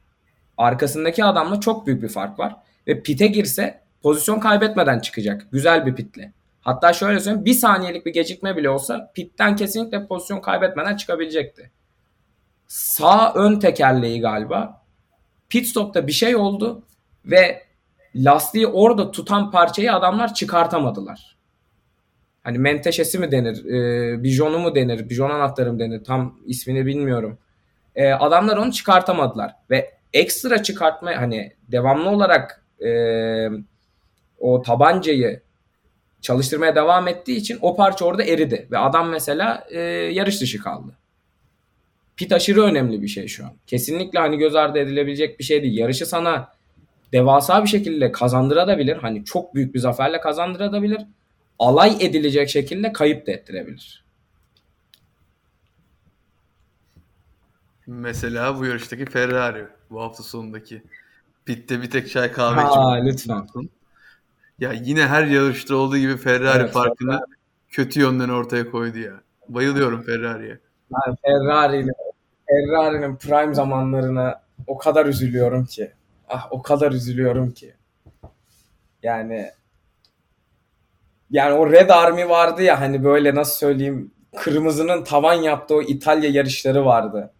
arkasındaki 0.58 1.24
adamla 1.24 1.60
çok 1.60 1.88
büyük 1.88 2.04
bir 2.04 2.10
fark 2.10 2.40
var. 2.40 2.56
Ve 2.88 3.04
pite 3.04 3.28
girse 3.28 3.82
pozisyon 4.04 4.40
kaybetmeden 4.40 5.00
çıkacak. 5.00 5.48
Güzel 5.52 5.86
bir 5.86 5.96
pitle. 5.96 6.34
Hatta 6.62 6.94
şöyle 6.94 7.20
söyleyeyim 7.20 7.46
bir 7.46 7.54
saniyelik 7.54 8.06
bir 8.06 8.14
gecikme 8.14 8.58
bile 8.58 8.70
olsa 8.70 9.12
pitten 9.16 9.56
kesinlikle 9.56 10.08
pozisyon 10.08 10.42
kaybetmeden 10.42 10.96
çıkabilecekti. 10.96 11.72
Sağ 12.68 13.34
ön 13.34 13.60
tekerleği 13.60 14.22
galiba 14.22 14.84
pit 15.50 15.68
stopta 15.68 16.08
bir 16.08 16.12
şey 16.12 16.36
oldu 16.36 16.84
ve 17.26 17.64
lastiği 18.16 18.68
orada 18.68 19.12
tutan 19.12 19.52
parçayı 19.52 19.94
adamlar 19.94 20.34
çıkartamadılar. 20.34 21.38
Hani 22.44 22.58
menteşesi 22.58 23.20
mi 23.20 23.32
denir, 23.32 23.66
e, 23.66 24.24
bijonu 24.24 24.60
mu 24.60 24.76
denir, 24.76 25.10
bijon 25.10 25.30
anahtarı 25.30 25.74
mı 25.74 25.80
denir 25.80 26.04
tam 26.04 26.40
ismini 26.46 26.86
bilmiyorum. 26.86 27.38
E, 27.96 28.12
adamlar 28.12 28.58
onu 28.58 28.72
çıkartamadılar 28.72 29.56
ve 29.70 29.94
ekstra 30.14 30.64
çıkartma 30.64 31.12
hani 31.16 31.54
devamlı 31.68 32.10
olarak 32.10 32.66
e, 32.86 32.90
o 34.40 34.62
tabancayı 34.62 35.42
çalıştırmaya 36.22 36.76
devam 36.76 37.08
ettiği 37.08 37.38
için 37.38 37.58
o 37.62 37.76
parça 37.76 38.06
orada 38.06 38.24
eridi 38.24 38.68
ve 38.72 38.78
adam 38.78 39.10
mesela 39.10 39.68
e, 39.70 39.80
yarış 40.12 40.42
dışı 40.42 40.60
kaldı. 40.60 40.98
Pit 42.16 42.32
aşırı 42.32 42.62
önemli 42.62 43.02
bir 43.02 43.08
şey 43.08 43.28
şu 43.28 43.46
an. 43.46 43.52
Kesinlikle 43.68 44.20
hani 44.20 44.38
göz 44.38 44.56
ardı 44.56 44.80
edilebilecek 44.80 45.40
bir 45.40 45.44
şey 45.44 45.64
değil. 45.64 45.78
Yarışı 45.78 46.06
sana 46.06 46.50
devasa 47.14 47.64
bir 47.64 47.70
şekilde 47.70 48.12
kazandırabilir. 48.12 48.98
Hani 48.98 49.26
çok 49.26 49.56
büyük 49.56 49.74
bir 49.74 49.80
zaferle 49.80 50.20
kazandırabilir. 50.20 51.02
Alay 51.60 51.98
edilecek 52.00 52.50
şekilde 52.50 52.94
kayıp 52.94 53.28
da 53.28 53.32
ettirebilir. 53.32 54.03
Mesela 57.88 58.60
bu 58.60 58.66
yarıştaki 58.66 59.06
Ferrari 59.06 59.68
bu 59.90 60.02
hafta 60.02 60.24
sonundaki. 60.24 60.84
Pitte 61.46 61.82
bir 61.82 61.90
tek 61.90 62.10
çay 62.10 62.32
kahve 62.32 62.62
ha, 62.62 62.94
lütfen. 62.94 63.48
Ya 64.60 64.72
yine 64.74 65.08
her 65.08 65.26
yarışta 65.26 65.76
olduğu 65.76 65.98
gibi 65.98 66.18
Ferrari 66.18 66.64
evet, 66.64 66.74
farkını 66.74 67.12
Ferrari. 67.12 67.26
kötü 67.70 68.00
yönden 68.00 68.30
ortaya 68.30 68.72
koydu 68.72 68.98
ya. 68.98 69.14
Bayılıyorum 69.50 70.02
Ferrari'ye. 70.02 70.60
Yani 70.92 71.18
Ferrari'nin 71.26 71.94
Ferrari'nin 72.50 73.16
prime 73.16 73.54
zamanlarına 73.54 74.42
o 74.68 74.78
kadar 74.78 75.06
üzülüyorum 75.06 75.66
ki. 75.66 75.92
Ah 76.30 76.48
o 76.52 76.62
kadar 76.62 76.92
üzülüyorum 76.92 77.52
ki. 77.52 77.74
Yani 79.04 79.52
yani 81.30 81.54
o 81.54 81.72
Red 81.72 81.90
Army 81.90 82.30
vardı 82.30 82.62
ya 82.62 82.82
hani 82.82 83.04
böyle 83.04 83.36
nasıl 83.36 83.56
söyleyeyim 83.56 84.12
kırmızının 84.38 85.04
tavan 85.04 85.34
yaptığı 85.34 85.76
o 85.76 85.82
İtalya 85.82 86.30
yarışları 86.30 86.86
vardı. 86.86 87.34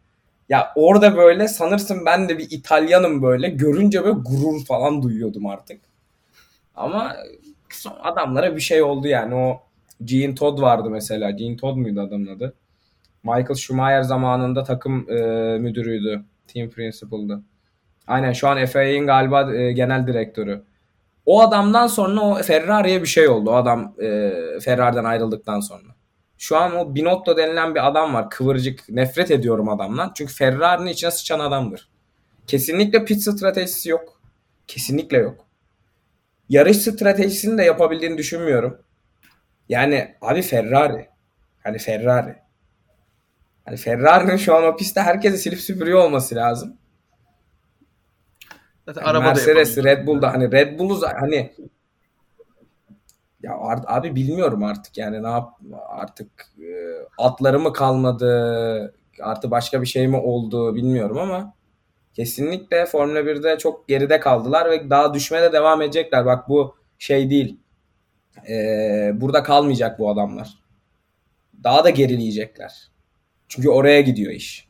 Ya 0.54 0.72
orada 0.76 1.18
böyle 1.18 1.48
sanırsın 1.48 2.06
ben 2.06 2.30
de 2.30 2.38
bir 2.38 2.52
İtalyanım 2.52 3.22
böyle 3.22 3.50
görünce 3.50 4.04
böyle 4.04 4.20
gurur 4.20 4.66
falan 4.66 5.02
duyuyordum 5.02 5.46
artık. 5.46 5.82
Ama 6.76 7.16
adamlara 8.02 8.56
bir 8.56 8.62
şey 8.62 8.82
oldu 8.84 9.08
yani 9.08 9.36
o 9.36 9.62
Gene 10.04 10.36
Todd 10.36 10.62
vardı 10.62 10.90
mesela. 10.90 11.32
Gene 11.32 11.58
Todd 11.58 11.78
muydu 11.78 12.02
adamın 12.02 12.28
adı? 12.28 12.54
Michael 13.24 13.56
Schumacher 13.56 14.02
zamanında 14.02 14.64
takım 14.64 15.12
e, 15.12 15.16
müdürüydü. 15.60 16.24
Team 16.48 16.70
Principal'dı. 16.70 17.42
Aynen 18.08 18.34
şu 18.34 18.48
an 18.48 18.66
FIA'nin 18.66 19.08
galiba 19.08 19.54
e, 19.54 19.72
genel 19.72 20.08
direktörü. 20.08 20.64
O 21.26 21.42
adamdan 21.42 21.88
sonra 21.88 22.22
o 22.22 22.36
Ferrari'ye 22.36 23.02
bir 23.02 23.08
şey 23.08 23.28
oldu. 23.28 23.50
O 23.50 23.54
adam 23.54 23.96
e, 24.02 24.32
Ferrari'den 24.62 25.04
ayrıldıktan 25.04 25.60
sonra. 25.60 25.94
Şu 26.38 26.58
an 26.58 26.76
o 26.76 26.96
Binotto 26.96 27.38
denilen 27.38 27.76
bir 27.76 27.88
adam 27.88 28.14
var. 28.14 28.30
Kıvırcık. 28.30 28.90
Nefret 28.90 29.32
ediyorum 29.32 29.70
adamdan. 29.70 30.12
Çünkü 30.16 30.34
Ferrari'nin 30.34 30.90
içine 30.90 31.12
sıçan 31.12 31.40
adamdır. 31.40 31.90
Kesinlikle 32.48 33.06
pit 33.06 33.22
stratejisi 33.22 33.90
yok. 33.90 34.22
Kesinlikle 34.68 35.18
yok. 35.18 35.46
Yarış 36.50 36.78
stratejisini 36.78 37.58
de 37.58 37.64
yapabildiğini 37.64 38.18
düşünmüyorum. 38.18 38.82
Yani 39.70 40.16
abi 40.22 40.42
Ferrari. 40.42 41.10
Hani 41.64 41.78
Ferrari. 41.78 42.36
Hani 43.66 43.78
Ferrari'nin 43.78 44.38
şu 44.38 44.56
an 44.56 44.64
o 44.64 44.76
pistte 44.76 45.02
herkese 45.02 45.38
silip 45.38 45.60
süpürüyor 45.60 46.00
olması 46.00 46.36
lazım. 46.36 46.78
Zaten 48.86 49.02
yani 49.02 49.10
araba 49.10 49.28
Mercedes, 49.28 49.78
Red 49.78 50.08
Bull'da 50.08 50.34
hani 50.34 50.52
Red 50.52 50.80
Bull'u 50.80 51.02
hani 51.20 51.54
ya 53.44 53.58
abi 53.88 54.16
bilmiyorum 54.16 54.64
artık 54.64 54.98
yani 54.98 55.24
ne 55.24 55.28
yap 55.28 55.54
artık 55.90 56.30
e, 56.60 56.72
atları 57.18 57.60
mı 57.60 57.74
kalmadı 57.74 58.96
artı 59.22 59.52
başka 59.52 59.82
bir 59.82 59.88
şey 59.88 60.08
mi 60.08 60.18
oldu 60.18 60.76
bilmiyorum 60.76 61.18
ama 61.18 61.54
kesinlikle 62.14 62.86
Formula 62.86 63.20
1'de 63.20 63.58
çok 63.58 63.88
geride 63.88 64.20
kaldılar 64.20 64.72
ve 64.72 64.90
daha 64.90 65.14
düşmeye 65.14 65.44
de 65.44 65.54
devam 65.54 65.82
edecekler. 65.82 66.26
Bak 66.26 66.50
bu 66.50 66.76
şey 66.98 67.30
değil. 67.30 67.60
Ee, 68.50 69.12
burada 69.14 69.44
kalmayacak 69.44 70.00
bu 70.00 70.10
adamlar. 70.10 70.50
Daha 71.64 71.84
da 71.84 71.90
gerileyecekler. 71.90 72.92
Çünkü 73.48 73.70
oraya 73.70 74.02
gidiyor 74.02 74.32
iş. 74.32 74.68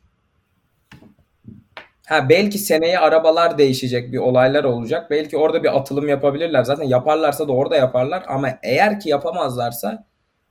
Ha 2.06 2.28
belki 2.28 2.58
seneye 2.58 2.98
arabalar 2.98 3.58
değişecek, 3.58 4.12
bir 4.12 4.18
olaylar 4.18 4.64
olacak. 4.64 5.10
Belki 5.10 5.36
orada 5.36 5.62
bir 5.62 5.76
atılım 5.76 6.08
yapabilirler. 6.08 6.64
Zaten 6.64 6.84
yaparlarsa 6.84 7.48
da 7.48 7.52
orada 7.52 7.76
yaparlar 7.76 8.24
ama 8.28 8.58
eğer 8.62 9.00
ki 9.00 9.08
yapamazlarsa 9.08 10.06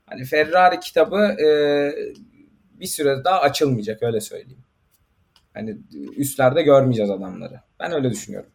hani 0.05 0.25
Ferrari 0.25 0.79
kitabı 0.79 1.17
e, 1.17 1.47
bir 2.79 2.85
süre 2.85 3.23
daha 3.23 3.39
açılmayacak 3.41 4.03
öyle 4.03 4.21
söyleyeyim. 4.21 4.63
Hani 5.53 5.77
üstlerde 6.17 6.61
görmeyeceğiz 6.63 7.11
adamları. 7.11 7.59
Ben 7.79 7.91
öyle 7.91 8.11
düşünüyorum. 8.11 8.49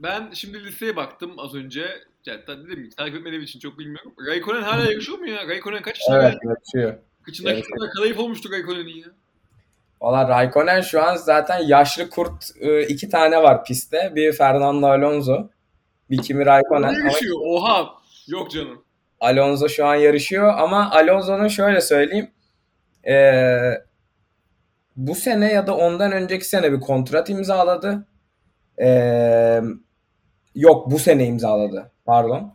Ben 0.00 0.30
şimdi 0.32 0.64
listeye 0.64 0.96
baktım 0.96 1.32
az 1.38 1.54
önce. 1.54 1.86
Yani 2.26 2.40
dedim 2.46 2.90
ki 2.90 2.96
takip 2.96 3.16
etmediğim 3.16 3.42
için 3.42 3.60
çok 3.60 3.78
bilmiyorum. 3.78 4.12
Raikkonen 4.26 4.62
hala 4.62 4.84
yarışıyor 4.90 5.18
mu 5.18 5.28
ya? 5.28 5.48
Raikkonen 5.48 5.82
kaç 5.82 6.00
yaşında? 6.00 6.22
Evet 6.22 6.38
yarışıyor. 6.44 6.98
Kıçındaki 7.22 7.62
kadar 7.62 7.90
kalayıp 7.90 8.18
olmuştu 8.18 8.50
Raikkonen'in 8.50 8.96
ya. 8.96 9.06
Valla 10.00 10.28
Raikkonen 10.28 10.80
şu 10.80 11.02
an 11.02 11.16
zaten 11.16 11.58
yaşlı 11.58 12.10
kurt 12.10 12.44
e, 12.60 12.82
iki 12.86 13.08
tane 13.08 13.42
var 13.42 13.64
pistte. 13.64 14.12
Bir 14.14 14.32
Fernando 14.32 14.86
Alonso. 14.86 15.48
Bir 16.10 16.22
Kimi 16.22 16.46
Raikkonen. 16.46 16.92
Yarışıyor. 16.92 17.36
Ama... 17.40 17.54
Oha. 17.54 17.88
Yok 18.28 18.50
canım. 18.50 18.84
Alonso 19.20 19.68
şu 19.68 19.86
an 19.86 19.94
yarışıyor 19.94 20.58
ama 20.58 20.90
Alonso'nun 20.90 21.48
şöyle 21.48 21.80
söyleyeyim. 21.80 22.30
Ee, 23.08 23.82
bu 24.96 25.14
sene 25.14 25.52
ya 25.52 25.66
da 25.66 25.76
ondan 25.76 26.12
önceki 26.12 26.44
sene 26.44 26.72
bir 26.72 26.80
kontrat 26.80 27.30
imzaladı. 27.30 28.06
Ee, 28.82 29.60
yok 30.54 30.90
bu 30.90 30.98
sene 30.98 31.26
imzaladı. 31.26 31.90
Pardon. 32.04 32.54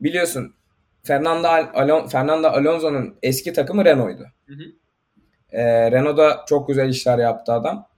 Biliyorsun 0.00 0.54
Fernando, 1.02 1.48
Alon 1.48 2.06
Fernando 2.06 2.48
Alonso'nun 2.48 3.18
eski 3.22 3.52
takımı 3.52 3.84
Renault'ydu. 3.84 4.26
Hı 4.46 4.54
hı. 4.54 4.62
Ee, 5.52 5.90
Renault'da 5.90 6.44
çok 6.48 6.68
güzel 6.68 6.88
işler 6.88 7.18
yaptı 7.18 7.52
adam. 7.52 7.88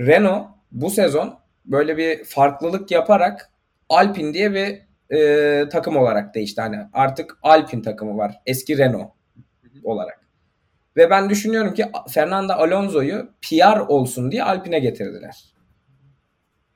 Renault 0.00 0.46
bu 0.72 0.90
sezon 0.90 1.38
böyle 1.64 1.96
bir 1.96 2.24
farklılık 2.24 2.90
yaparak 2.90 3.50
Alpine 3.88 4.34
diye 4.34 4.54
bir 4.54 4.82
e, 5.16 5.68
takım 5.68 5.96
olarak 5.96 6.34
değişti. 6.34 6.60
Hani 6.60 6.78
artık 6.92 7.38
Alpine 7.42 7.82
takımı 7.82 8.18
var. 8.18 8.40
Eski 8.46 8.78
Renault 8.78 9.10
olarak. 9.84 10.20
Ve 10.96 11.10
ben 11.10 11.30
düşünüyorum 11.30 11.74
ki 11.74 11.86
Fernando 12.08 12.52
Alonso'yu 12.52 13.30
PR 13.42 13.78
olsun 13.78 14.30
diye 14.30 14.44
Alpine 14.44 14.78
getirdiler. 14.78 15.44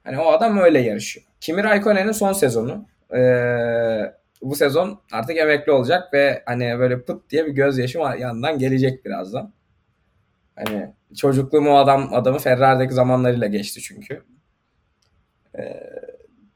Hani 0.05 0.19
o 0.19 0.33
adam 0.33 0.59
öyle 0.59 0.79
yarışıyor. 0.79 1.27
Kimi 1.41 1.65
Raikkonen'in 1.65 2.13
son 2.13 2.33
sezonu. 2.33 2.87
Ee, 3.17 4.13
bu 4.43 4.55
sezon 4.55 5.01
artık 5.13 5.37
emekli 5.37 5.73
olacak 5.73 6.15
ve 6.15 6.43
hani 6.47 6.79
böyle 6.79 7.03
pıt 7.03 7.31
diye 7.31 7.47
bir 7.47 7.53
gözyaşı 7.53 7.99
yanından 7.99 8.59
gelecek 8.59 9.05
birazdan. 9.05 9.53
Hani 10.65 10.93
çocukluğum 11.17 11.69
o 11.69 11.77
adam 11.77 12.15
adamı 12.15 12.39
Ferrari'deki 12.39 12.95
zamanlarıyla 12.95 13.47
geçti 13.47 13.81
çünkü. 13.81 14.23
Ee, 15.59 15.83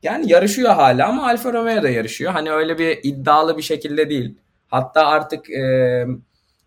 yani 0.03 0.33
yarışıyor 0.33 0.71
hala 0.71 1.09
ama 1.09 1.27
Alfa 1.27 1.53
Romeo 1.53 1.83
da 1.83 1.89
yarışıyor. 1.89 2.33
Hani 2.33 2.51
öyle 2.51 2.79
bir 2.79 2.99
iddialı 3.03 3.57
bir 3.57 3.63
şekilde 3.63 4.11
değil. 4.11 4.39
Hatta 4.69 5.07
artık 5.07 5.51
e, 5.51 6.07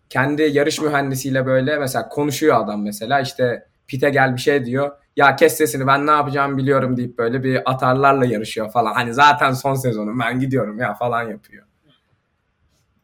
kendi 0.08 0.42
yarış 0.42 0.80
mühendisiyle 0.80 1.46
böyle 1.46 1.78
mesela 1.78 2.08
konuşuyor 2.08 2.64
adam 2.64 2.82
mesela 2.82 3.20
işte 3.20 3.66
pite 3.86 4.10
gel 4.10 4.34
bir 4.34 4.40
şey 4.40 4.64
diyor. 4.64 4.92
Ya 5.16 5.36
kes 5.36 5.56
sesini 5.56 5.86
ben 5.86 6.06
ne 6.06 6.10
yapacağımı 6.10 6.56
biliyorum 6.56 6.96
deyip 6.96 7.18
böyle 7.18 7.44
bir 7.44 7.70
atarlarla 7.70 8.26
yarışıyor 8.26 8.70
falan. 8.70 8.94
Hani 8.94 9.14
zaten 9.14 9.52
son 9.52 9.74
sezonu 9.74 10.18
ben 10.20 10.40
gidiyorum 10.40 10.78
ya 10.78 10.94
falan 10.94 11.22
yapıyor. 11.22 11.64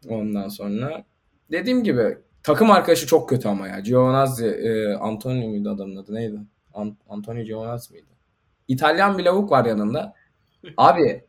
Ondan 0.08 0.48
sonra 0.48 1.04
dediğim 1.50 1.84
gibi 1.84 2.18
takım 2.42 2.70
arkadaşı 2.70 3.06
çok 3.06 3.28
kötü 3.28 3.48
ama 3.48 3.68
ya. 3.68 3.80
Giovinazzi, 3.80 4.46
e, 4.46 4.94
Antonio 4.94 5.48
muydu 5.48 5.70
adamın 5.70 5.96
adı 5.96 6.14
neydi? 6.14 6.38
An- 6.74 6.96
Antonio 7.08 7.42
Giovinazzi 7.42 7.92
mıydı? 7.92 8.06
İtalyan 8.68 9.18
bir 9.18 9.24
lavuk 9.24 9.50
var 9.50 9.64
yanında. 9.64 10.14
Abi 10.76 11.24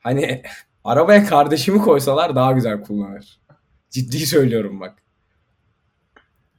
hani 0.00 0.42
arabaya 0.84 1.24
kardeşimi 1.24 1.78
koysalar 1.78 2.36
daha 2.36 2.52
güzel 2.52 2.82
kullanır. 2.82 3.40
Ciddi 3.90 4.26
söylüyorum 4.26 4.80
bak. 4.80 4.94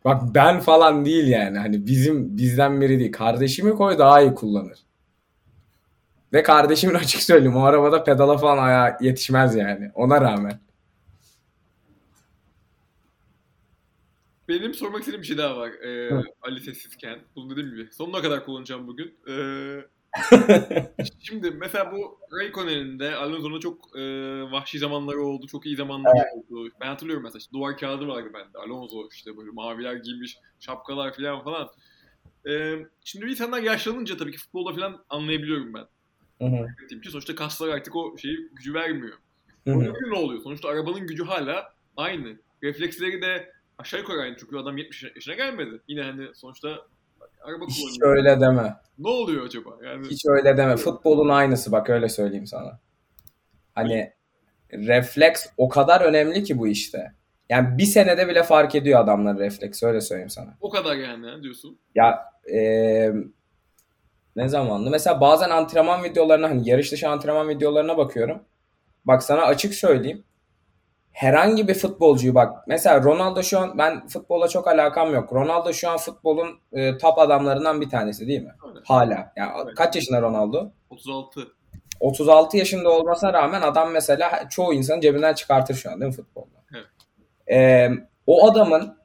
Bak 0.06 0.22
ben 0.36 0.60
falan 0.60 1.06
değil 1.06 1.28
yani. 1.28 1.58
Hani 1.60 1.86
bizim 1.88 2.38
bizden 2.38 2.82
biri 2.82 3.00
değil. 3.00 3.12
Kardeşimi 3.12 3.76
koy 3.76 3.98
daha 3.98 4.22
iyi 4.22 4.34
kullanır. 4.36 4.80
Ve 6.34 6.44
kardeşimin 6.44 6.96
açık 6.96 7.22
söyleyeyim 7.22 7.56
o 7.58 7.64
arabada 7.64 8.04
pedala 8.04 8.38
falan 8.38 8.64
ayağa 8.64 8.98
yetişmez 9.02 9.56
yani. 9.56 9.92
Ona 9.96 10.22
rağmen. 10.22 10.60
Benim 14.48 14.74
sormak 14.74 15.00
istediğim 15.00 15.22
bir 15.22 15.28
şey 15.28 15.38
daha 15.38 15.58
var. 15.58 15.72
Ee, 15.72 16.24
Ali 16.42 16.60
sessizken. 16.60 17.20
Bunu 17.36 17.50
dediğim 17.50 17.70
gibi. 17.70 17.88
Sonuna 17.92 18.22
kadar 18.22 18.46
kullanacağım 18.46 18.88
bugün. 18.88 19.16
Ee, 19.30 19.82
Şimdi 21.20 21.52
mesela 21.52 21.92
bu 21.92 22.20
Raikkonen'in 22.40 23.00
de 23.00 23.16
Alonso'nun 23.16 23.60
çok 23.60 23.98
e, 23.98 24.02
vahşi 24.52 24.80
zamanları 24.80 25.22
oldu. 25.22 25.48
Çok 25.48 25.66
iyi 25.66 25.76
zamanları 25.76 26.18
evet. 26.18 26.52
oldu. 26.52 26.72
Ben 26.82 26.88
hatırlıyorum 26.88 27.24
mesela 27.24 27.40
işte 27.40 27.54
duvar 27.54 27.78
kağıdı 27.78 28.08
vardı 28.08 28.30
bende. 28.34 28.58
Alonso 28.58 29.10
işte 29.12 29.38
böyle 29.38 29.52
maviler 29.52 29.94
giymiş, 29.94 30.38
şapkalar 30.60 31.16
falan 31.16 31.44
falan. 31.44 31.70
E, 32.50 32.76
şimdi 33.04 33.26
insanlar 33.26 33.62
yaşlanınca 33.62 34.18
tabii 34.18 34.32
ki 34.32 34.38
futbolda 34.38 34.74
falan 34.74 35.04
anlayabiliyorum 35.10 35.74
ben. 35.74 35.86
Hı 36.42 36.46
hı. 36.46 36.68
Için 36.86 37.10
sonuçta 37.10 37.36
kaslar 37.36 37.70
artık 37.70 37.96
o 37.96 38.18
şeyi 38.18 38.50
gücü 38.54 38.74
vermiyor. 38.74 39.18
Hı. 39.68 39.80
ne 40.10 40.18
oluyor? 40.18 40.42
Sonuçta 40.42 40.70
arabanın 40.70 41.08
gücü 41.08 41.24
hala 41.24 41.74
aynı. 41.98 42.38
Refleksleri 42.64 43.22
de 43.22 43.54
aşağı 43.84 44.00
yukarı 44.00 44.22
aynı 44.22 44.38
çünkü 44.38 44.58
adam 44.58 44.78
70 44.78 45.04
yaşına 45.04 45.36
gelmedi. 45.36 45.82
Yine 45.88 46.02
hani 46.02 46.28
sonuçta 46.36 46.70
araba 47.44 47.66
Hiç 47.68 48.02
öyle 48.02 48.40
deme. 48.42 48.76
Ne 49.00 49.10
oluyor 49.10 49.46
acaba? 49.46 49.70
Yani... 49.86 50.08
Hiç 50.08 50.26
öyle 50.26 50.58
deme. 50.58 50.78
Futbolun 50.78 51.30
aynısı 51.30 51.72
bak 51.72 51.90
öyle 51.90 52.10
söyleyeyim 52.10 52.48
sana. 52.48 52.80
Hani 53.76 54.14
refleks 54.74 55.46
o 55.58 55.70
kadar 55.70 56.02
önemli 56.02 56.44
ki 56.44 56.58
bu 56.58 56.68
işte. 56.68 57.14
Yani 57.50 57.78
bir 57.78 57.86
senede 57.86 58.28
bile 58.28 58.44
fark 58.44 58.76
ediyor 58.76 59.00
adamların 59.00 59.40
refleks 59.40 59.84
öyle 59.84 60.02
söyleyeyim 60.02 60.30
sana. 60.30 60.58
O 60.62 60.70
kadar 60.70 60.96
yani 60.96 61.44
diyorsun. 61.44 61.78
Ya 61.96 62.26
e, 62.54 62.60
ne 64.36 64.48
zamanlı? 64.48 64.90
Mesela 64.90 65.22
bazen 65.22 65.50
antrenman 65.50 66.04
videolarına 66.04 66.50
hani 66.50 66.70
yarış 66.70 66.92
dışı 66.92 67.10
antrenman 67.10 67.50
videolarına 67.50 67.98
bakıyorum. 67.98 68.44
Bak 69.06 69.24
sana 69.24 69.42
açık 69.42 69.74
söyleyeyim 69.74 70.24
herhangi 71.14 71.68
bir 71.68 71.74
futbolcuyu 71.74 72.36
bak 72.36 72.68
mesela 72.68 73.04
Ronaldo 73.04 73.44
şu 73.44 73.60
an 73.60 73.78
ben 73.78 74.08
futbola 74.08 74.48
çok 74.48 74.68
alakam 74.68 75.14
yok. 75.14 75.34
Ronaldo 75.34 75.74
şu 75.74 75.90
an 75.90 75.98
futbolun 75.98 76.60
e, 76.72 76.98
top 76.98 77.20
adamlarından 77.20 77.82
bir 77.82 77.90
tanesi 77.90 78.28
değil 78.28 78.42
mi? 78.42 78.56
Öyle. 78.68 78.80
Hala. 78.86 79.34
Yani 79.36 79.74
kaç 79.76 79.96
yaşında 79.96 80.22
Ronaldo? 80.22 80.72
36. 80.90 81.42
36 82.00 82.58
yaşında 82.58 82.90
olmasına 82.90 83.34
rağmen 83.34 83.62
adam 83.62 83.92
mesela 83.92 84.50
çoğu 84.50 84.74
insan 84.74 85.00
cebinden 85.00 85.34
çıkartır 85.34 85.76
şu 85.76 85.92
an 85.92 86.02
değil 86.02 86.12
mi 86.12 86.16
futbolda? 86.16 86.64
Evet. 86.74 86.86
Ee, 87.52 87.90
o 88.28 88.48
adamın 88.50 88.98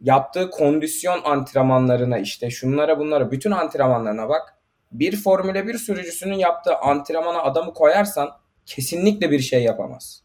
yaptığı 0.00 0.50
kondisyon 0.50 1.20
antrenmanlarına 1.24 2.18
işte 2.18 2.50
şunlara 2.50 2.98
bunlara 2.98 3.30
bütün 3.30 3.50
antrenmanlarına 3.50 4.28
bak. 4.28 4.56
Bir 4.92 5.16
Formula 5.16 5.66
1 5.66 5.74
sürücüsünün 5.74 6.34
yaptığı 6.34 6.76
antrenmana 6.76 7.42
adamı 7.42 7.74
koyarsan 7.74 8.30
kesinlikle 8.66 9.30
bir 9.30 9.40
şey 9.40 9.62
yapamaz. 9.62 10.22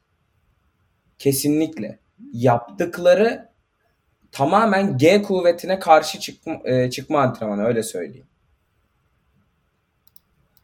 Kesinlikle. 1.20 2.00
Yaptıkları 2.34 3.50
tamamen 4.32 4.98
G 4.98 5.22
kuvvetine 5.22 5.80
karşı 5.80 6.20
çıkma, 6.20 6.54
e, 6.66 6.90
çıkma 6.90 7.22
antrenmanı 7.22 7.64
öyle 7.64 7.84
söyleyeyim. 7.84 8.28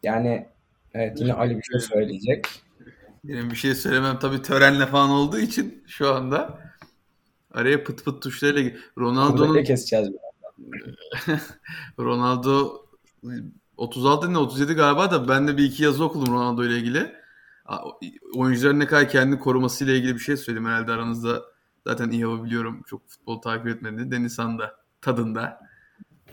Yani 0.04 0.48
evet 0.94 1.20
yine 1.20 1.34
Ali 1.34 1.58
bir 1.58 1.64
şey 1.64 1.80
söyleyecek. 1.80 2.46
Benim 3.24 3.52
bir 3.52 3.56
şey 3.56 3.76
söylemem 3.76 4.20
tabii 4.20 4.42
törenle 4.42 4.86
falan 4.86 5.10
olduğu 5.10 5.40
için 5.40 5.84
şu 5.88 6.14
anda 6.14 6.60
araya 7.52 7.84
pıt 7.84 8.06
pıt 8.06 8.22
tuşlarıyla 8.22 8.72
Ronaldo'nun 8.98 9.64
keseceğiz 9.64 10.10
Ronaldo 12.00 12.86
36 13.78 14.34
ne 14.34 14.38
37 14.38 14.74
galiba 14.74 15.12
da 15.12 15.28
ben 15.28 15.48
de 15.48 15.58
bir 15.58 15.64
iki 15.64 15.84
yazı 15.84 16.04
okudum 16.04 16.34
Ronaldo 16.34 16.64
ile 16.64 16.78
ilgili 16.78 17.21
oyuncuların 18.36 18.80
ne 18.80 18.88
kadar 18.88 19.10
kendini 19.10 19.40
korumasıyla 19.40 19.94
ilgili 19.94 20.14
bir 20.14 20.20
şey 20.20 20.38
söyleyeyim 20.38 20.70
herhalde 20.70 20.92
aranızda 20.92 21.42
zaten 21.88 22.10
iyi 22.10 22.44
biliyorum 22.44 22.84
çok 22.88 23.10
futbol 23.10 23.42
takip 23.42 23.68
etmedi. 23.68 24.12
Denizhan 24.12 24.60
da 24.60 24.76
tadında 25.02 25.60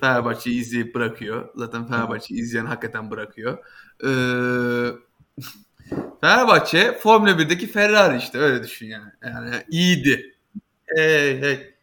Fenerbahçe'yi 0.00 0.60
izleyip 0.60 0.94
bırakıyor. 0.94 1.48
Zaten 1.54 1.86
Fenerbahçe'yi 1.86 2.40
izleyen 2.40 2.66
hakikaten 2.66 3.10
bırakıyor. 3.10 3.58
Ee, 4.04 4.08
Fenerbahçe 6.20 6.98
Formula 6.98 7.30
1'deki 7.30 7.66
Ferrari 7.66 8.16
işte 8.16 8.38
öyle 8.38 8.62
düşün 8.62 8.86
yani. 8.86 9.12
Yani 9.22 9.50
iyiydi. 9.70 10.34
Hey 10.86 11.40
hey. 11.40 11.74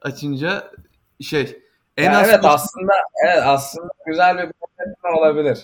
Açınca 0.00 0.72
şey 1.20 1.62
en 1.96 2.12
az 2.12 2.28
evet 2.28 2.44
aslında 2.44 2.92
evet 3.26 3.42
aslında 3.44 3.92
güzel 4.06 4.36
bir 4.36 4.42
benzetme 4.42 5.10
olabilir. 5.10 5.58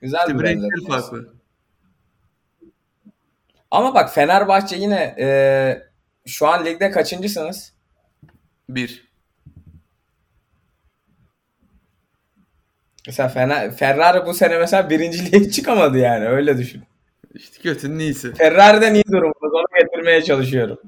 Güzel 0.00 0.18
işte 0.18 0.38
bir 0.38 0.44
benzetme. 0.44 0.88
farklı. 0.88 1.41
Ama 3.72 3.94
bak 3.94 4.14
Fenerbahçe 4.14 4.76
yine 4.76 5.14
e, 5.18 5.28
şu 6.26 6.48
an 6.48 6.64
ligde 6.64 6.90
kaçıncısınız? 6.90 7.72
Bir. 8.68 9.12
Mesela 13.06 13.28
Fener, 13.28 13.76
Ferrari 13.76 14.26
bu 14.26 14.34
sene 14.34 14.58
mesela 14.58 14.90
birinciliğe 14.90 15.50
çıkamadı 15.50 15.98
yani 15.98 16.28
öyle 16.28 16.58
düşün. 16.58 16.82
İşte 17.34 17.62
kötünün 17.62 17.98
iyisi. 17.98 18.34
Ferrari'den 18.34 18.94
iyi 18.94 19.04
durumda 19.04 19.56
onu 19.56 19.66
getirmeye 19.80 20.22
çalışıyorum. 20.22 20.78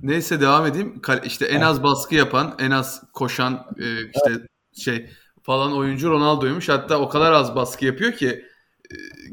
Neyse 0.00 0.40
devam 0.40 0.66
edeyim. 0.66 1.02
İşte 1.24 1.46
en 1.46 1.60
az 1.60 1.82
baskı 1.82 2.14
yapan, 2.14 2.56
en 2.58 2.70
az 2.70 3.02
koşan 3.12 3.66
e, 3.78 3.84
işte 4.06 4.30
evet. 4.30 4.48
şey 4.72 5.10
falan 5.42 5.76
oyuncu 5.76 6.10
Ronaldo'ymuş. 6.10 6.68
Hatta 6.68 6.98
o 6.98 7.08
kadar 7.08 7.32
az 7.32 7.54
baskı 7.54 7.84
yapıyor 7.84 8.12
ki 8.12 8.53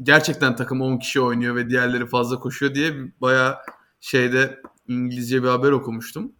gerçekten 0.02 0.56
takım 0.56 0.80
10 0.80 0.98
kişi 0.98 1.20
oynuyor 1.20 1.56
ve 1.56 1.70
diğerleri 1.70 2.06
fazla 2.06 2.38
koşuyor 2.38 2.74
diye 2.74 2.94
baya 3.20 3.62
şeyde 4.00 4.60
İngilizce 4.88 5.42
bir 5.42 5.48
haber 5.48 5.70
okumuştum. 5.70 6.32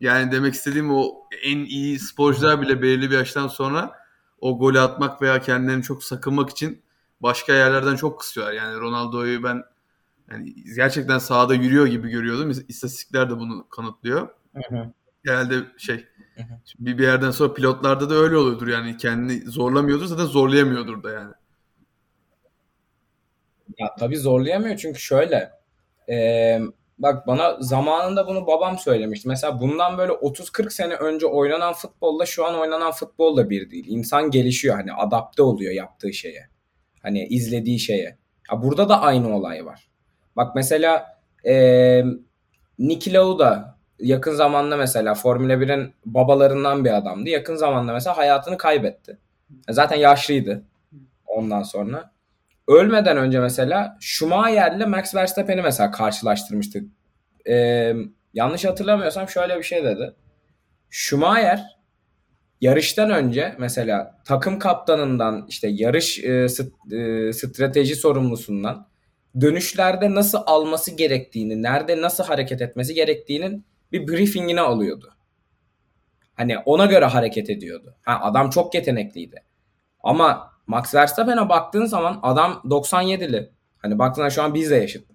Yani 0.00 0.32
demek 0.32 0.54
istediğim 0.54 0.94
o 0.94 1.14
en 1.42 1.58
iyi 1.58 1.98
sporcular 1.98 2.60
bile 2.60 2.82
belirli 2.82 3.10
bir 3.10 3.16
yaştan 3.16 3.48
sonra 3.48 3.92
o 4.40 4.58
golü 4.58 4.80
atmak 4.80 5.22
veya 5.22 5.40
kendilerini 5.40 5.82
çok 5.82 6.04
sakınmak 6.04 6.50
için 6.50 6.82
başka 7.20 7.52
yerlerden 7.52 7.96
çok 7.96 8.20
kısıyorlar. 8.20 8.54
Yani 8.54 8.80
Ronaldo'yu 8.80 9.42
ben 9.42 9.62
yani 10.30 10.54
gerçekten 10.76 11.18
sahada 11.18 11.54
yürüyor 11.54 11.86
gibi 11.86 12.10
görüyordum. 12.10 12.50
İstatistikler 12.68 13.30
de 13.30 13.38
bunu 13.38 13.68
kanıtlıyor. 13.68 14.28
Hı 14.54 14.76
hı. 14.76 14.92
Genelde 15.24 15.54
şey 15.76 16.06
hı 16.36 16.42
bir 16.78 16.98
yerden 16.98 17.30
sonra 17.30 17.54
pilotlarda 17.54 18.10
da 18.10 18.14
öyle 18.14 18.36
oluyordur 18.36 18.68
yani 18.68 18.96
kendini 18.96 19.50
zorlamıyordur 19.50 20.06
zaten 20.06 20.24
zorlayamıyordur 20.24 21.02
da 21.02 21.10
yani. 21.10 21.32
Ya 23.78 23.94
tabii 23.98 24.16
zorlayamıyor 24.16 24.76
çünkü 24.76 25.00
şöyle. 25.00 25.50
E, 26.08 26.58
bak 26.98 27.26
bana 27.26 27.56
zamanında 27.60 28.26
bunu 28.26 28.46
babam 28.46 28.78
söylemişti. 28.78 29.28
Mesela 29.28 29.60
bundan 29.60 29.98
böyle 29.98 30.12
30-40 30.12 30.70
sene 30.70 30.94
önce 30.94 31.26
oynanan 31.26 31.72
futbolla 31.72 32.26
şu 32.26 32.46
an 32.46 32.58
oynanan 32.58 32.92
futbol 32.92 33.36
da 33.36 33.50
bir 33.50 33.70
değil. 33.70 33.84
İnsan 33.88 34.30
gelişiyor 34.30 34.76
hani 34.76 34.92
adapte 34.92 35.42
oluyor 35.42 35.72
yaptığı 35.72 36.12
şeye. 36.12 36.48
Hani 37.02 37.26
izlediği 37.26 37.78
şeye. 37.78 38.18
Ya 38.52 38.62
burada 38.62 38.88
da 38.88 39.00
aynı 39.02 39.36
olay 39.36 39.66
var. 39.66 39.88
Bak 40.36 40.54
mesela 40.54 41.06
e, 41.46 42.04
Niki 42.78 43.12
Lauda 43.12 43.76
yakın 44.00 44.34
zamanda 44.34 44.76
mesela 44.76 45.14
Formula 45.14 45.52
1'in 45.52 45.94
babalarından 46.06 46.84
bir 46.84 46.96
adamdı. 46.96 47.30
Yakın 47.30 47.56
zamanda 47.56 47.92
mesela 47.92 48.16
hayatını 48.16 48.56
kaybetti. 48.58 49.18
Zaten 49.70 49.96
yaşlıydı 49.96 50.62
ondan 51.26 51.62
sonra. 51.62 52.10
Ölmeden 52.68 53.16
önce 53.16 53.40
mesela 53.40 53.96
Schumacher'le 54.00 54.86
Max 54.86 55.14
Verstappen'i 55.14 55.62
mesela 55.62 55.90
karşılaştırmıştık. 55.90 56.90
Ee, 57.48 57.94
yanlış 58.34 58.64
hatırlamıyorsam 58.64 59.28
şöyle 59.28 59.58
bir 59.58 59.62
şey 59.62 59.84
dedi. 59.84 60.14
Schumacher 60.90 61.76
yarıştan 62.60 63.10
önce 63.10 63.54
mesela 63.58 64.18
takım 64.24 64.58
kaptanından 64.58 65.46
işte 65.48 65.68
yarış 65.68 66.18
e, 66.18 66.46
e, 66.96 67.32
strateji 67.32 67.96
sorumlusundan 67.96 68.88
dönüşlerde 69.40 70.14
nasıl 70.14 70.38
alması 70.46 70.96
gerektiğini, 70.96 71.62
nerede 71.62 72.00
nasıl 72.00 72.24
hareket 72.24 72.62
etmesi 72.62 72.94
gerektiğinin 72.94 73.64
bir 73.92 74.08
briefingini 74.08 74.60
alıyordu. 74.60 75.12
Hani 76.34 76.58
ona 76.58 76.86
göre 76.86 77.04
hareket 77.04 77.50
ediyordu. 77.50 77.96
Ha, 78.02 78.20
adam 78.22 78.50
çok 78.50 78.74
yetenekliydi. 78.74 79.42
Ama 80.00 80.55
Max 80.66 80.94
Verstappen'e 80.94 81.48
baktığın 81.48 81.84
zaman 81.86 82.20
adam 82.22 82.62
97'li. 82.64 83.52
Hani 83.78 83.98
baktığında 83.98 84.30
şu 84.30 84.42
an 84.42 84.54
bizle 84.54 84.76
yaşıt. 84.76 85.10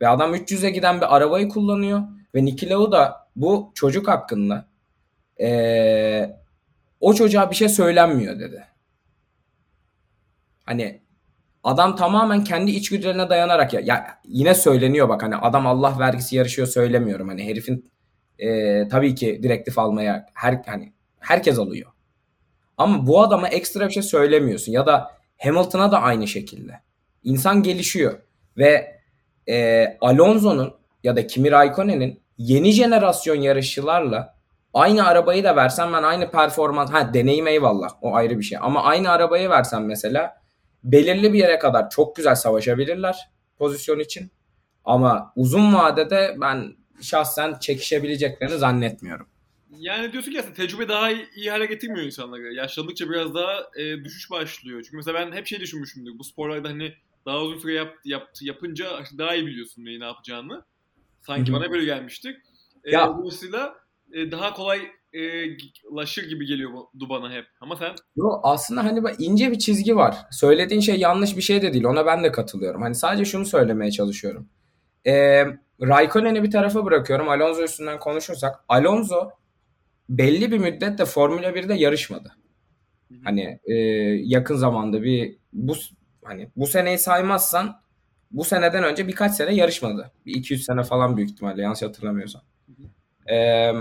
Ve 0.00 0.08
adam 0.08 0.34
300'e 0.34 0.70
giden 0.70 1.00
bir 1.00 1.16
arabayı 1.16 1.48
kullanıyor. 1.48 2.02
Ve 2.34 2.44
Niki 2.44 2.70
da 2.70 3.28
bu 3.36 3.72
çocuk 3.74 4.08
hakkında 4.08 4.68
ee, 5.40 6.36
o 7.00 7.14
çocuğa 7.14 7.50
bir 7.50 7.56
şey 7.56 7.68
söylenmiyor 7.68 8.40
dedi. 8.40 8.64
Hani 10.64 11.02
adam 11.64 11.96
tamamen 11.96 12.44
kendi 12.44 12.70
içgüdülerine 12.70 13.30
dayanarak 13.30 13.72
ya, 13.74 13.80
ya 13.80 14.20
yine 14.24 14.54
söyleniyor 14.54 15.08
bak 15.08 15.22
hani 15.22 15.36
adam 15.36 15.66
Allah 15.66 15.98
vergisi 15.98 16.36
yarışıyor 16.36 16.68
söylemiyorum. 16.68 17.28
Hani 17.28 17.46
herifin 17.46 17.92
e, 18.38 18.88
tabii 18.88 19.14
ki 19.14 19.40
direktif 19.42 19.78
almaya 19.78 20.26
her 20.34 20.62
hani 20.66 20.92
herkes 21.20 21.58
alıyor. 21.58 21.93
Ama 22.76 23.06
bu 23.06 23.22
adama 23.22 23.48
ekstra 23.48 23.88
bir 23.88 23.92
şey 23.92 24.02
söylemiyorsun 24.02 24.72
ya 24.72 24.86
da 24.86 25.10
Hamilton'a 25.38 25.92
da 25.92 26.02
aynı 26.02 26.28
şekilde. 26.28 26.80
İnsan 27.22 27.62
gelişiyor 27.62 28.18
ve 28.56 29.00
e, 29.48 29.86
Alonso'nun 30.00 30.74
ya 31.04 31.16
da 31.16 31.26
Kimi 31.26 31.50
Raikkonen'in 31.50 32.20
yeni 32.38 32.72
jenerasyon 32.72 33.36
yarışçılarla 33.36 34.34
aynı 34.74 35.06
arabayı 35.06 35.44
da 35.44 35.56
versen 35.56 35.92
ben 35.92 36.02
aynı 36.02 36.30
performans 36.30 36.90
ha 36.92 37.14
deneyim 37.14 37.46
eyvallah 37.46 37.88
o 38.02 38.14
ayrı 38.14 38.38
bir 38.38 38.44
şey 38.44 38.58
ama 38.60 38.82
aynı 38.82 39.10
arabayı 39.10 39.50
versen 39.50 39.82
mesela 39.82 40.36
belirli 40.84 41.32
bir 41.32 41.38
yere 41.38 41.58
kadar 41.58 41.90
çok 41.90 42.16
güzel 42.16 42.34
savaşabilirler 42.34 43.28
pozisyon 43.58 43.98
için 43.98 44.30
ama 44.84 45.32
uzun 45.36 45.74
vadede 45.74 46.36
ben 46.40 46.76
şahsen 47.02 47.54
çekişebileceklerini 47.60 48.58
zannetmiyorum. 48.58 49.26
Yani 49.78 50.12
diyorsun 50.12 50.32
ki 50.32 50.40
aslında 50.40 50.54
tecrübe 50.54 50.88
daha 50.88 51.10
iyi, 51.10 51.26
iyi 51.34 51.50
hale 51.50 51.66
getirmiyor 51.66 52.06
insanları. 52.06 52.54
Yaşlandıkça 52.54 53.10
biraz 53.10 53.34
daha 53.34 53.70
e, 53.76 54.04
düşüş 54.04 54.30
başlıyor. 54.30 54.82
Çünkü 54.82 54.96
mesela 54.96 55.20
ben 55.20 55.32
hep 55.32 55.46
şey 55.46 55.60
düşünmüşümdür. 55.60 56.18
Bu 56.18 56.24
sporlarda 56.24 56.68
hani 56.68 56.94
daha 57.26 57.40
uzun 57.42 57.58
süre 57.58 57.74
yap, 57.74 57.94
yap, 58.04 58.28
yapınca 58.40 58.86
daha 59.18 59.34
iyi 59.34 59.46
biliyorsun 59.46 59.84
neyi 59.84 60.00
ne 60.00 60.04
yapacağını. 60.04 60.64
Sanki 61.20 61.52
Hı-hı. 61.52 61.60
bana 61.60 61.70
böyle 61.70 61.84
gelmiştik. 61.84 62.36
E. 62.84 62.92
Dolayısıyla 62.92 63.74
e, 64.12 64.30
daha 64.30 64.54
kolay 64.54 64.80
e, 65.12 65.20
laşır 65.96 66.28
gibi 66.28 66.46
geliyor 66.46 66.70
bu 66.94 67.08
bana 67.08 67.32
hep. 67.32 67.46
Ama 67.60 67.76
sen... 67.76 67.94
Yo, 68.16 68.40
aslında 68.42 68.84
hani 68.84 69.02
ince 69.18 69.50
bir 69.50 69.58
çizgi 69.58 69.96
var. 69.96 70.16
Söylediğin 70.30 70.80
şey 70.80 70.96
yanlış 70.96 71.36
bir 71.36 71.42
şey 71.42 71.62
de 71.62 71.72
değil. 71.72 71.84
Ona 71.84 72.06
ben 72.06 72.24
de 72.24 72.32
katılıyorum. 72.32 72.82
Hani 72.82 72.94
sadece 72.94 73.24
şunu 73.24 73.46
söylemeye 73.46 73.90
çalışıyorum. 73.90 74.48
E, 75.06 75.44
Raikkonen'i 75.82 76.42
bir 76.42 76.50
tarafa 76.50 76.84
bırakıyorum. 76.84 77.28
Alonso 77.28 77.62
üstünden 77.62 77.98
konuşursak. 77.98 78.64
Alonso 78.68 79.30
belli 80.08 80.52
bir 80.52 80.58
müddet 80.58 80.98
de 80.98 81.04
Formula 81.04 81.48
1'de 81.48 81.74
yarışmadı. 81.74 82.32
Hani 83.24 83.60
e, 83.64 83.74
yakın 84.24 84.56
zamanda 84.56 85.02
bir 85.02 85.36
bu 85.52 85.74
hani 86.24 86.48
bu 86.56 86.66
seneyi 86.66 86.98
saymazsan 86.98 87.80
bu 88.30 88.44
seneden 88.44 88.84
önce 88.84 89.08
birkaç 89.08 89.32
sene 89.32 89.54
yarışmadı. 89.54 90.12
Bir 90.26 90.34
200 90.34 90.64
sene 90.64 90.82
falan 90.82 91.16
büyük 91.16 91.30
ihtimalle 91.30 91.62
yanlış 91.62 91.82
hatırlamıyorsam. 91.82 92.42
Ee, 93.30 93.72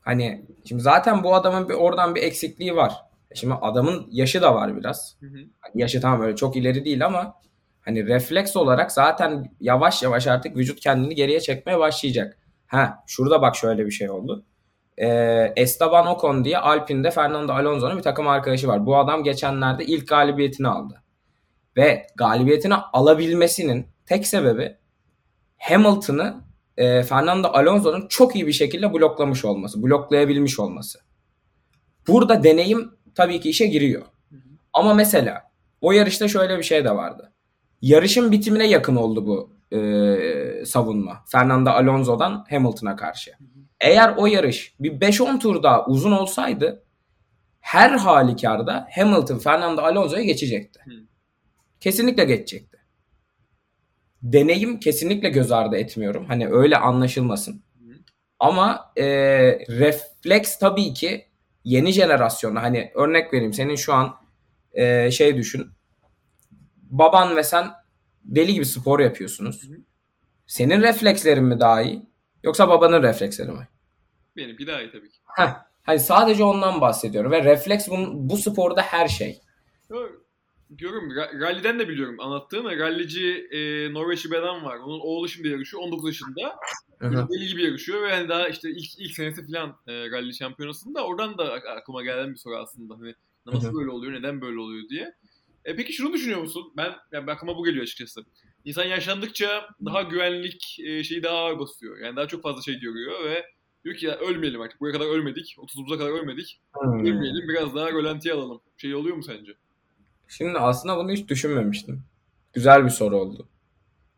hani 0.00 0.44
şimdi 0.64 0.82
zaten 0.82 1.24
bu 1.24 1.34
adamın 1.34 1.68
bir 1.68 1.74
oradan 1.74 2.14
bir 2.14 2.22
eksikliği 2.22 2.76
var. 2.76 2.94
Şimdi 3.34 3.54
adamın 3.54 4.06
yaşı 4.10 4.42
da 4.42 4.54
var 4.54 4.76
biraz. 4.76 5.16
Hı 5.20 5.26
hı. 5.26 5.38
Hani 5.60 5.82
yaşı 5.82 6.00
tamam 6.00 6.20
öyle 6.22 6.36
çok 6.36 6.56
ileri 6.56 6.84
değil 6.84 7.06
ama 7.06 7.34
hani 7.80 8.06
refleks 8.06 8.56
olarak 8.56 8.92
zaten 8.92 9.54
yavaş 9.60 10.02
yavaş 10.02 10.26
artık 10.26 10.56
vücut 10.56 10.80
kendini 10.80 11.14
geriye 11.14 11.40
çekmeye 11.40 11.78
başlayacak. 11.78 12.38
Ha 12.72 13.04
şurada 13.06 13.42
bak 13.42 13.56
şöyle 13.56 13.86
bir 13.86 13.90
şey 13.90 14.10
oldu. 14.10 14.44
Ee, 14.98 15.52
Esteban 15.56 16.06
Ocon 16.06 16.44
diye 16.44 16.58
Alpine'de 16.58 17.10
Fernando 17.10 17.52
Alonso'nun 17.52 17.96
bir 17.96 18.02
takım 18.02 18.28
arkadaşı 18.28 18.68
var. 18.68 18.86
Bu 18.86 18.96
adam 18.96 19.24
geçenlerde 19.24 19.84
ilk 19.84 20.08
galibiyetini 20.08 20.68
aldı. 20.68 21.02
Ve 21.76 22.06
galibiyetini 22.16 22.74
alabilmesinin 22.74 23.86
tek 24.06 24.26
sebebi 24.26 24.76
Hamilton'ı 25.58 26.44
e, 26.76 27.02
Fernando 27.02 27.48
Alonso'nun 27.48 28.06
çok 28.08 28.36
iyi 28.36 28.46
bir 28.46 28.52
şekilde 28.52 28.92
bloklamış 28.92 29.44
olması, 29.44 29.82
bloklayabilmiş 29.82 30.58
olması. 30.58 30.98
Burada 32.08 32.44
deneyim 32.44 32.90
tabii 33.14 33.40
ki 33.40 33.50
işe 33.50 33.66
giriyor. 33.66 34.02
Ama 34.72 34.94
mesela 34.94 35.42
o 35.80 35.92
yarışta 35.92 36.28
şöyle 36.28 36.58
bir 36.58 36.62
şey 36.62 36.84
de 36.84 36.90
vardı. 36.90 37.32
Yarışın 37.82 38.32
bitimine 38.32 38.68
yakın 38.68 38.96
oldu 38.96 39.26
bu 39.26 39.50
e, 39.72 40.64
savunma. 40.64 41.24
Fernando 41.26 41.70
Alonso'dan 41.70 42.46
Hamilton'a 42.50 42.96
karşı. 42.96 43.32
Eğer 43.80 44.14
o 44.16 44.26
yarış 44.26 44.74
bir 44.80 45.00
5-10 45.00 45.38
tur 45.38 45.62
daha 45.62 45.86
uzun 45.86 46.12
olsaydı 46.12 46.84
her 47.60 47.90
halükarda 47.90 48.88
Hamilton 48.94 49.38
Fernando 49.38 49.82
Alonso'ya 49.82 50.22
geçecekti. 50.22 50.80
Kesinlikle 51.80 52.24
geçecekti. 52.24 52.78
Deneyim 54.22 54.80
kesinlikle 54.80 55.28
göz 55.28 55.52
ardı 55.52 55.76
etmiyorum. 55.76 56.24
Hani 56.28 56.48
öyle 56.48 56.76
anlaşılmasın. 56.76 57.62
Ama 58.38 58.92
e, 58.96 59.04
refleks 59.68 60.58
tabii 60.58 60.94
ki 60.94 61.26
yeni 61.64 61.92
jenerasyona 61.92 62.62
hani 62.62 62.92
örnek 62.94 63.32
vereyim 63.32 63.52
senin 63.52 63.76
şu 63.76 63.94
an 63.94 64.16
e, 64.72 65.10
şey 65.10 65.36
düşün 65.36 65.66
baban 66.92 67.36
ve 67.36 67.42
sen 67.42 67.66
deli 68.24 68.54
gibi 68.54 68.66
spor 68.66 69.00
yapıyorsunuz. 69.00 69.68
Hı 69.68 69.72
hı. 69.72 69.76
Senin 70.46 70.82
reflekslerin 70.82 71.44
mi 71.44 71.60
daha 71.60 71.82
iyi 71.82 72.02
yoksa 72.42 72.68
babanın 72.68 73.02
refleksleri 73.02 73.50
mi? 73.52 73.68
Benimki 74.36 74.66
daha 74.66 74.82
iyi 74.82 74.90
tabii 74.90 75.10
ki. 75.10 75.18
Heh, 75.36 75.54
hani 75.82 76.00
sadece 76.00 76.44
ondan 76.44 76.80
bahsediyorum 76.80 77.32
ve 77.32 77.44
refleks 77.44 77.88
bu, 77.88 77.96
bu 78.12 78.36
sporda 78.36 78.82
her 78.82 79.08
şey. 79.08 79.40
Görüyorum. 80.70 81.10
Rally'den 81.40 81.78
de 81.78 81.88
biliyorum 81.88 82.20
anlattığını. 82.20 82.78
Rallyci 82.78 83.48
e, 83.50 83.92
Norveçli 83.94 84.30
bir 84.30 84.36
adam 84.36 84.64
var. 84.64 84.76
Onun 84.76 85.00
oğlu 85.00 85.28
şimdi 85.28 85.48
yarışıyor. 85.48 85.82
19 85.82 86.08
yaşında. 86.08 86.56
Deli 87.02 87.48
gibi 87.48 87.62
yarışıyor 87.62 88.02
ve 88.02 88.10
hani 88.10 88.28
daha 88.28 88.48
işte 88.48 88.70
ilk, 88.70 88.98
ilk 88.98 89.12
senesi 89.12 89.46
falan 89.46 89.76
e, 89.86 90.10
rally 90.10 90.34
şampiyonasında. 90.34 91.06
Oradan 91.06 91.38
da 91.38 91.52
aklıma 91.52 92.02
gelen 92.02 92.30
bir 92.30 92.38
soru 92.38 92.56
aslında. 92.56 92.94
Hani 92.94 93.14
nasıl 93.46 93.68
Hı-hı. 93.68 93.74
böyle 93.74 93.90
oluyor, 93.90 94.12
neden 94.12 94.40
böyle 94.40 94.58
oluyor 94.58 94.88
diye. 94.88 95.14
E, 95.64 95.76
peki 95.76 95.92
şunu 95.92 96.12
düşünüyor 96.12 96.40
musun? 96.40 96.72
Ben 96.76 96.92
yani 97.12 97.30
aklıma 97.30 97.56
bu 97.56 97.64
geliyor 97.64 97.82
açıkçası. 97.82 98.24
İnsan 98.64 98.84
yaşlandıkça 98.84 99.68
daha 99.84 100.02
güvenlik 100.02 100.78
e, 100.84 101.04
şeyi 101.04 101.22
daha 101.22 101.36
ağır 101.36 101.58
basıyor. 101.58 101.98
Yani 101.98 102.16
daha 102.16 102.28
çok 102.28 102.42
fazla 102.42 102.62
şey 102.62 102.80
görüyor 102.80 103.24
ve 103.24 103.44
diyor 103.84 103.96
ki 103.96 104.06
ya 104.06 104.18
ölmeyelim 104.18 104.60
artık. 104.60 104.80
Buraya 104.80 104.92
kadar 104.92 105.06
ölmedik. 105.06 105.56
30'umuza 105.58 105.98
kadar 105.98 106.10
ölmedik. 106.10 106.60
Hmm. 106.72 107.00
Ölmeyelim 107.00 107.48
biraz 107.48 107.74
daha 107.74 107.92
rölantiye 107.92 108.34
alalım. 108.34 108.60
Şey 108.76 108.94
oluyor 108.94 109.16
mu 109.16 109.22
sence? 109.22 109.52
Şimdi 110.28 110.58
aslında 110.58 110.96
bunu 110.96 111.12
hiç 111.12 111.28
düşünmemiştim. 111.28 112.02
Güzel 112.52 112.84
bir 112.84 112.90
soru 112.90 113.16
oldu. 113.16 113.48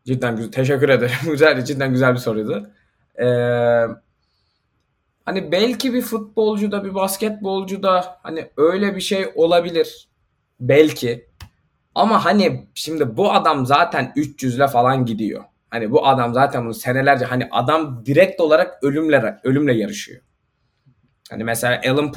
Cidden 0.05 0.35
güzel. 0.35 0.51
Teşekkür 0.51 0.89
ederim. 0.89 1.15
güzel, 1.31 1.65
cidden 1.65 1.91
güzel 1.91 2.13
bir 2.13 2.19
soruydu. 2.19 2.69
Ee, 3.19 3.25
hani 5.25 5.51
belki 5.51 5.93
bir 5.93 6.01
futbolcu 6.01 6.71
da 6.71 6.83
bir 6.83 6.95
basketbolcu 6.95 7.83
da 7.83 8.19
hani 8.23 8.49
öyle 8.57 8.95
bir 8.95 9.01
şey 9.01 9.31
olabilir. 9.35 10.07
Belki. 10.59 11.25
Ama 11.95 12.25
hani 12.25 12.67
şimdi 12.73 13.17
bu 13.17 13.33
adam 13.33 13.65
zaten 13.65 14.13
300'le 14.15 14.67
falan 14.67 15.05
gidiyor. 15.05 15.43
Hani 15.69 15.91
bu 15.91 16.07
adam 16.07 16.33
zaten 16.33 16.63
bunu 16.65 16.73
senelerce 16.73 17.25
hani 17.25 17.47
adam 17.51 18.05
direkt 18.05 18.41
olarak 18.41 18.83
ölümle 18.83 19.39
ölümle 19.43 19.73
yarışıyor. 19.73 20.21
Hani 21.29 21.43
mesela 21.43 21.81
Alan 21.89 22.13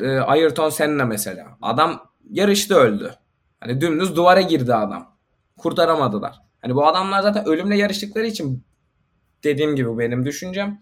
e, 0.00 0.20
Ayrton 0.20 0.70
Senna 0.70 1.04
mesela. 1.04 1.46
Adam 1.62 2.10
yarışta 2.30 2.74
öldü. 2.74 3.14
Hani 3.60 3.80
dümdüz 3.80 4.16
duvara 4.16 4.40
girdi 4.40 4.74
adam. 4.74 5.16
Kurtaramadılar. 5.58 6.40
Hani 6.62 6.74
bu 6.74 6.86
adamlar 6.86 7.22
zaten 7.22 7.48
ölümle 7.48 7.76
yarıştıkları 7.76 8.26
için 8.26 8.64
dediğim 9.44 9.76
gibi 9.76 9.98
benim 9.98 10.24
düşüncem. 10.24 10.80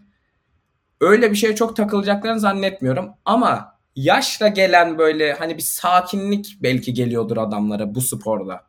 Öyle 1.00 1.30
bir 1.30 1.36
şeye 1.36 1.54
çok 1.54 1.76
takılacaklarını 1.76 2.40
zannetmiyorum. 2.40 3.10
Ama 3.24 3.77
yaşla 3.98 4.48
gelen 4.48 4.98
böyle 4.98 5.32
hani 5.32 5.56
bir 5.56 5.62
sakinlik 5.62 6.58
belki 6.62 6.94
geliyordur 6.94 7.36
adamlara 7.36 7.94
bu 7.94 8.00
sporda. 8.00 8.66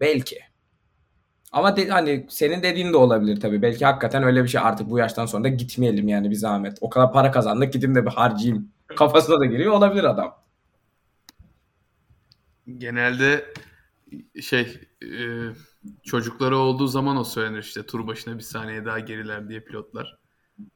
Belki. 0.00 0.38
Ama 1.52 1.76
de, 1.76 1.88
hani 1.88 2.26
senin 2.28 2.62
dediğin 2.62 2.92
de 2.92 2.96
olabilir 2.96 3.40
tabii. 3.40 3.62
Belki 3.62 3.84
hakikaten 3.84 4.22
öyle 4.22 4.42
bir 4.42 4.48
şey 4.48 4.60
artık 4.60 4.90
bu 4.90 4.98
yaştan 4.98 5.26
sonra 5.26 5.44
da 5.44 5.48
gitmeyelim 5.48 6.08
yani 6.08 6.30
bir 6.30 6.34
zahmet. 6.34 6.78
O 6.80 6.90
kadar 6.90 7.12
para 7.12 7.30
kazandık 7.30 7.72
gideyim 7.72 7.94
de 7.94 8.06
bir 8.06 8.10
harcayayım. 8.10 8.68
Kafasına 8.86 9.40
da 9.40 9.44
giriyor 9.44 9.72
olabilir 9.72 10.04
adam. 10.04 10.42
Genelde 12.78 13.44
şey 14.42 14.80
e, 15.02 15.08
çocukları 16.02 16.56
olduğu 16.56 16.86
zaman 16.86 17.16
o 17.16 17.24
söylenir 17.24 17.62
işte 17.62 17.86
tur 17.86 18.06
başına 18.06 18.38
bir 18.38 18.42
saniye 18.42 18.84
daha 18.84 18.98
geriler 18.98 19.48
diye 19.48 19.60
pilotlar. 19.60 20.18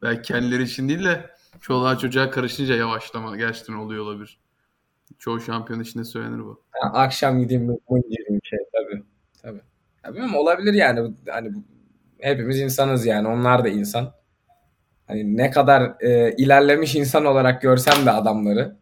Belki 0.02 0.22
kendileri 0.22 0.62
için 0.62 0.88
değil 0.88 1.04
de 1.04 1.33
çoluğa 1.60 1.98
çocuğa 1.98 2.30
karışınca 2.30 2.74
yavaşlama 2.74 3.36
gerçekten 3.36 3.74
oluyor 3.74 4.04
olabilir. 4.04 4.38
Çoğu 5.18 5.40
şampiyon 5.40 5.80
içinde 5.80 6.04
söylenir 6.04 6.38
bu. 6.38 6.62
Ya, 6.82 6.90
akşam 6.90 7.38
gideyim 7.40 7.68
bu 7.68 8.02
gireyim 8.10 8.40
şey 8.44 8.58
tabii. 8.72 9.02
Tabii. 9.42 9.60
Ya 10.04 10.10
bilmiyorum 10.10 10.34
olabilir 10.34 10.74
yani. 10.74 11.14
Hani 11.28 11.52
hepimiz 12.20 12.60
insanız 12.60 13.06
yani. 13.06 13.28
Onlar 13.28 13.64
da 13.64 13.68
insan. 13.68 14.12
Hani 15.06 15.36
ne 15.36 15.50
kadar 15.50 15.94
e, 16.00 16.34
ilerlemiş 16.36 16.94
insan 16.94 17.24
olarak 17.24 17.62
görsem 17.62 18.06
de 18.06 18.10
adamları. 18.10 18.76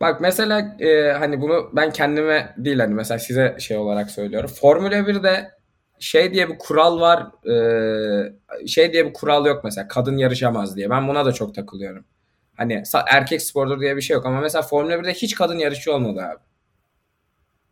Bak 0.00 0.20
mesela 0.20 0.76
e, 0.80 1.12
hani 1.12 1.40
bunu 1.40 1.70
ben 1.72 1.90
kendime 1.90 2.54
değil 2.58 2.78
hani 2.78 2.94
mesela 2.94 3.18
size 3.18 3.56
şey 3.58 3.76
olarak 3.76 4.10
söylüyorum. 4.10 4.50
Formula 4.60 4.94
1'de 4.94 5.50
şey 6.02 6.34
diye 6.34 6.48
bir 6.48 6.58
kural 6.58 7.00
var. 7.00 7.46
E, 7.50 8.66
şey 8.66 8.92
diye 8.92 9.06
bir 9.06 9.12
kural 9.12 9.46
yok 9.46 9.64
mesela. 9.64 9.88
Kadın 9.88 10.16
yarışamaz 10.16 10.76
diye. 10.76 10.90
Ben 10.90 11.08
buna 11.08 11.24
da 11.24 11.32
çok 11.32 11.54
takılıyorum. 11.54 12.04
Hani 12.56 12.82
erkek 13.10 13.42
spordur 13.42 13.80
diye 13.80 13.96
bir 13.96 14.02
şey 14.02 14.14
yok 14.14 14.26
ama 14.26 14.40
mesela 14.40 14.62
Formula 14.62 14.94
1'de 14.94 15.14
hiç 15.14 15.34
kadın 15.34 15.58
yarışçı 15.58 15.94
olmadı 15.94 16.22
abi. 16.22 16.40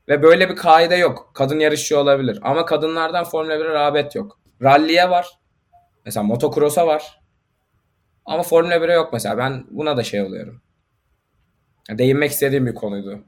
Ve 0.09 0.23
böyle 0.23 0.51
bir 0.51 0.57
kaide 0.57 0.95
yok. 0.95 1.31
Kadın 1.35 1.59
yarışçı 1.59 1.99
olabilir. 1.99 2.39
Ama 2.43 2.65
kadınlardan 2.65 3.25
Formula 3.25 3.55
1'e 3.55 3.75
rağbet 3.75 4.15
yok. 4.15 4.41
Rally'e 4.63 5.11
var. 5.11 5.29
Mesela 6.05 6.25
motocross'a 6.25 6.87
var. 6.87 7.21
Ama 8.25 8.43
Formula 8.43 8.75
1'e 8.75 8.95
yok 8.95 9.13
mesela. 9.13 9.39
Ben 9.39 9.67
buna 9.71 9.97
da 9.97 10.03
şey 10.03 10.23
oluyorum. 10.23 10.63
Değinmek 11.91 12.31
istediğim 12.31 12.67
bir 12.67 12.75
konuydu. 12.75 13.19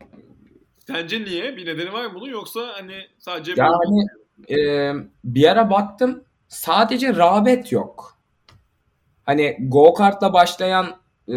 Sence 0.86 1.24
niye? 1.24 1.56
Bir 1.56 1.66
nedeni 1.66 1.92
var 1.92 2.06
mı 2.06 2.14
bunun 2.14 2.30
yoksa 2.30 2.60
hani 2.74 3.06
sadece... 3.18 3.54
Yani 3.56 4.06
e, 4.50 4.92
bir 5.24 5.48
ara 5.48 5.70
baktım 5.70 6.24
sadece 6.48 7.16
rağbet 7.16 7.72
yok. 7.72 8.18
Hani 9.24 9.56
go 9.60 9.94
kartla 9.94 10.32
başlayan 10.32 10.86
e, 11.28 11.34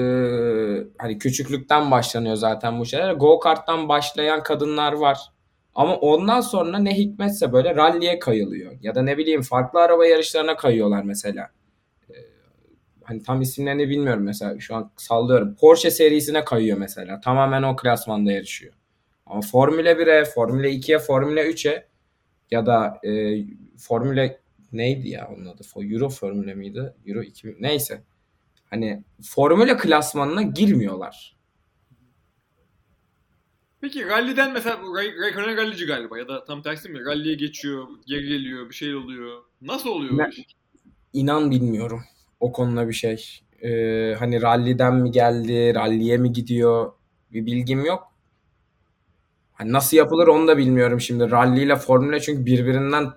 hani 0.98 1.18
küçüklükten 1.18 1.92
başlanıyor 1.92 2.36
zaten 2.36 2.80
bu 2.80 2.86
şeyler. 2.86 3.14
Go 3.14 3.40
karttan 3.40 3.90
başlayan 3.90 4.44
kadınlar 4.44 4.94
var. 4.94 5.20
Ama 5.76 5.96
ondan 5.96 6.42
sonra 6.42 6.80
ne 6.80 6.98
hikmetse 6.98 7.54
böyle 7.54 7.76
ralliye 7.76 8.20
kayılıyor. 8.20 8.72
Ya 8.82 8.96
da 8.96 9.02
ne 9.02 9.18
bileyim 9.18 9.42
farklı 9.42 9.80
araba 9.80 10.06
yarışlarına 10.06 10.56
kayıyorlar 10.58 11.04
mesela. 11.04 11.50
Ee, 12.10 12.14
hani 13.04 13.24
tam 13.24 13.42
isimlerini 13.42 13.90
bilmiyorum 13.90 14.24
mesela 14.24 14.60
şu 14.60 14.76
an 14.76 14.92
sallıyorum. 14.98 15.56
Porsche 15.56 15.92
serisine 15.92 16.46
kayıyor 16.46 16.78
mesela. 16.78 17.20
Tamamen 17.20 17.64
o 17.64 17.76
klasmanda 17.76 18.32
yarışıyor. 18.32 18.74
Ama 19.26 19.42
Formula 19.42 19.92
1'e, 19.92 20.26
Formula 20.26 20.68
2'ye, 20.68 21.00
Formula 21.00 21.42
3'e 21.42 21.88
ya 22.52 22.66
da 22.66 23.00
e, 23.04 23.38
Formula 23.78 24.36
neydi 24.72 25.10
ya 25.10 25.30
onun 25.36 25.46
adı? 25.46 25.64
Euro 25.76 26.10
Formula 26.10 26.56
mıydı? 26.56 26.96
Euro 27.06 27.22
2 27.24 27.56
neyse. 27.60 28.04
Hani 28.70 29.04
Formula 29.22 29.78
klasmanına 29.78 30.42
girmiyorlar. 30.42 31.36
Peki 33.82 34.06
ralliden 34.06 34.54
mesela 34.54 34.80
Raikkonen 35.22 35.58
rallici 35.58 35.86
galiba 35.86 36.18
ya 36.20 36.28
da 36.28 36.44
tam 36.44 36.62
tersi 36.62 36.90
mi? 36.90 37.06
Ralliye 37.06 37.36
geçiyor, 37.36 37.88
geri 38.08 38.28
geliyor, 38.28 38.70
bir 38.70 38.76
şey 38.76 38.96
oluyor. 38.96 39.42
Nasıl 39.62 39.90
oluyor? 39.90 40.18
Ne? 40.18 40.30
İnan 41.14 41.52
bilmiyorum 41.52 42.02
o 42.40 42.52
konuda 42.52 42.88
bir 42.88 42.94
şey. 42.94 43.42
Ee, 43.62 44.16
hani 44.20 44.42
ralliden 44.42 44.96
mi 44.96 45.12
geldi, 45.12 45.76
ralliye 45.76 46.18
mi 46.18 46.34
gidiyor 46.34 46.92
bir 47.34 47.46
bilgim 47.46 47.86
yok. 47.86 48.15
Hani 49.56 49.72
nasıl 49.72 49.98
yapılır 49.98 50.28
onu 50.28 50.48
da 50.48 50.58
bilmiyorum 50.58 51.02
şimdi. 51.02 51.32
Rally 51.32 51.64
ile 51.64 51.76
Formula 51.76 52.20
çünkü 52.20 52.46
birbirinden 52.46 53.10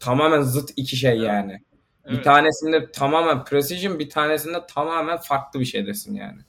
tamamen 0.00 0.42
zıt 0.42 0.70
iki 0.76 0.96
şey 0.96 1.18
yani. 1.18 1.62
Evet. 2.04 2.18
Bir 2.18 2.22
tanesinde 2.22 2.92
tamamen 2.92 3.44
precision, 3.44 3.98
bir 3.98 4.10
tanesinde 4.10 4.58
tamamen 4.74 5.16
farklı 5.16 5.60
bir 5.60 5.64
şeydesin 5.64 6.14
yani. 6.14 6.40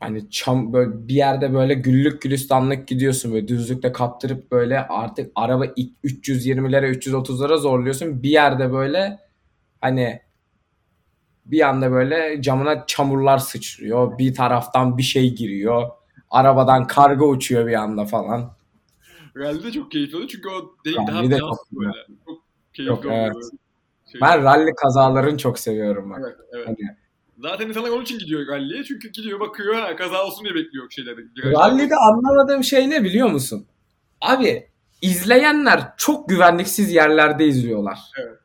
hani 0.00 0.30
çam 0.30 0.72
böyle 0.72 1.08
bir 1.08 1.14
yerde 1.14 1.54
böyle 1.54 1.74
güllük 1.74 2.22
gülistanlık 2.22 2.88
gidiyorsun 2.88 3.32
böyle 3.32 3.48
düzlükte 3.48 3.92
kaptırıp 3.92 4.52
böyle 4.52 4.86
artık 4.86 5.32
araba 5.34 5.64
320'lere 6.04 6.90
330'lara 6.92 7.56
zorluyorsun. 7.56 8.22
Bir 8.22 8.30
yerde 8.30 8.72
böyle 8.72 9.18
hani 9.80 10.20
bir 11.46 11.68
anda 11.68 11.92
böyle 11.92 12.42
camına 12.42 12.86
çamurlar 12.86 13.38
sıçrıyor. 13.38 14.18
Bir 14.18 14.34
taraftan 14.34 14.98
bir 14.98 15.02
şey 15.02 15.34
giriyor. 15.34 15.88
Arabadan 16.30 16.86
karga 16.86 17.24
uçuyor 17.24 17.66
bir 17.66 17.74
anda 17.74 18.04
falan. 18.04 18.52
Rally 19.36 19.62
de 19.62 19.72
çok 19.72 19.90
keyifli 19.90 20.16
oluyor 20.16 20.28
çünkü 20.28 20.48
o 20.48 20.74
değil 20.84 20.96
daha 21.08 21.30
de 21.30 21.38
çok 21.38 21.72
böyle. 21.72 21.92
Çok 22.26 22.42
keyifli 22.72 22.90
Yok, 22.90 23.04
oluyor. 23.04 23.24
Evet. 23.24 23.44
Şey 24.12 24.20
ben 24.20 24.44
rally 24.44 24.74
kazalarını 24.76 25.38
çok 25.38 25.58
seviyorum 25.58 26.10
bak. 26.10 26.20
Evet, 26.22 26.36
evet. 26.52 26.66
Hani 26.68 26.76
Zaten 27.42 27.68
insanlar 27.68 27.90
onun 27.90 28.02
için 28.02 28.18
gidiyor 28.18 28.46
ralliye. 28.46 28.84
Çünkü 28.84 29.08
gidiyor 29.08 29.40
bakıyor 29.40 29.74
ha, 29.74 29.96
kaza 29.96 30.24
olsun 30.26 30.44
diye 30.44 30.54
bekliyor 30.54 30.90
şeylerde. 30.90 31.20
Rallide 31.44 31.94
anlamadığım 31.96 32.64
şey 32.64 32.90
ne 32.90 33.04
biliyor 33.04 33.28
musun? 33.28 33.66
Abi 34.20 34.68
izleyenler 35.02 35.80
çok 35.96 36.28
güvenliksiz 36.28 36.92
yerlerde 36.92 37.46
izliyorlar. 37.46 37.98
Evet. 38.18 38.39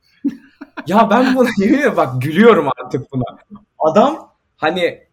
Ya 0.88 1.10
ben 1.10 1.36
buna 1.36 1.50
yemin 1.58 1.98
bak 1.98 2.22
gülüyorum 2.22 2.70
artık 2.78 3.12
buna. 3.12 3.24
Adam 3.80 4.32
hani 4.58 5.04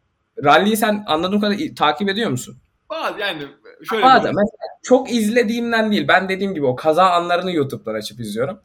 ralliyi 0.44 0.76
sen 0.76 1.04
anladığım 1.06 1.40
kadar 1.40 1.56
takip 1.76 2.08
ediyor 2.08 2.30
musun? 2.30 2.56
Bazı 2.90 3.20
yani 3.20 3.42
şöyle 3.90 4.02
Bazen 4.02 4.34
mesela 4.34 4.78
çok 4.82 5.12
izlediğimden 5.12 5.92
değil. 5.92 6.08
Ben 6.08 6.28
dediğim 6.28 6.54
gibi 6.54 6.66
o 6.66 6.76
kaza 6.76 7.10
anlarını 7.10 7.52
YouTube'dan 7.52 7.94
açıp 7.94 8.20
izliyorum. 8.20 8.60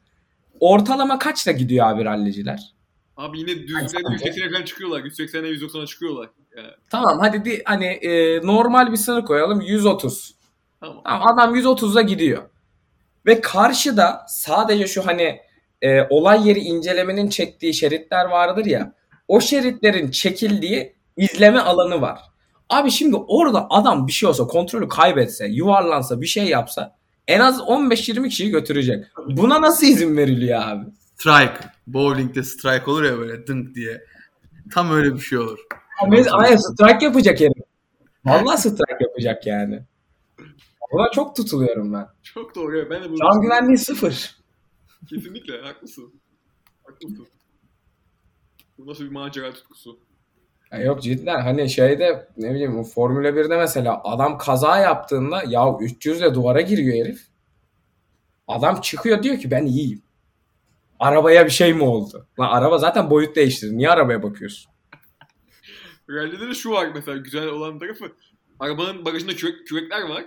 Ortalama 0.59 1.19
kaçta 1.19 1.51
gidiyor 1.51 1.87
abi 1.87 2.05
ralliciler? 2.05 2.73
Abi 3.17 3.39
yine 3.39 3.49
düzlüklerden 3.49 4.11
180'e 4.11 4.51
falan 4.51 4.65
çıkıyorlar. 4.65 4.99
180'e 4.99 5.49
190'a 5.49 5.85
çıkıyorlar. 5.85 6.29
Yani. 6.57 6.67
Tamam 6.89 7.19
hadi 7.19 7.45
bir 7.45 7.61
hani 7.65 7.85
e, 7.85 8.41
normal 8.47 8.91
bir 8.91 8.97
sınır 8.97 9.25
koyalım 9.25 9.61
130. 9.61 10.35
Tamam. 10.79 11.01
tamam 11.03 11.27
adam 11.27 11.55
130'a 11.55 12.01
gidiyor. 12.01 12.43
Ve 13.25 13.41
karşıda 13.41 14.25
sadece 14.29 14.87
şu 14.87 15.07
hani 15.07 15.39
e, 15.81 16.01
olay 16.09 16.47
yeri 16.47 16.59
incelemenin 16.59 17.29
çektiği 17.29 17.73
şeritler 17.73 18.25
vardır 18.25 18.65
ya. 18.65 18.93
O 19.27 19.41
şeritlerin 19.41 20.11
çekildiği 20.11 20.95
izleme 21.17 21.59
alanı 21.59 22.01
var. 22.01 22.19
Abi 22.69 22.91
şimdi 22.91 23.15
orada 23.15 23.67
adam 23.69 24.07
bir 24.07 24.11
şey 24.11 24.29
olsa 24.29 24.43
kontrolü 24.47 24.87
kaybetse, 24.87 25.47
yuvarlansa, 25.47 26.21
bir 26.21 26.25
şey 26.25 26.45
yapsa 26.45 26.97
en 27.27 27.39
az 27.39 27.59
15-20 27.59 28.29
kişiyi 28.29 28.49
götürecek. 28.49 29.05
Buna 29.27 29.61
nasıl 29.61 29.87
izin 29.87 30.17
veriliyor 30.17 30.61
abi? 30.63 30.85
Strike. 31.15 31.67
Bowling'de 31.87 32.43
strike 32.43 32.91
olur 32.91 33.03
ya 33.03 33.17
böyle 33.17 33.47
dınk 33.47 33.75
diye. 33.75 34.03
Tam 34.73 34.91
öyle 34.91 35.15
bir 35.15 35.19
şey 35.19 35.37
olur. 35.37 35.59
Aynen 36.31 36.57
strike 36.57 37.05
yapacak 37.05 37.39
herif. 37.39 37.63
Vallahi 38.25 38.57
strike 38.57 38.97
yapacak 39.01 39.47
yani. 39.47 39.79
Buna 40.91 41.11
çok 41.11 41.35
tutuluyorum 41.35 41.93
ben. 41.93 42.07
Çok 42.23 42.55
doğru. 42.55 42.89
Ben 42.89 43.03
de 43.03 43.09
bunu 43.09 43.17
Can 43.17 43.41
güvenliği 43.41 43.77
sıfır. 43.77 44.37
Kesinlikle 45.09 45.61
haklısın. 45.61 46.13
Haklısın. 46.83 47.27
Bu 48.77 48.87
nasıl 48.87 49.03
bir 49.03 49.11
macera 49.11 49.53
tutkusu? 49.53 49.99
Ya 50.71 50.79
yok 50.79 51.03
cidden 51.03 51.41
hani 51.41 51.69
şeyde 51.69 52.27
ne 52.37 52.53
bileyim 52.53 52.83
Formula 52.83 53.29
1'de 53.29 53.57
mesela 53.57 54.01
adam 54.03 54.37
kaza 54.37 54.79
yaptığında 54.79 55.43
ya 55.47 55.77
300 55.79 56.19
ile 56.19 56.33
duvara 56.33 56.61
giriyor 56.61 57.05
herif. 57.05 57.27
Adam 58.47 58.81
çıkıyor 58.81 59.23
diyor 59.23 59.37
ki 59.37 59.51
ben 59.51 59.65
iyiyim. 59.65 60.01
Arabaya 60.99 61.45
bir 61.45 61.51
şey 61.51 61.73
mi 61.73 61.83
oldu? 61.83 62.27
Lan 62.39 62.49
araba 62.49 62.77
zaten 62.77 63.09
boyut 63.09 63.35
değiştirdi. 63.35 63.77
Niye 63.77 63.89
arabaya 63.89 64.23
bakıyorsun? 64.23 64.71
Rally'de 66.09 66.47
de 66.47 66.53
şu 66.53 66.71
var 66.71 66.91
mesela 66.95 67.17
güzel 67.17 67.47
olan 67.47 67.79
tarafı. 67.79 68.11
Arabanın 68.59 69.05
bagajında 69.05 69.35
kürek, 69.35 69.67
kürekler 69.67 70.01
var. 70.01 70.25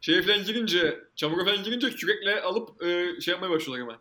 Şeye 0.00 0.22
falan 0.22 0.44
girince, 0.44 0.98
çamura 1.16 1.44
falan 1.44 1.64
girince 1.64 1.90
kürekle 1.90 2.42
alıp 2.42 2.82
e, 2.82 3.20
şey 3.20 3.32
yapmaya 3.32 3.50
başlıyorlar 3.50 3.86
hemen. 3.86 4.00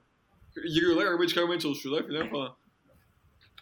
Giriyorlar, 0.73 1.05
arabayı 1.05 1.29
çıkarmaya 1.29 1.59
çalışıyorlar 1.59 2.07
falan 2.07 2.29
falan. 2.29 2.55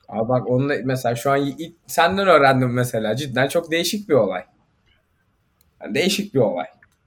Abi 0.08 0.30
bak 0.30 0.50
onunla 0.50 0.76
mesela 0.84 1.16
şu 1.16 1.32
an 1.32 1.46
ilk, 1.46 1.76
senden 1.88 2.28
öğrendim 2.28 2.74
mesela. 2.74 3.16
Cidden 3.16 3.48
çok 3.48 3.72
değişik 3.72 4.10
bir 4.10 4.14
olay. 4.14 4.46
Yani 5.82 5.96
değişik 5.96 6.34
bir 6.34 6.40
olay. 6.40 6.66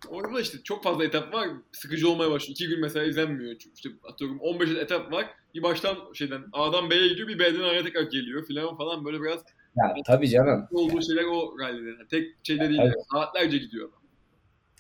Orada 0.09 0.41
işte 0.41 0.59
çok 0.65 0.85
fazla 0.85 1.05
etap 1.05 1.35
var. 1.35 1.49
Sıkıcı 1.73 2.11
olmaya 2.11 2.31
başlıyor. 2.31 2.53
İki 2.53 2.69
gün 2.69 2.81
mesela 2.81 3.07
izlenmiyor. 3.07 3.57
İşte 3.75 3.89
atıyorum 4.13 4.41
15 4.41 4.71
etap 4.71 5.13
var. 5.13 5.27
Bir 5.55 5.63
baştan 5.63 5.97
şeyden 6.15 6.43
A'dan 6.53 6.91
B'ye 6.91 7.09
gidiyor. 7.09 7.29
Bir 7.29 7.39
B'den 7.39 7.61
A'ya 7.61 7.85
tekrar 7.85 8.03
geliyor 8.03 8.47
filan 8.47 8.77
falan 8.77 9.05
böyle 9.05 9.23
biraz 9.23 9.41
ya 9.77 9.95
tabii 10.07 10.29
canım. 10.29 10.67
Olduğu 10.73 11.03
şeyler 11.03 11.25
o 11.25 11.59
rallide. 11.59 12.09
tek 12.11 12.37
şeyde 12.43 12.69
değil. 12.69 12.81
Saatlerce 13.13 13.59
gidiyor 13.59 13.89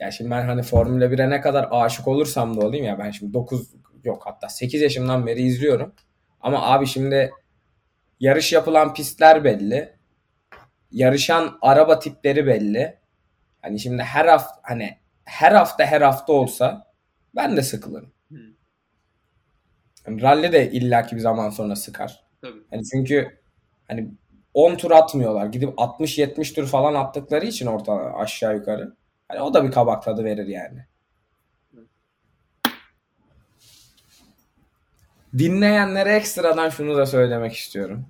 adam. 0.00 0.06
Ya 0.06 0.10
şimdi 0.10 0.30
ben 0.30 0.46
hani 0.46 0.62
Formula 0.62 1.04
1'e 1.04 1.30
ne 1.30 1.40
kadar 1.40 1.68
aşık 1.70 2.08
olursam 2.08 2.60
da 2.60 2.66
olayım 2.66 2.84
ya 2.84 2.98
ben 2.98 3.10
şimdi 3.10 3.34
9 3.34 3.70
yok 4.04 4.22
hatta 4.26 4.48
8 4.48 4.80
yaşımdan 4.80 5.26
beri 5.26 5.42
izliyorum. 5.42 5.94
Ama 6.40 6.62
abi 6.62 6.86
şimdi 6.86 7.30
yarış 8.20 8.52
yapılan 8.52 8.94
pistler 8.94 9.44
belli. 9.44 9.92
Yarışan 10.90 11.58
araba 11.62 11.98
tipleri 11.98 12.46
belli. 12.46 12.98
Hani 13.62 13.80
şimdi 13.80 14.02
her 14.02 14.26
hafta 14.26 14.60
hani 14.62 14.98
her 15.24 15.52
hafta 15.52 15.84
her 15.84 16.00
hafta 16.00 16.32
olsa 16.32 16.92
ben 17.34 17.56
de 17.56 17.62
sıkılırım. 17.62 18.12
Yani 20.06 20.22
rally 20.22 20.52
de 20.52 20.70
illaki 20.70 21.16
bir 21.16 21.20
zaman 21.20 21.50
sonra 21.50 21.76
sıkar. 21.76 22.24
Tabii. 22.42 22.62
Hani 22.70 22.82
çünkü 22.92 23.40
hani 23.88 24.10
10 24.54 24.76
tur 24.76 24.90
atmıyorlar. 24.90 25.46
Gidip 25.46 25.68
60-70 25.68 26.54
tur 26.54 26.66
falan 26.66 26.94
attıkları 26.94 27.46
için 27.46 27.66
orta 27.66 28.14
aşağı 28.14 28.56
yukarı. 28.56 28.99
Hani 29.30 29.40
o 29.40 29.54
da 29.54 29.64
bir 29.64 29.70
kabak 29.70 30.02
tadı 30.02 30.24
verir 30.24 30.46
yani. 30.46 30.84
Dinleyenlere 35.38 36.12
ekstradan 36.12 36.68
şunu 36.68 36.96
da 36.96 37.06
söylemek 37.06 37.52
istiyorum. 37.52 38.06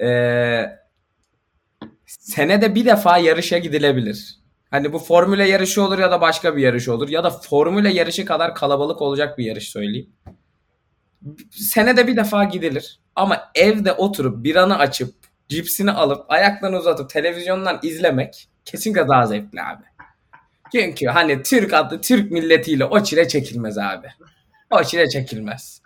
Ee, 0.00 0.78
senede 2.06 2.74
bir 2.74 2.86
defa 2.86 3.18
yarışa 3.18 3.58
gidilebilir. 3.58 4.38
Hani 4.70 4.92
bu 4.92 4.98
formüle 4.98 5.48
yarışı 5.48 5.82
olur 5.82 5.98
ya 5.98 6.10
da 6.10 6.20
başka 6.20 6.56
bir 6.56 6.62
yarış 6.62 6.88
olur. 6.88 7.08
Ya 7.08 7.24
da 7.24 7.30
formüle 7.30 7.92
yarışı 7.92 8.24
kadar 8.24 8.54
kalabalık 8.54 9.02
olacak 9.02 9.38
bir 9.38 9.44
yarış 9.44 9.68
söyleyeyim. 9.68 10.10
Senede 11.50 12.06
bir 12.06 12.16
defa 12.16 12.44
gidilir. 12.44 13.00
Ama 13.16 13.50
evde 13.54 13.92
oturup 13.92 14.44
biranı 14.44 14.78
açıp 14.78 15.14
cipsini 15.48 15.90
alıp 15.90 16.30
ayaklarını 16.30 16.78
uzatıp 16.78 17.10
televizyondan 17.10 17.78
izlemek 17.82 18.48
kesinlikle 18.64 19.08
daha 19.08 19.26
zevkli 19.26 19.62
abi. 19.62 19.97
Çünkü 20.72 21.06
hani 21.06 21.42
Türk 21.42 21.74
adlı 21.74 22.00
Türk 22.00 22.30
milletiyle 22.30 22.84
o 22.84 23.02
çile 23.02 23.28
çekilmez 23.28 23.78
abi. 23.78 24.06
O 24.70 24.84
çile 24.84 25.08
çekilmez. 25.08 25.82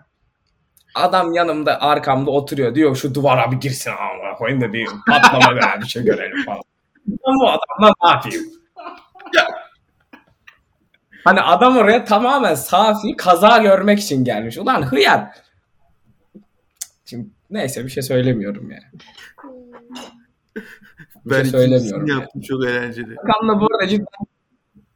Adam 0.94 1.32
yanımda 1.32 1.80
arkamda 1.80 2.30
oturuyor 2.30 2.74
diyor 2.74 2.96
şu 2.96 3.14
duvara 3.14 3.52
bir 3.52 3.56
girsin 3.56 3.90
ama 3.90 4.34
koyayım 4.34 4.60
da 4.60 4.72
bir 4.72 4.88
patlama 5.08 5.56
veya 5.56 5.80
bir 5.80 5.86
şey 5.86 6.04
görelim 6.04 6.44
falan. 6.44 6.62
Ben 7.06 7.34
bu 7.40 7.48
adamla 7.48 7.94
ne 8.04 8.10
yapayım? 8.10 8.44
Hani 11.24 11.40
adam 11.40 11.76
oraya 11.76 12.04
tamamen 12.04 12.54
safi 12.54 13.16
kaza 13.16 13.58
görmek 13.58 13.98
için 14.00 14.24
gelmiş. 14.24 14.58
Ulan 14.58 14.82
hıyar. 14.82 15.28
Şimdi 17.04 17.28
neyse 17.50 17.84
bir 17.84 17.90
şey 17.90 18.02
söylemiyorum 18.02 18.70
yani. 18.70 18.84
Bir 21.24 21.30
ben 21.30 21.42
şey 21.42 21.50
söylemiyorum. 21.50 22.06
Yani. 22.06 22.20
yaptım 22.20 22.42
çok 22.42 22.64
eğlenceli. 22.64 23.16
Hakan'la 23.16 23.60
bu 23.60 23.66
arada 23.74 23.88
cidden... 23.88 24.31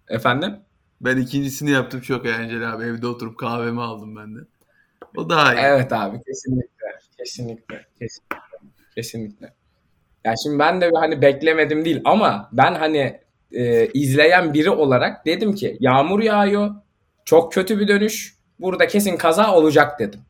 Efendim? 0.09 0.57
Ben 1.01 1.17
ikincisini 1.17 1.71
yaptım 1.71 2.01
çok 2.01 2.27
eğlenceli 2.27 2.67
abi. 2.67 2.85
Evde 2.85 3.07
oturup 3.07 3.39
kahvemi 3.39 3.83
aldım 3.83 4.17
ben 4.17 4.37
de. 4.37 4.41
O 5.17 5.31
daha 5.31 5.55
iyi. 5.55 5.59
Evet 5.61 5.93
abi 5.93 6.23
kesinlikle. 6.27 6.87
Kesinlikle. 7.19 7.87
Kesinlikle. 7.99 8.37
Kesinlikle. 8.95 9.53
Ya 10.25 10.35
şimdi 10.43 10.59
ben 10.59 10.81
de 10.81 10.91
hani 10.95 11.23
beklemedim 11.23 11.85
değil 11.85 12.01
ama 12.05 12.49
ben 12.53 12.75
hani 12.75 13.21
e, 13.53 13.87
izleyen 13.87 14.55
biri 14.55 14.71
olarak 14.71 15.27
dedim 15.27 15.55
ki 15.55 15.77
yağmur 15.81 16.21
yağıyor. 16.23 16.75
Çok 17.25 17.53
kötü 17.53 17.81
bir 17.81 17.89
dönüş. 17.89 18.37
Burada 18.59 18.87
kesin 18.87 19.17
kaza 19.17 19.55
olacak 19.55 20.01
dedim. 20.01 20.21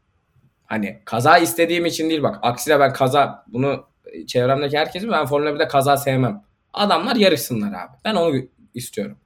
Hani 0.66 1.02
kaza 1.04 1.38
istediğim 1.38 1.86
için 1.86 2.10
değil 2.10 2.22
bak. 2.22 2.38
Aksine 2.42 2.80
ben 2.80 2.92
kaza 2.92 3.44
bunu 3.46 3.86
çevremdeki 4.26 4.78
herkesin 4.78 5.10
ben 5.10 5.26
Formula 5.26 5.50
1'de 5.50 5.68
kaza 5.68 5.96
sevmem. 5.96 6.42
Adamlar 6.72 7.16
yarışsınlar 7.16 7.68
abi. 7.68 7.96
Ben 8.04 8.14
onu 8.14 8.36
istiyorum. 8.74 9.18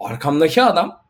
Arkamdaki 0.00 0.62
adam 0.62 1.02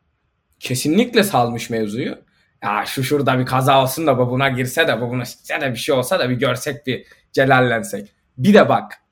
kesinlikle 0.60 1.22
salmış 1.22 1.70
mevzuyu. 1.70 2.18
Ya 2.62 2.84
şu 2.86 3.02
şurada 3.04 3.38
bir 3.38 3.46
kaza 3.46 3.82
olsun 3.82 4.06
da 4.06 4.18
bu 4.18 4.38
girse 4.56 4.88
de 4.88 5.00
bu 5.00 5.10
buna 5.10 5.24
de 5.60 5.70
bir 5.72 5.78
şey 5.78 5.94
olsa 5.94 6.18
da 6.18 6.30
bir 6.30 6.34
görsek 6.34 6.86
bir 6.86 7.06
celallensek. 7.32 8.12
Bir 8.38 8.54
de 8.54 8.68
bak 8.68 9.02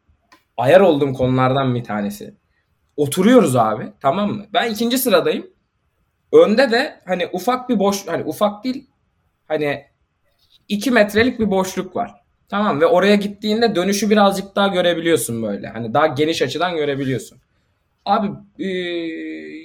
ayar 0.57 0.81
olduğum 0.81 1.13
konulardan 1.13 1.75
bir 1.75 1.85
tanesi. 1.85 2.35
Oturuyoruz 2.97 3.57
abi 3.57 3.93
tamam 4.01 4.33
mı? 4.33 4.47
Ben 4.53 4.71
ikinci 4.71 4.99
sıradayım. 4.99 5.47
Önde 6.33 6.71
de 6.71 7.01
hani 7.07 7.29
ufak 7.33 7.69
bir 7.69 7.79
boş 7.79 8.07
hani 8.07 8.25
ufak 8.25 8.65
değil 8.65 8.91
hani 9.49 9.85
2 10.69 10.91
metrelik 10.91 11.41
bir 11.41 11.51
boşluk 11.51 11.97
var. 11.97 12.15
Tamam 12.49 12.81
ve 12.81 12.87
oraya 12.87 13.15
gittiğinde 13.15 13.75
dönüşü 13.75 14.11
birazcık 14.11 14.57
daha 14.57 14.69
görebiliyorsun 14.69 15.43
böyle. 15.43 15.69
Hani 15.69 15.95
daha 15.95 16.07
geniş 16.07 16.43
açıdan 16.43 16.77
görebiliyorsun. 16.77 17.39
Abi 18.09 18.31
e, 18.59 18.69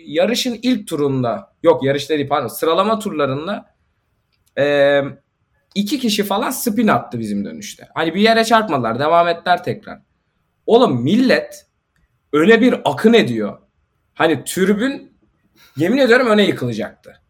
yarışın 0.06 0.60
ilk 0.62 0.88
turunda 0.88 1.54
yok 1.64 1.84
yarış 1.84 2.10
değil 2.10 2.28
pardon 2.28 2.48
sıralama 2.48 3.00
turlarında 3.00 3.76
e, 4.58 5.02
iki 5.76 6.00
kişi 6.00 6.24
falan 6.24 6.50
spin 6.50 6.88
attı 6.88 7.20
bizim 7.20 7.46
dönüşte. 7.46 7.88
Hani 7.94 8.16
bir 8.16 8.22
yere 8.22 8.44
çarpmadılar 8.44 9.00
devam 9.00 9.28
ettiler 9.28 9.64
tekrar. 9.64 10.00
Oğlum 10.66 11.04
millet 11.04 11.68
öyle 12.34 12.62
bir 12.62 12.82
akın 12.86 13.14
ediyor. 13.14 13.58
Hani 14.14 14.44
türbün 14.44 15.18
yemin 15.78 15.98
ediyorum 15.98 16.28
öne 16.28 16.44
yıkılacaktı. 16.44 17.22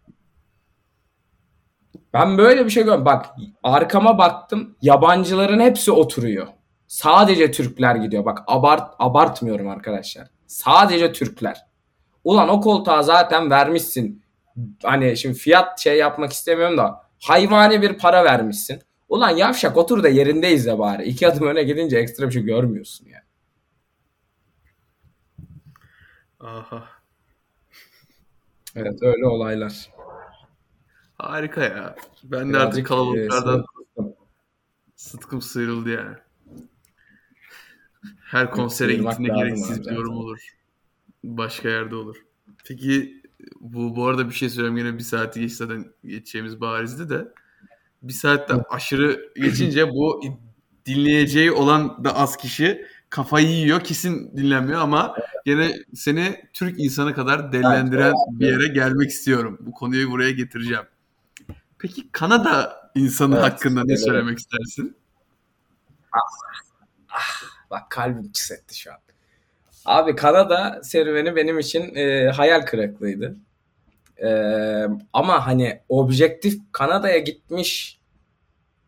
Ben 2.13 2.37
böyle 2.37 2.65
bir 2.65 2.69
şey 2.69 2.83
görmedim. 2.83 3.05
Bak 3.05 3.25
arkama 3.63 4.17
baktım 4.17 4.75
yabancıların 4.81 5.59
hepsi 5.59 5.91
oturuyor. 5.91 6.47
Sadece 6.87 7.51
Türkler 7.51 7.95
gidiyor. 7.95 8.25
Bak 8.25 8.43
abart 8.47 8.93
abartmıyorum 8.99 9.69
arkadaşlar. 9.69 10.27
Sadece 10.53 11.13
Türkler. 11.13 11.65
Ulan 12.23 12.49
o 12.49 12.61
koltuğa 12.61 13.03
zaten 13.03 13.49
vermişsin. 13.49 14.23
Hani 14.83 15.17
şimdi 15.17 15.37
fiyat 15.37 15.79
şey 15.79 15.97
yapmak 15.97 16.31
istemiyorum 16.31 16.77
da 16.77 17.09
hayvani 17.21 17.81
bir 17.81 17.97
para 17.97 18.23
vermişsin. 18.23 18.81
Ulan 19.09 19.29
yavşak 19.29 19.77
otur 19.77 20.03
da 20.03 20.09
yerinde 20.09 20.51
izle 20.51 20.79
bari. 20.79 21.03
İki 21.03 21.27
adım 21.27 21.47
öne 21.47 21.63
gidince 21.63 21.97
ekstra 21.97 22.27
bir 22.27 22.31
şey 22.31 22.43
görmüyorsun 22.43 23.05
yani. 23.05 23.23
Aha. 26.39 26.83
Evet 28.75 28.99
öyle 29.01 29.25
olaylar. 29.25 29.89
Harika 31.17 31.61
ya. 31.61 31.95
Ben 32.23 32.49
de 32.49 32.53
Birazcık, 32.53 32.67
artık 32.67 32.87
kalabalıklardan 32.87 33.65
e, 33.99 34.03
sıtkım 34.95 35.41
sıyrıldı 35.41 35.89
yani. 35.89 36.17
Her 38.33 38.51
konsere 38.51 38.89
Sıyırmak 38.89 39.17
gittiğinde 39.17 39.43
gereksiz 39.43 39.85
bir 39.85 39.91
yorum 39.91 40.17
olur. 40.17 40.39
Başka 41.23 41.69
yerde 41.69 41.95
olur. 41.95 42.15
Peki 42.65 43.21
bu 43.59 43.95
bu 43.95 44.07
arada 44.07 44.29
bir 44.29 44.33
şey 44.33 44.49
söyleyeyim 44.49 44.75
gene 44.75 44.97
bir 44.97 45.03
saati 45.03 45.39
geç 45.39 45.51
zaten 45.51 45.85
geçeceğimiz 46.05 46.61
barizdi 46.61 47.09
de 47.09 47.27
bir 48.01 48.13
saatte 48.13 48.53
aşırı 48.53 49.33
geçince 49.35 49.89
bu 49.89 50.21
dinleyeceği 50.85 51.51
olan 51.51 52.03
da 52.03 52.15
az 52.15 52.37
kişi 52.37 52.85
kafayı 53.09 53.47
yiyor 53.47 53.83
kesin 53.83 54.37
dinlenmiyor 54.37 54.81
ama 54.81 55.15
gene 55.45 55.71
seni 55.93 56.45
Türk 56.53 56.79
insanı 56.79 57.13
kadar 57.13 57.51
delilendiren 57.51 58.13
bir 58.29 58.47
yere 58.47 58.67
gelmek 58.67 59.09
istiyorum. 59.09 59.57
Bu 59.59 59.71
konuyu 59.71 60.11
buraya 60.11 60.31
getireceğim. 60.31 60.85
Peki 61.79 62.11
Kanada 62.11 62.73
insanı 62.95 63.35
Evet, 63.35 63.45
hakkında 63.45 63.83
ne 63.83 63.93
evet. 63.93 64.03
söylemek 64.03 64.39
istersin? 64.39 64.95
Bak 67.73 67.89
kalbim 67.89 68.31
hissetti 68.35 68.79
şu 68.79 68.91
an. 68.91 68.97
Abi 69.85 70.15
Kanada 70.15 70.81
serüveni 70.83 71.35
benim 71.35 71.59
için 71.59 71.95
e, 71.95 72.29
hayal 72.29 72.61
kırıklığıydı. 72.61 73.35
E, 74.23 74.29
ama 75.13 75.47
hani 75.47 75.79
objektif 75.89 76.59
Kanada'ya 76.71 77.17
gitmiş 77.17 77.99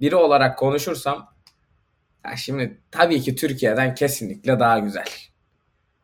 biri 0.01 0.15
olarak 0.15 0.57
konuşursam 0.59 1.33
ya 2.25 2.35
şimdi 2.35 2.81
tabii 2.91 3.21
ki 3.21 3.35
Türkiye'den 3.35 3.95
kesinlikle 3.95 4.59
daha 4.59 4.79
güzel. 4.79 5.05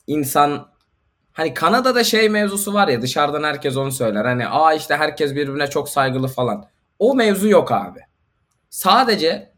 İnsan 0.07 0.71
hani 1.31 1.53
Kanada'da 1.53 2.03
şey 2.03 2.29
mevzusu 2.29 2.73
var 2.73 2.87
ya 2.87 3.01
dışarıdan 3.01 3.43
herkes 3.43 3.77
onu 3.77 3.91
söyler. 3.91 4.25
Hani 4.25 4.47
aa 4.47 4.73
işte 4.73 4.95
herkes 4.95 5.35
birbirine 5.35 5.67
çok 5.67 5.89
saygılı 5.89 6.27
falan. 6.27 6.65
O 6.99 7.15
mevzu 7.15 7.49
yok 7.49 7.71
abi. 7.71 7.99
Sadece 8.69 9.51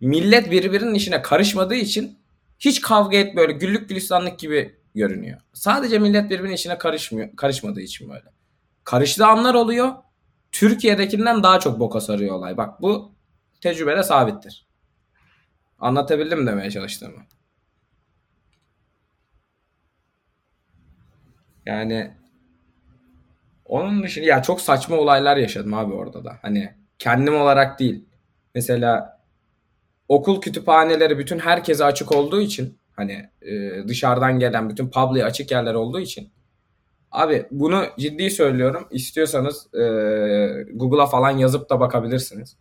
millet 0.00 0.50
birbirinin 0.50 0.94
işine 0.94 1.22
karışmadığı 1.22 1.74
için 1.74 2.18
hiç 2.58 2.80
kavga 2.80 3.16
et 3.16 3.36
böyle 3.36 3.52
güllük 3.52 3.88
gülistanlık 3.88 4.38
gibi 4.38 4.76
görünüyor. 4.94 5.40
Sadece 5.52 5.98
millet 5.98 6.30
birbirinin 6.30 6.54
işine 6.54 6.78
karışmıyor, 6.78 7.36
karışmadığı 7.36 7.80
için 7.80 8.10
böyle. 8.10 8.24
Karıştığı 8.84 9.26
anlar 9.26 9.54
oluyor. 9.54 9.94
Türkiye'dekinden 10.52 11.42
daha 11.42 11.60
çok 11.60 11.80
boka 11.80 12.00
sarıyor 12.00 12.34
olay. 12.36 12.56
Bak 12.56 12.82
bu 12.82 13.12
tecrübede 13.60 14.02
sabittir. 14.02 14.66
Anlatabildim 15.78 16.40
mi 16.40 16.46
demeye 16.46 16.70
çalıştığımı? 16.70 17.22
Yani 21.66 22.14
onun 23.64 24.02
dışında 24.02 24.26
ya 24.26 24.42
çok 24.42 24.60
saçma 24.60 24.96
olaylar 24.96 25.36
yaşadım 25.36 25.74
abi 25.74 25.92
orada 25.94 26.24
da. 26.24 26.38
Hani 26.42 26.74
kendim 26.98 27.34
olarak 27.36 27.78
değil. 27.78 28.04
Mesela 28.54 29.13
okul 30.08 30.40
kütüphaneleri 30.40 31.18
bütün 31.18 31.38
herkese 31.38 31.84
açık 31.84 32.12
olduğu 32.12 32.40
için 32.40 32.78
hani 32.92 33.30
e, 33.42 33.88
dışarıdan 33.88 34.38
gelen 34.38 34.70
bütün 34.70 34.90
public'e 34.90 35.24
açık 35.24 35.50
yerler 35.50 35.74
olduğu 35.74 36.00
için 36.00 36.32
Abi 37.14 37.46
bunu 37.50 37.84
ciddi 37.98 38.30
söylüyorum. 38.30 38.88
İstiyorsanız 38.90 39.74
e, 39.74 39.82
Google'a 40.74 41.06
falan 41.06 41.30
yazıp 41.30 41.70
da 41.70 41.80
bakabilirsiniz. 41.80 42.56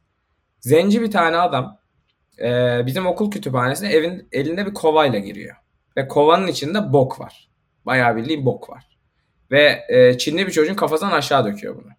Zenci 0.59 1.01
bir 1.01 1.11
tane 1.11 1.37
adam 1.37 1.79
e, 2.41 2.81
bizim 2.85 3.05
okul 3.05 3.31
kütüphanesine 3.31 3.91
evin 3.91 4.27
elinde 4.31 4.65
bir 4.65 4.73
kovayla 4.73 5.19
giriyor. 5.19 5.55
Ve 5.97 6.07
kovanın 6.07 6.47
içinde 6.47 6.93
bok 6.93 7.19
var. 7.19 7.49
Bayağı 7.85 8.15
bildiğin 8.15 8.45
bok 8.45 8.69
var. 8.69 8.97
Ve 9.51 9.83
e, 9.89 10.17
Çinli 10.17 10.47
bir 10.47 10.51
çocuğun 10.51 10.75
kafasından 10.75 11.11
aşağı 11.11 11.45
döküyor 11.45 11.75
bunu. 11.75 11.91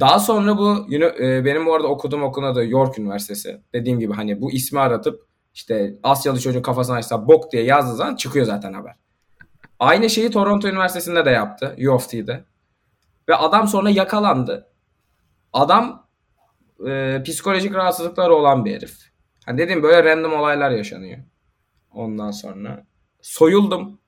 Daha 0.00 0.18
sonra 0.18 0.58
bu 0.58 0.86
e, 0.94 1.44
benim 1.44 1.66
bu 1.66 1.74
arada 1.74 1.88
okuduğum 1.88 2.22
okulun 2.22 2.46
adı 2.46 2.66
York 2.66 2.98
Üniversitesi. 2.98 3.60
Dediğim 3.72 3.98
gibi 3.98 4.12
hani 4.12 4.40
bu 4.40 4.52
ismi 4.52 4.80
aratıp 4.80 5.26
işte 5.54 5.98
Asyalı 6.02 6.40
çocuğun 6.40 6.62
kafasına 6.62 6.96
aşağı 6.96 7.28
bok 7.28 7.52
diye 7.52 7.62
yazdığı 7.62 7.96
zaman 7.96 8.16
çıkıyor 8.16 8.46
zaten 8.46 8.72
haber. 8.72 8.96
Aynı 9.78 10.10
şeyi 10.10 10.30
Toronto 10.30 10.68
Üniversitesi'nde 10.68 11.24
de 11.24 11.30
yaptı. 11.30 11.76
U 11.88 11.90
of 11.90 12.10
T'de. 12.10 12.44
Ve 13.28 13.34
adam 13.34 13.68
sonra 13.68 13.90
yakalandı. 13.90 14.68
Adam 15.52 16.06
e, 16.86 17.22
psikolojik 17.24 17.74
rahatsızlıkları 17.74 18.34
olan 18.34 18.64
bir 18.64 18.74
herif. 18.74 18.96
Hani 19.46 19.58
dediğim 19.58 19.82
böyle 19.82 20.04
random 20.04 20.32
olaylar 20.32 20.70
yaşanıyor. 20.70 21.18
Ondan 21.94 22.30
sonra 22.30 22.86
soyuldum. 23.22 24.00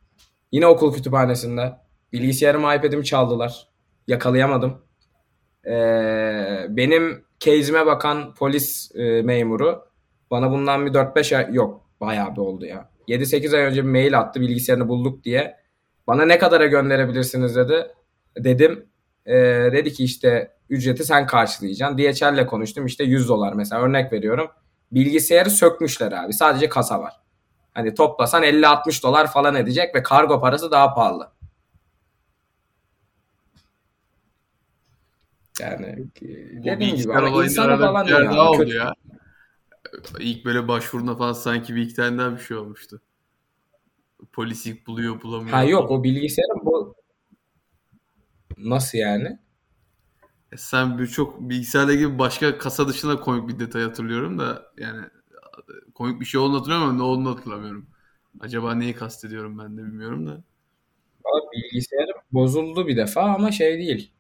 Yine 0.53 0.67
okul 0.67 0.95
kütüphanesinde. 0.95 1.73
Bilgisayarımı, 2.13 2.75
iPad'imi 2.75 3.05
çaldılar. 3.05 3.69
Yakalayamadım. 4.07 4.83
Ee, 5.67 6.67
benim 6.69 7.25
case'ime 7.41 7.87
bakan 7.87 8.35
polis 8.35 8.91
e, 8.95 9.23
memuru 9.23 9.85
bana 10.31 10.51
bundan 10.51 10.87
bir 10.87 10.93
4-5 10.93 11.37
ay 11.37 11.55
yok 11.55 11.87
bayağı 12.01 12.33
bir 12.33 12.41
oldu 12.41 12.67
ya. 12.67 12.91
7-8 13.09 13.57
ay 13.57 13.63
önce 13.63 13.85
bir 13.85 13.89
mail 13.91 14.19
attı 14.19 14.41
bilgisayarını 14.41 14.89
bulduk 14.89 15.25
diye. 15.25 15.57
Bana 16.07 16.25
ne 16.25 16.39
kadara 16.39 16.67
gönderebilirsiniz 16.67 17.57
dedi. 17.57 17.87
Dedim 18.39 18.87
e, 19.27 19.35
dedi 19.73 19.93
ki 19.93 20.05
işte 20.05 20.53
ücreti 20.69 21.05
sen 21.05 21.27
karşılayacaksın. 21.27 21.99
DHL'le 21.99 22.47
konuştum 22.47 22.87
işte 22.87 23.05
100 23.05 23.29
dolar 23.29 23.53
mesela 23.53 23.83
örnek 23.83 24.13
veriyorum. 24.13 24.49
Bilgisayarı 24.93 25.51
sökmüşler 25.51 26.13
abi. 26.13 26.33
Sadece 26.33 26.69
kasa 26.69 27.01
var. 27.01 27.13
Hani 27.75 27.95
toplasan 27.95 28.43
50-60 28.43 29.03
dolar 29.03 29.33
falan 29.33 29.55
edecek 29.55 29.95
ve 29.95 30.03
kargo 30.03 30.41
parası 30.41 30.71
daha 30.71 30.95
pahalı. 30.95 31.33
Yani 35.61 36.07
dediğim 36.65 36.97
gibi 36.97 37.13
ama 37.15 37.45
insana 37.45 37.77
falan 37.77 38.07
değil 38.07 38.19
daha 38.19 38.51
oldu 38.51 38.73
ya. 38.75 38.95
İlk 40.19 40.45
böyle 40.45 40.69
başvuruna 40.69 41.17
falan 41.17 41.33
sanki 41.33 41.75
bir 41.75 41.83
iki 41.83 41.95
tane 41.95 42.19
daha 42.19 42.33
bir 42.33 42.41
şey 42.41 42.57
olmuştu. 42.57 43.01
Polis 44.33 44.67
ilk 44.67 44.87
buluyor 44.87 45.23
bulamıyor. 45.23 45.51
Ha 45.51 45.65
yok 45.65 45.91
o 45.91 46.05
bilgisayarın 46.05 46.65
bu 46.65 46.95
nasıl 48.59 48.99
yani? 48.99 49.39
E 50.53 50.57
sen 50.57 50.99
birçok 50.99 51.41
bilgisayarla 51.41 51.95
gibi 51.95 52.19
başka 52.19 52.59
kasa 52.59 52.89
dışında 52.89 53.21
komik 53.21 53.49
bir 53.49 53.59
detay 53.59 53.83
hatırlıyorum 53.83 54.39
da 54.39 54.63
yani 54.79 55.01
komik 55.95 56.21
bir 56.21 56.25
şey 56.27 56.41
olduğunu 56.41 56.59
hatırlıyorum 56.59 56.89
ama 56.89 56.97
ne 56.97 57.03
olduğunu 57.03 57.31
hatırlamıyorum. 57.31 57.87
Acaba 58.41 58.75
neyi 58.75 58.95
kastediyorum 58.95 59.59
ben 59.59 59.77
de 59.77 59.83
bilmiyorum 59.83 60.27
da. 60.27 60.33
Abi 61.25 61.47
bilgisayarım 61.53 62.15
bozuldu 62.33 62.87
bir 62.87 62.97
defa 62.97 63.23
ama 63.23 63.53
şey 63.53 63.79
değil. 63.79 64.13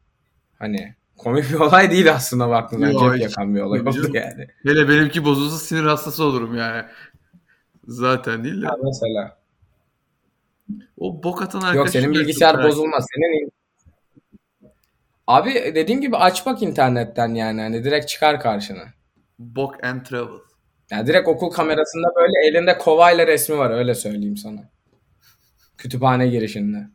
Hani 0.59 0.95
komik 1.19 1.51
bir 1.51 1.55
olay 1.55 1.91
değil 1.91 2.13
aslında 2.13 2.49
baktığında 2.49 2.89
Yo, 2.89 3.13
cep 3.13 3.23
yakan 3.23 3.55
bir 3.55 3.61
olay 3.61 3.81
oldu 3.81 4.11
yani. 4.15 4.47
Hele 4.63 4.89
benimki 4.89 5.25
bozulsa 5.25 5.57
sinir 5.57 5.83
hastası 5.85 6.25
olurum 6.25 6.57
yani. 6.57 6.85
Zaten 7.87 8.45
değil 8.45 8.63
de. 8.63 8.67
Ha, 8.67 8.77
mesela. 8.85 9.39
O 10.97 11.23
bok 11.23 11.43
atan 11.43 11.61
arkadaş. 11.61 11.77
Yok 11.77 11.89
senin 11.89 12.13
bilgisayar 12.13 12.65
bozulmaz. 12.65 13.07
Senin 13.15 13.53
Abi 15.27 15.55
dediğim 15.55 16.01
gibi 16.01 16.17
aç 16.17 16.47
bak 16.47 16.63
internetten 16.63 17.35
yani. 17.35 17.61
Hani 17.61 17.85
direkt 17.85 18.09
çıkar 18.09 18.41
karşına. 18.41 18.85
Bok 19.39 19.85
and 19.85 20.05
travel. 20.05 20.39
Yani 20.91 21.07
direkt 21.07 21.29
okul 21.29 21.51
kamerasında 21.51 22.09
böyle 22.17 22.49
elinde 22.49 22.79
kovayla 22.79 23.27
resmi 23.27 23.59
var 23.59 23.71
öyle 23.71 23.95
söyleyeyim 23.95 24.37
sana. 24.37 24.61
Kütüphane 25.79 26.29
girişinde. 26.29 26.89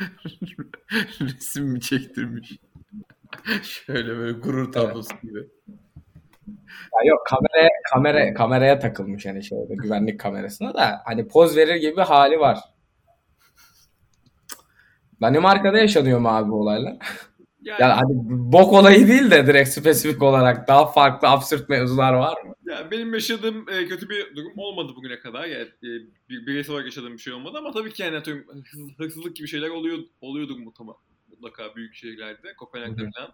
Resim 1.20 1.64
mi 1.64 1.80
çektirmiş? 1.80 2.58
Şöyle 3.62 4.08
böyle 4.16 4.32
gurur 4.32 4.72
tablosu 4.72 5.08
evet. 5.12 5.22
gibi. 5.22 5.38
Ya 6.94 7.10
yok 7.10 7.26
kameraya 7.26 7.70
kamera 7.92 8.34
kameraya 8.34 8.78
takılmış 8.78 9.26
hani 9.26 9.44
şöyle 9.44 9.74
güvenlik 9.74 10.20
kamerasına 10.20 10.74
da 10.74 11.02
hani 11.04 11.28
poz 11.28 11.56
verir 11.56 11.74
gibi 11.74 12.00
hali 12.00 12.38
var. 12.38 12.58
Danimarka'da 15.20 15.78
yaşanıyor 15.78 16.18
mu 16.18 16.28
abi 16.28 16.50
bu 16.50 16.60
olaylar? 16.60 16.96
Yani, 17.62 17.82
yani 17.82 17.92
hani 17.92 18.12
bok 18.52 18.72
olayı 18.72 19.08
değil 19.08 19.30
de 19.30 19.46
direkt 19.46 19.68
spesifik 19.68 20.22
olarak 20.22 20.68
daha 20.68 20.86
farklı 20.86 21.28
absürt 21.28 21.68
mevzular 21.68 22.14
var 22.14 22.42
mı? 22.42 22.54
Ya 22.66 22.90
benim 22.90 23.14
yaşadığım 23.14 23.66
e, 23.68 23.86
kötü 23.86 24.08
bir 24.08 24.36
durum 24.36 24.52
olmadı 24.56 24.92
bugüne 24.96 25.18
kadar. 25.18 25.44
Yani 25.44 25.62
e, 25.62 25.88
bir, 26.28 26.46
bireysel 26.46 26.72
olarak 26.72 26.86
yaşadığım 26.86 27.12
bir 27.12 27.18
şey 27.18 27.32
olmadı 27.32 27.58
ama 27.58 27.72
tabii 27.72 27.92
ki 27.92 28.02
yani 28.02 28.16
atıyorum 28.16 28.44
hırsızlık 28.98 29.36
gibi 29.36 29.48
şeyler 29.48 29.68
oluyor 29.68 29.98
oluyordu 30.20 30.58
mutlaka 30.58 30.92
mutlaka 31.44 31.76
büyük 31.76 31.94
şehirlerde, 31.94 32.54
Kopenhag'da 32.56 33.10
falan. 33.16 33.32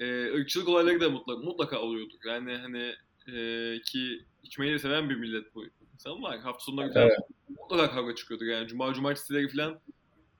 E, 0.00 0.34
ırkçılık 0.34 0.68
olayları 0.68 1.00
da 1.00 1.10
mutlaka 1.10 1.40
mutlaka 1.40 1.80
oluyordu. 1.80 2.14
Yani 2.26 2.56
hani 2.56 2.94
e, 3.36 3.80
ki 3.82 4.24
içmeyi 4.42 4.72
de 4.72 4.78
seven 4.78 5.10
bir 5.10 5.14
millet 5.14 5.54
bu 5.54 5.64
insanlar. 5.94 6.38
Hafta 6.38 6.64
sonları 6.64 6.92
falan 6.92 7.06
evet. 7.06 7.18
mutlaka 7.48 7.90
kavga 7.90 8.14
çıkıyordu. 8.14 8.44
Yani 8.44 8.68
cuma 8.68 8.94
cumartesileri 8.94 9.48
falan 9.48 9.80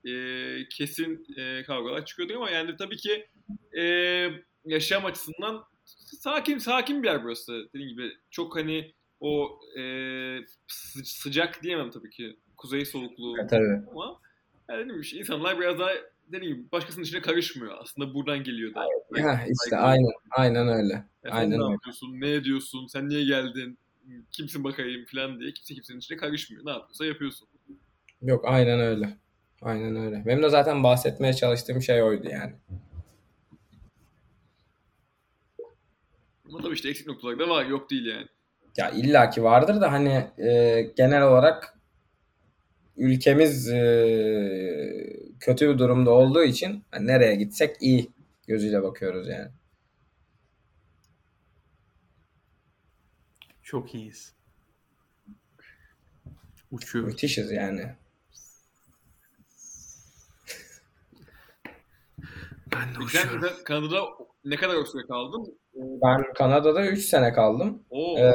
e, 0.05 0.69
kesin 0.69 1.25
e, 1.37 1.63
kavgalar 1.63 2.05
çıkıyordu 2.05 2.35
ama 2.35 2.49
yani 2.49 2.75
tabii 2.75 2.97
ki 2.97 3.27
e, 3.77 3.83
yaşam 4.65 5.05
açısından 5.05 5.63
sakin 6.19 6.57
sakin 6.57 7.03
bir 7.03 7.07
yer 7.07 7.23
burası. 7.23 7.69
Dediğim 7.73 7.89
gibi 7.89 8.11
çok 8.31 8.55
hani 8.55 8.93
o 9.19 9.59
e, 9.79 9.83
sıcak 11.03 11.63
diyemem 11.63 11.91
tabii 11.91 12.09
ki. 12.09 12.37
Kuzey 12.57 12.85
soğukluğu 12.85 13.35
evet, 13.39 13.49
tabii. 13.49 13.81
ama 13.91 14.19
yani 14.69 14.93
gibi 14.93 15.13
insanlar 15.13 15.59
biraz 15.59 15.79
daha 15.79 15.91
dediğim 16.31 16.55
gibi 16.55 16.71
başkasının 16.71 17.03
içine 17.03 17.21
karışmıyor. 17.21 17.77
Aslında 17.81 18.13
buradan 18.13 18.43
geliyor 18.43 18.73
da. 18.75 18.79
Ha, 19.23 19.41
işte 19.63 19.77
aynen 19.77 20.11
aynen 20.31 20.67
öyle. 20.67 20.93
Efendim, 20.93 21.37
aynen 21.37 21.59
ne 21.59 21.63
öyle. 21.63 21.71
yapıyorsun? 21.71 22.21
Ne 22.21 22.33
ediyorsun? 22.33 22.87
Sen 22.87 23.09
niye 23.09 23.23
geldin? 23.25 23.77
Kimsin 24.31 24.63
bakayım 24.63 25.05
falan 25.05 25.39
diye 25.39 25.53
kimse 25.53 25.73
kimsenin 25.73 25.99
içine 25.99 26.17
karışmıyor. 26.17 26.65
Ne 26.65 26.71
yapıyorsa 26.71 27.05
yapıyorsun. 27.05 27.47
Yok 28.21 28.45
aynen 28.47 28.79
öyle. 28.79 29.17
Aynen 29.61 29.95
öyle. 29.95 30.23
Benim 30.25 30.43
de 30.43 30.49
zaten 30.49 30.83
bahsetmeye 30.83 31.33
çalıştığım 31.33 31.81
şey 31.81 32.03
oydu 32.03 32.29
yani. 32.29 32.53
Ama 36.45 36.61
tabii 36.61 36.73
işte 36.73 36.89
eksik 36.89 37.07
noktalar 37.07 37.39
da 37.39 37.49
var. 37.49 37.65
Yok 37.65 37.89
değil 37.89 38.05
yani. 38.05 38.27
Ya 38.77 38.89
illaki 38.89 39.43
vardır 39.43 39.81
da 39.81 39.91
hani 39.91 40.27
e, 40.37 40.81
genel 40.97 41.21
olarak 41.23 41.76
ülkemiz 42.97 43.69
e, 43.69 45.17
kötü 45.39 45.69
bir 45.73 45.77
durumda 45.79 46.11
olduğu 46.11 46.43
için 46.43 46.83
hani 46.91 47.07
nereye 47.07 47.35
gitsek 47.35 47.75
iyi 47.81 48.11
gözüyle 48.47 48.83
bakıyoruz 48.83 49.27
yani. 49.27 49.49
Çok 53.63 53.95
iyiyiz. 53.95 54.33
Uçuyoruz. 56.71 57.13
Müthişiz 57.13 57.51
yani. 57.51 57.95
Ben 62.73 62.95
de 62.95 62.99
uçuyorum. 62.99 63.41
Sen 63.41 63.63
Kanada'da 63.63 64.07
ne 64.45 64.55
kadar 64.55 64.85
süre 64.85 65.07
kaldın? 65.07 65.57
Ben 65.73 66.33
Kanada'da 66.33 66.87
3 66.87 67.05
sene 67.05 67.33
kaldım. 67.33 67.83
Oo. 67.89 68.19
Ee, 68.19 68.33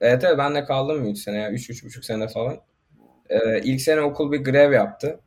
evet 0.00 0.24
evet 0.24 0.38
ben 0.38 0.54
de 0.54 0.64
kaldım 0.64 1.08
3 1.08 1.18
sene. 1.18 1.38
3-3,5 1.38 2.02
sene 2.02 2.28
falan. 2.28 2.60
Ee, 3.30 3.60
ilk 3.64 3.80
sene 3.80 4.00
okul 4.00 4.32
bir 4.32 4.44
grev 4.44 4.72
yaptı. 4.72 5.20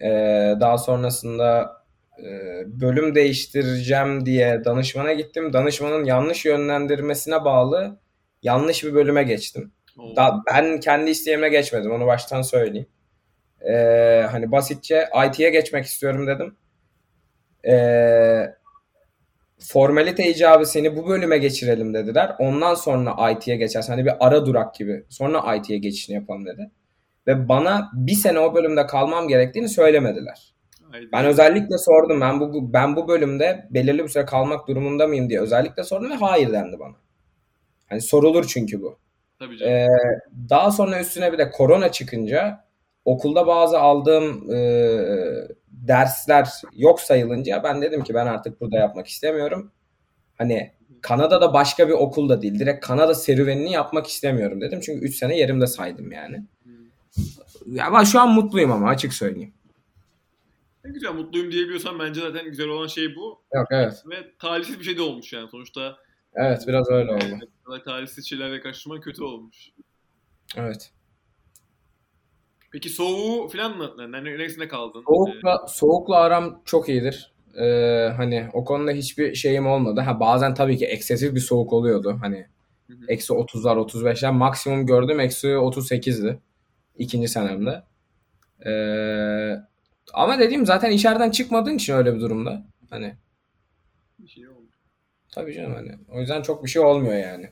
Ee, 0.00 0.54
daha 0.60 0.78
sonrasında 0.78 1.72
e, 2.18 2.24
bölüm 2.66 3.14
değiştireceğim 3.14 4.26
diye 4.26 4.64
danışmana 4.64 5.12
gittim. 5.12 5.52
Danışmanın 5.52 6.04
yanlış 6.04 6.44
yönlendirmesine 6.44 7.44
bağlı 7.44 7.98
yanlış 8.42 8.84
bir 8.84 8.94
bölüme 8.94 9.22
geçtim. 9.22 9.72
Da, 10.16 10.42
ben 10.46 10.80
kendi 10.80 11.10
isteğimle 11.10 11.48
geçmedim. 11.48 11.92
Onu 11.92 12.06
baştan 12.06 12.42
söyleyeyim. 12.42 12.88
Ee, 13.60 14.26
hani 14.30 14.52
basitçe 14.52 15.08
IT'ye 15.28 15.50
geçmek 15.50 15.84
istiyorum 15.84 16.26
dedim. 16.26 16.56
Ee, 17.68 18.54
formalite 19.58 20.30
icabı 20.30 20.66
seni 20.66 20.96
bu 20.96 21.08
bölüme 21.08 21.38
geçirelim 21.38 21.94
dediler. 21.94 22.36
Ondan 22.38 22.74
sonra 22.74 23.30
IT'ye 23.30 23.56
geçersin. 23.56 23.92
Hani 23.92 24.04
bir 24.04 24.26
ara 24.26 24.46
durak 24.46 24.74
gibi. 24.74 25.04
Sonra 25.08 25.56
IT'ye 25.56 25.78
geçişini 25.78 26.14
yapalım 26.14 26.46
dedi. 26.46 26.70
Ve 27.26 27.48
bana 27.48 27.90
bir 27.92 28.14
sene 28.14 28.38
o 28.38 28.54
bölümde 28.54 28.86
kalmam 28.86 29.28
gerektiğini 29.28 29.68
söylemediler. 29.68 30.54
Haydi. 30.90 31.08
Ben 31.12 31.24
özellikle 31.24 31.78
sordum. 31.78 32.20
Ben 32.20 32.40
bu 32.40 32.72
ben 32.72 32.96
bu 32.96 33.08
bölümde 33.08 33.66
belirli 33.70 34.04
bir 34.04 34.08
süre 34.08 34.24
kalmak 34.24 34.68
durumunda 34.68 35.06
mıyım 35.06 35.30
diye 35.30 35.40
özellikle 35.40 35.84
sordum 35.84 36.10
ve 36.10 36.14
hayır 36.14 36.52
dendi 36.52 36.78
bana. 36.78 36.94
Hani 37.86 38.00
sorulur 38.00 38.44
çünkü 38.48 38.82
bu. 38.82 38.98
Tabii 39.38 39.58
canım. 39.58 39.72
Ee, 39.72 39.88
daha 40.50 40.70
sonra 40.70 41.00
üstüne 41.00 41.32
bir 41.32 41.38
de 41.38 41.50
korona 41.50 41.92
çıkınca 41.92 42.64
okulda 43.04 43.46
bazı 43.46 43.78
aldığım 43.80 44.54
e, 44.54 44.58
dersler 45.68 46.48
yok 46.76 47.00
sayılınca 47.00 47.62
ben 47.64 47.82
dedim 47.82 48.04
ki 48.04 48.14
ben 48.14 48.26
artık 48.26 48.60
burada 48.60 48.76
yapmak 48.76 49.06
istemiyorum. 49.06 49.72
Hani 50.38 50.72
Kanada'da 51.02 51.52
başka 51.52 51.88
bir 51.88 51.92
okulda 51.92 52.42
değil. 52.42 52.58
Direkt 52.58 52.86
Kanada 52.86 53.14
serüvenini 53.14 53.72
yapmak 53.72 54.06
istemiyorum 54.06 54.60
dedim. 54.60 54.80
Çünkü 54.80 55.06
3 55.06 55.16
sene 55.16 55.38
yerimde 55.38 55.66
saydım 55.66 56.12
yani. 56.12 56.44
Ya 57.66 57.92
ben 57.92 58.04
şu 58.04 58.20
an 58.20 58.34
mutluyum 58.34 58.72
ama 58.72 58.88
açık 58.88 59.14
söyleyeyim. 59.14 59.54
Ne 60.84 60.90
güzel 60.90 61.12
mutluyum 61.12 61.52
diyebiliyorsan 61.52 61.98
bence 61.98 62.20
zaten 62.20 62.44
güzel 62.44 62.68
olan 62.68 62.86
şey 62.86 63.16
bu. 63.16 63.42
Yok 63.54 63.66
evet. 63.70 64.02
Ve 64.10 64.16
talihsiz 64.38 64.78
bir 64.78 64.84
şey 64.84 64.96
de 64.96 65.02
olmuş 65.02 65.32
yani 65.32 65.48
sonuçta. 65.48 65.96
Evet 66.34 66.64
biraz 66.66 66.90
öyle 66.90 67.12
oldu. 67.12 67.82
Talihsiz 67.84 68.28
şeylerle 68.28 68.60
karşılaman 68.60 69.00
kötü 69.00 69.22
olmuş. 69.22 69.70
Evet. 70.56 70.90
Peki 72.72 72.88
soğuğu 72.88 73.48
falan 73.48 73.76
mı? 73.76 73.94
Yani 73.98 74.24
neresinde 74.24 74.68
kaldın? 74.68 75.04
Soğukla, 75.06 75.66
soğukla 75.68 76.16
aram 76.16 76.62
çok 76.64 76.88
iyidir. 76.88 77.32
Ee, 77.60 78.12
hani 78.16 78.48
o 78.52 78.64
konuda 78.64 78.90
hiçbir 78.90 79.34
şeyim 79.34 79.66
olmadı. 79.66 80.00
Ha 80.00 80.20
bazen 80.20 80.54
tabii 80.54 80.78
ki 80.78 80.86
eksesif 80.86 81.34
bir 81.34 81.40
soğuk 81.40 81.72
oluyordu. 81.72 82.18
Hani 82.20 82.46
eksi 83.08 83.32
30'lar 83.32 83.76
35'ler 83.76 84.32
maksimum 84.32 84.86
gördüm 84.86 85.20
eksi 85.20 85.48
38'di 85.48 86.38
ikinci 86.98 87.28
senemde. 87.28 87.82
Ee, 88.66 89.56
ama 90.14 90.38
dediğim 90.38 90.66
zaten 90.66 90.90
içeriden 90.90 91.30
çıkmadığın 91.30 91.74
için 91.74 91.92
öyle 91.92 92.14
bir 92.14 92.20
durumda. 92.20 92.66
Hani 92.90 93.14
bir 94.18 94.28
şey 94.28 94.48
olmuyor. 94.48 94.72
Tabii 95.32 95.54
canım 95.54 95.74
hani. 95.74 95.92
O 96.08 96.20
yüzden 96.20 96.42
çok 96.42 96.64
bir 96.64 96.68
şey 96.70 96.82
olmuyor 96.82 97.18
yani. 97.18 97.50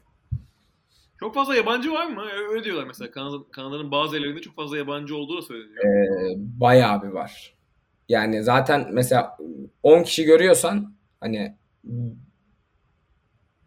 Çok 1.20 1.34
fazla 1.34 1.55
yabancı 1.55 1.93
var 1.93 2.07
mı? 2.07 2.22
Öyle 2.51 2.64
diyorlar 2.64 2.84
mesela. 2.84 3.11
Kanada, 3.11 3.36
Kanada'nın 3.51 3.90
bazı 3.90 4.16
yerlerinde 4.16 4.40
çok 4.40 4.57
fazla 4.57 4.76
yabancı 4.76 5.16
olduğu 5.16 5.38
da 5.38 5.43
söyleniyor. 5.43 5.84
Ee, 5.84 6.34
bayağı 6.36 7.03
bir 7.03 7.09
var. 7.09 7.55
Yani 8.09 8.43
zaten 8.43 8.88
mesela 8.93 9.38
10 9.82 10.03
kişi 10.03 10.24
görüyorsan 10.24 10.95
hani 11.20 11.57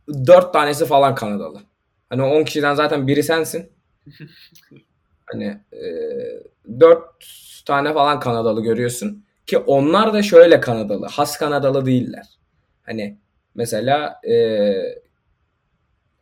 4 0.08 0.54
tanesi 0.54 0.86
falan 0.86 1.16
Kanadalı. 1.16 1.62
Hani 2.10 2.22
10 2.22 2.44
kişiden 2.44 2.74
zaten 2.74 3.08
biri 3.08 3.24
sensin. 3.24 3.72
hani 5.26 5.58
e, 5.74 6.80
4 6.80 7.02
tane 7.66 7.94
falan 7.94 8.20
Kanadalı 8.20 8.64
görüyorsun. 8.64 9.26
Ki 9.48 9.58
onlar 9.58 10.14
da 10.14 10.24
şöyle 10.24 10.60
Kanadalı. 10.60 11.06
Has 11.06 11.38
Kanadalı 11.38 11.86
değiller. 11.86 12.26
Hani 12.84 13.18
mesela 13.56 14.22
e, 14.30 14.36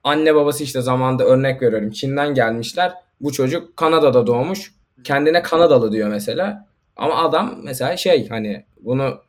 anne 0.04 0.36
babası 0.36 0.64
işte 0.64 0.82
zamanda 0.82 1.24
örnek 1.24 1.62
veriyorum 1.62 1.91
Çin'den 1.91 2.34
gelmişler. 2.34 2.93
Bu 3.22 3.32
çocuk 3.32 3.78
Kanada'da 3.78 4.28
doğmuş. 4.28 4.74
Kendine 5.04 5.41
Kanadalı 5.41 5.91
diyor 5.91 6.10
mesela. 6.10 6.68
Ama 6.95 7.24
adam 7.24 7.60
mesela 7.64 7.97
şey 7.97 8.30
hani 8.30 8.66
bunu 8.82 9.22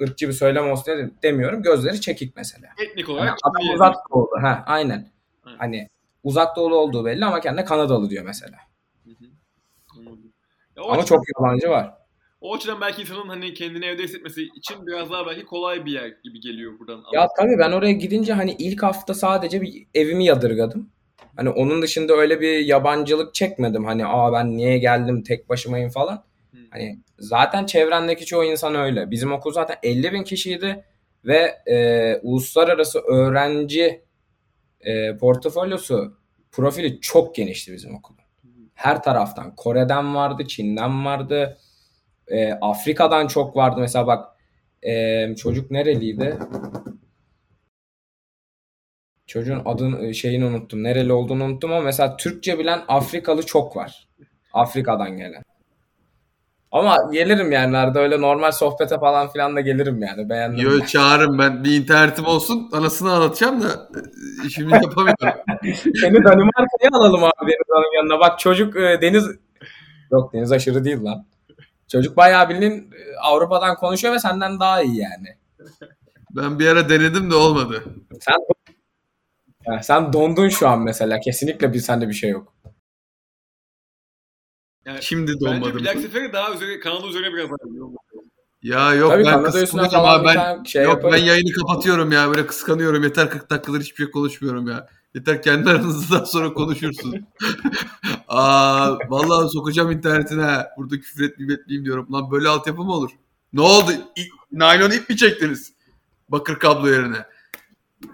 ırkçı 0.00 0.28
bir 0.28 0.32
söylem 0.32 0.70
olsun 0.70 1.12
demiyorum. 1.22 1.62
Gözleri 1.62 2.00
çekik 2.00 2.36
mesela. 2.36 2.68
Etnik 2.78 3.08
olarak. 3.08 3.26
Yani 3.26 3.36
adam 3.42 3.74
uzak 3.74 3.96
doğulu. 4.10 4.30
Ha, 4.42 4.64
aynen. 4.66 5.10
aynen. 5.44 5.58
Hani 5.58 5.88
uzak 6.24 6.56
doğulu 6.56 6.76
olduğu 6.76 7.04
belli 7.04 7.24
ama 7.24 7.40
kendine 7.40 7.64
Kanadalı 7.64 8.10
diyor 8.10 8.24
mesela. 8.24 8.56
Hı. 10.78 10.82
ama 10.82 10.92
açıdan, 10.92 11.04
çok 11.04 11.24
yabancı 11.38 11.70
var. 11.70 11.94
O 12.40 12.54
açıdan 12.54 12.80
belki 12.80 13.02
insanın 13.02 13.28
hani 13.28 13.54
kendini 13.54 13.84
evde 13.84 14.02
hissetmesi 14.02 14.42
için 14.42 14.86
biraz 14.86 15.10
daha 15.10 15.26
belki 15.26 15.46
kolay 15.46 15.86
bir 15.86 15.92
yer 15.92 16.12
gibi 16.24 16.40
geliyor 16.40 16.78
buradan. 16.78 17.02
Ya 17.12 17.28
tabii 17.38 17.58
ben 17.58 17.72
oraya 17.72 17.92
gidince 17.92 18.32
hani 18.32 18.56
ilk 18.58 18.82
hafta 18.82 19.14
sadece 19.14 19.62
bir 19.62 19.86
evimi 19.94 20.24
yadırgadım. 20.24 20.90
Hani 21.36 21.50
onun 21.50 21.82
dışında 21.82 22.12
öyle 22.12 22.40
bir 22.40 22.58
yabancılık 22.58 23.34
çekmedim. 23.34 23.84
Hani 23.84 24.06
aa 24.06 24.32
ben 24.32 24.56
niye 24.56 24.78
geldim 24.78 25.22
tek 25.22 25.48
başımayım 25.48 25.90
falan. 25.90 26.24
Hmm. 26.50 26.60
Hani 26.70 26.98
zaten 27.18 27.66
çevrendeki 27.66 28.26
çoğu 28.26 28.44
insan 28.44 28.74
öyle. 28.74 29.10
Bizim 29.10 29.32
okul 29.32 29.52
zaten 29.52 29.76
50 29.82 30.12
bin 30.12 30.22
kişiydi 30.22 30.84
ve 31.24 31.58
e, 31.66 32.16
uluslararası 32.22 32.98
öğrenci 32.98 34.02
e, 34.80 35.16
portfolyosu 35.16 36.16
profili 36.52 37.00
çok 37.00 37.34
genişti 37.34 37.72
bizim 37.72 37.94
okulun. 37.94 38.27
Her 38.78 39.02
taraftan. 39.02 39.56
Kore'den 39.56 40.14
vardı, 40.14 40.46
Çin'den 40.46 41.04
vardı, 41.04 41.58
e, 42.28 42.52
Afrika'dan 42.52 43.26
çok 43.26 43.56
vardı. 43.56 43.80
Mesela 43.80 44.06
bak 44.06 44.28
e, 44.82 45.34
çocuk 45.36 45.70
nereliydi? 45.70 46.38
Çocuğun 49.26 49.62
adını 49.64 50.14
şeyini 50.14 50.44
unuttum. 50.44 50.82
Nereli 50.82 51.12
olduğunu 51.12 51.44
unuttum 51.44 51.72
ama 51.72 51.80
mesela 51.80 52.16
Türkçe 52.16 52.58
bilen 52.58 52.80
Afrikalı 52.88 53.46
çok 53.46 53.76
var. 53.76 54.08
Afrika'dan 54.52 55.16
gelen. 55.16 55.42
Ama 56.72 56.96
gelirim 57.12 57.52
yani 57.52 57.72
nerede 57.72 57.98
öyle 57.98 58.20
normal 58.20 58.52
sohbete 58.52 58.98
falan 58.98 59.28
filan 59.28 59.56
da 59.56 59.60
gelirim 59.60 60.02
yani. 60.02 60.28
Beğendim. 60.28 60.64
Yo 60.64 60.86
çağırın 60.86 61.38
ben. 61.38 61.64
Bir 61.64 61.80
internetim 61.80 62.26
olsun 62.26 62.70
anasını 62.72 63.12
anlatacağım 63.12 63.62
da 63.62 63.88
e, 64.46 64.48
şimdi 64.48 64.74
yapamıyorum. 64.74 65.16
Seni 66.00 66.24
Danimarka'ya 66.24 66.90
alalım 66.92 67.24
abi 67.24 67.32
Deniz 67.42 67.68
Hanım 67.70 67.94
yanına. 67.96 68.20
Bak 68.20 68.38
çocuk 68.38 68.76
e, 68.76 68.98
Deniz... 69.02 69.24
Yok 70.12 70.32
Deniz 70.32 70.52
aşırı 70.52 70.84
değil 70.84 71.04
lan. 71.04 71.26
Çocuk 71.92 72.16
bayağı 72.16 72.48
bildiğin 72.48 72.72
e, 72.72 73.18
Avrupa'dan 73.22 73.76
konuşuyor 73.76 74.14
ve 74.14 74.18
senden 74.18 74.60
daha 74.60 74.82
iyi 74.82 74.96
yani. 74.96 75.36
Ben 76.30 76.58
bir 76.58 76.66
ara 76.66 76.88
denedim 76.88 77.30
de 77.30 77.34
olmadı. 77.34 77.84
Sen 78.20 78.36
yani 79.66 79.84
sen 79.84 80.12
dondun 80.12 80.48
şu 80.48 80.68
an 80.68 80.80
mesela. 80.82 81.20
Kesinlikle 81.20 81.72
bir 81.72 81.78
sende 81.78 82.08
bir 82.08 82.14
şey 82.14 82.30
yok. 82.30 82.54
Yani 84.88 85.02
Şimdi 85.02 85.40
donmadım. 85.40 85.72
Bence 85.74 85.84
Black 85.84 86.00
Seferi 86.00 86.32
daha 86.32 86.54
üzeri, 86.54 86.80
kanalı 86.80 87.08
üzerine 87.08 87.32
biraz 87.32 87.50
ya 88.62 88.94
yok 88.94 89.10
Tabii 89.10 89.24
ben 89.24 89.44
kıskanıyorum 89.44 89.94
ama 89.94 90.24
ben 90.24 90.64
şey 90.64 90.84
yok 90.84 90.94
yaparım. 90.94 91.14
ben 91.14 91.24
yayını 91.24 91.52
kapatıyorum 91.52 92.12
ya 92.12 92.28
böyle 92.28 92.46
kıskanıyorum 92.46 93.02
yeter 93.04 93.30
40 93.30 93.50
dakikadır 93.50 93.80
hiçbir 93.80 93.96
şey 94.04 94.10
konuşmuyorum 94.10 94.68
ya. 94.68 94.88
Yeter 95.14 95.42
kendi 95.42 95.70
aranızda 95.70 96.14
daha 96.16 96.26
sonra 96.26 96.54
konuşursunuz. 96.54 97.20
Aa 98.28 98.98
vallahi 99.08 99.50
sokacağım 99.52 99.90
internetine. 99.90 100.66
Burada 100.76 101.00
küfür 101.00 101.24
etmeyeyim 101.24 101.60
etmeyeyim 101.60 101.84
diyorum. 101.84 102.12
Lan 102.12 102.30
böyle 102.30 102.48
altyapı 102.48 102.82
mı 102.82 102.92
olur? 102.92 103.10
Ne 103.52 103.60
oldu? 103.60 103.90
İ, 104.16 104.22
naylon 104.52 104.90
ip 104.90 105.10
mi 105.10 105.16
çektiniz? 105.16 105.72
Bakır 106.28 106.58
kablo 106.58 106.88
yerine. 106.88 107.26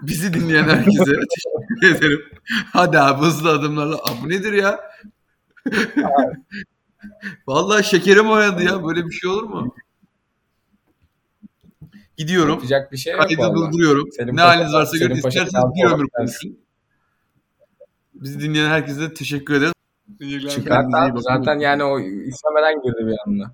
Bizi 0.01 0.33
dinleyen 0.33 0.63
herkese 0.63 1.03
teşekkür 1.05 1.97
ederim. 1.97 2.21
Hadi 2.73 2.99
abi 2.99 3.25
hızlı 3.25 3.49
adımlarla. 3.51 3.95
Abi 3.95 4.29
nedir 4.29 4.53
ya? 4.53 4.79
Vallahi 7.47 7.83
şekerim 7.83 8.29
oynadı 8.29 8.63
ya. 8.63 8.83
Böyle 8.87 9.05
bir 9.05 9.11
şey 9.11 9.29
olur 9.29 9.43
mu? 9.43 9.75
Gidiyorum. 12.17 12.49
Yapacak 12.53 12.91
bir 12.91 12.97
şey 12.97 13.13
yok 13.13 13.21
Kaydı 13.21 13.55
durduruyorum. 13.55 14.09
ne 14.33 14.41
haliniz 14.41 14.73
varsa 14.73 14.97
görün. 14.97 15.15
İsterseniz 15.15 15.53
bir 15.75 15.91
ömür 15.91 16.07
konuşun. 16.09 16.57
Bizi 18.13 18.39
dinleyen 18.39 18.69
herkese 18.69 19.13
teşekkür 19.13 19.53
ederiz. 19.53 19.73
Çıkart 20.49 20.93
abi. 20.93 21.21
Zaten 21.21 21.59
yani 21.59 21.83
o 21.83 21.99
istemeden 21.99 22.81
girdi 22.81 23.07
bir 23.07 23.15
anda. 23.27 23.51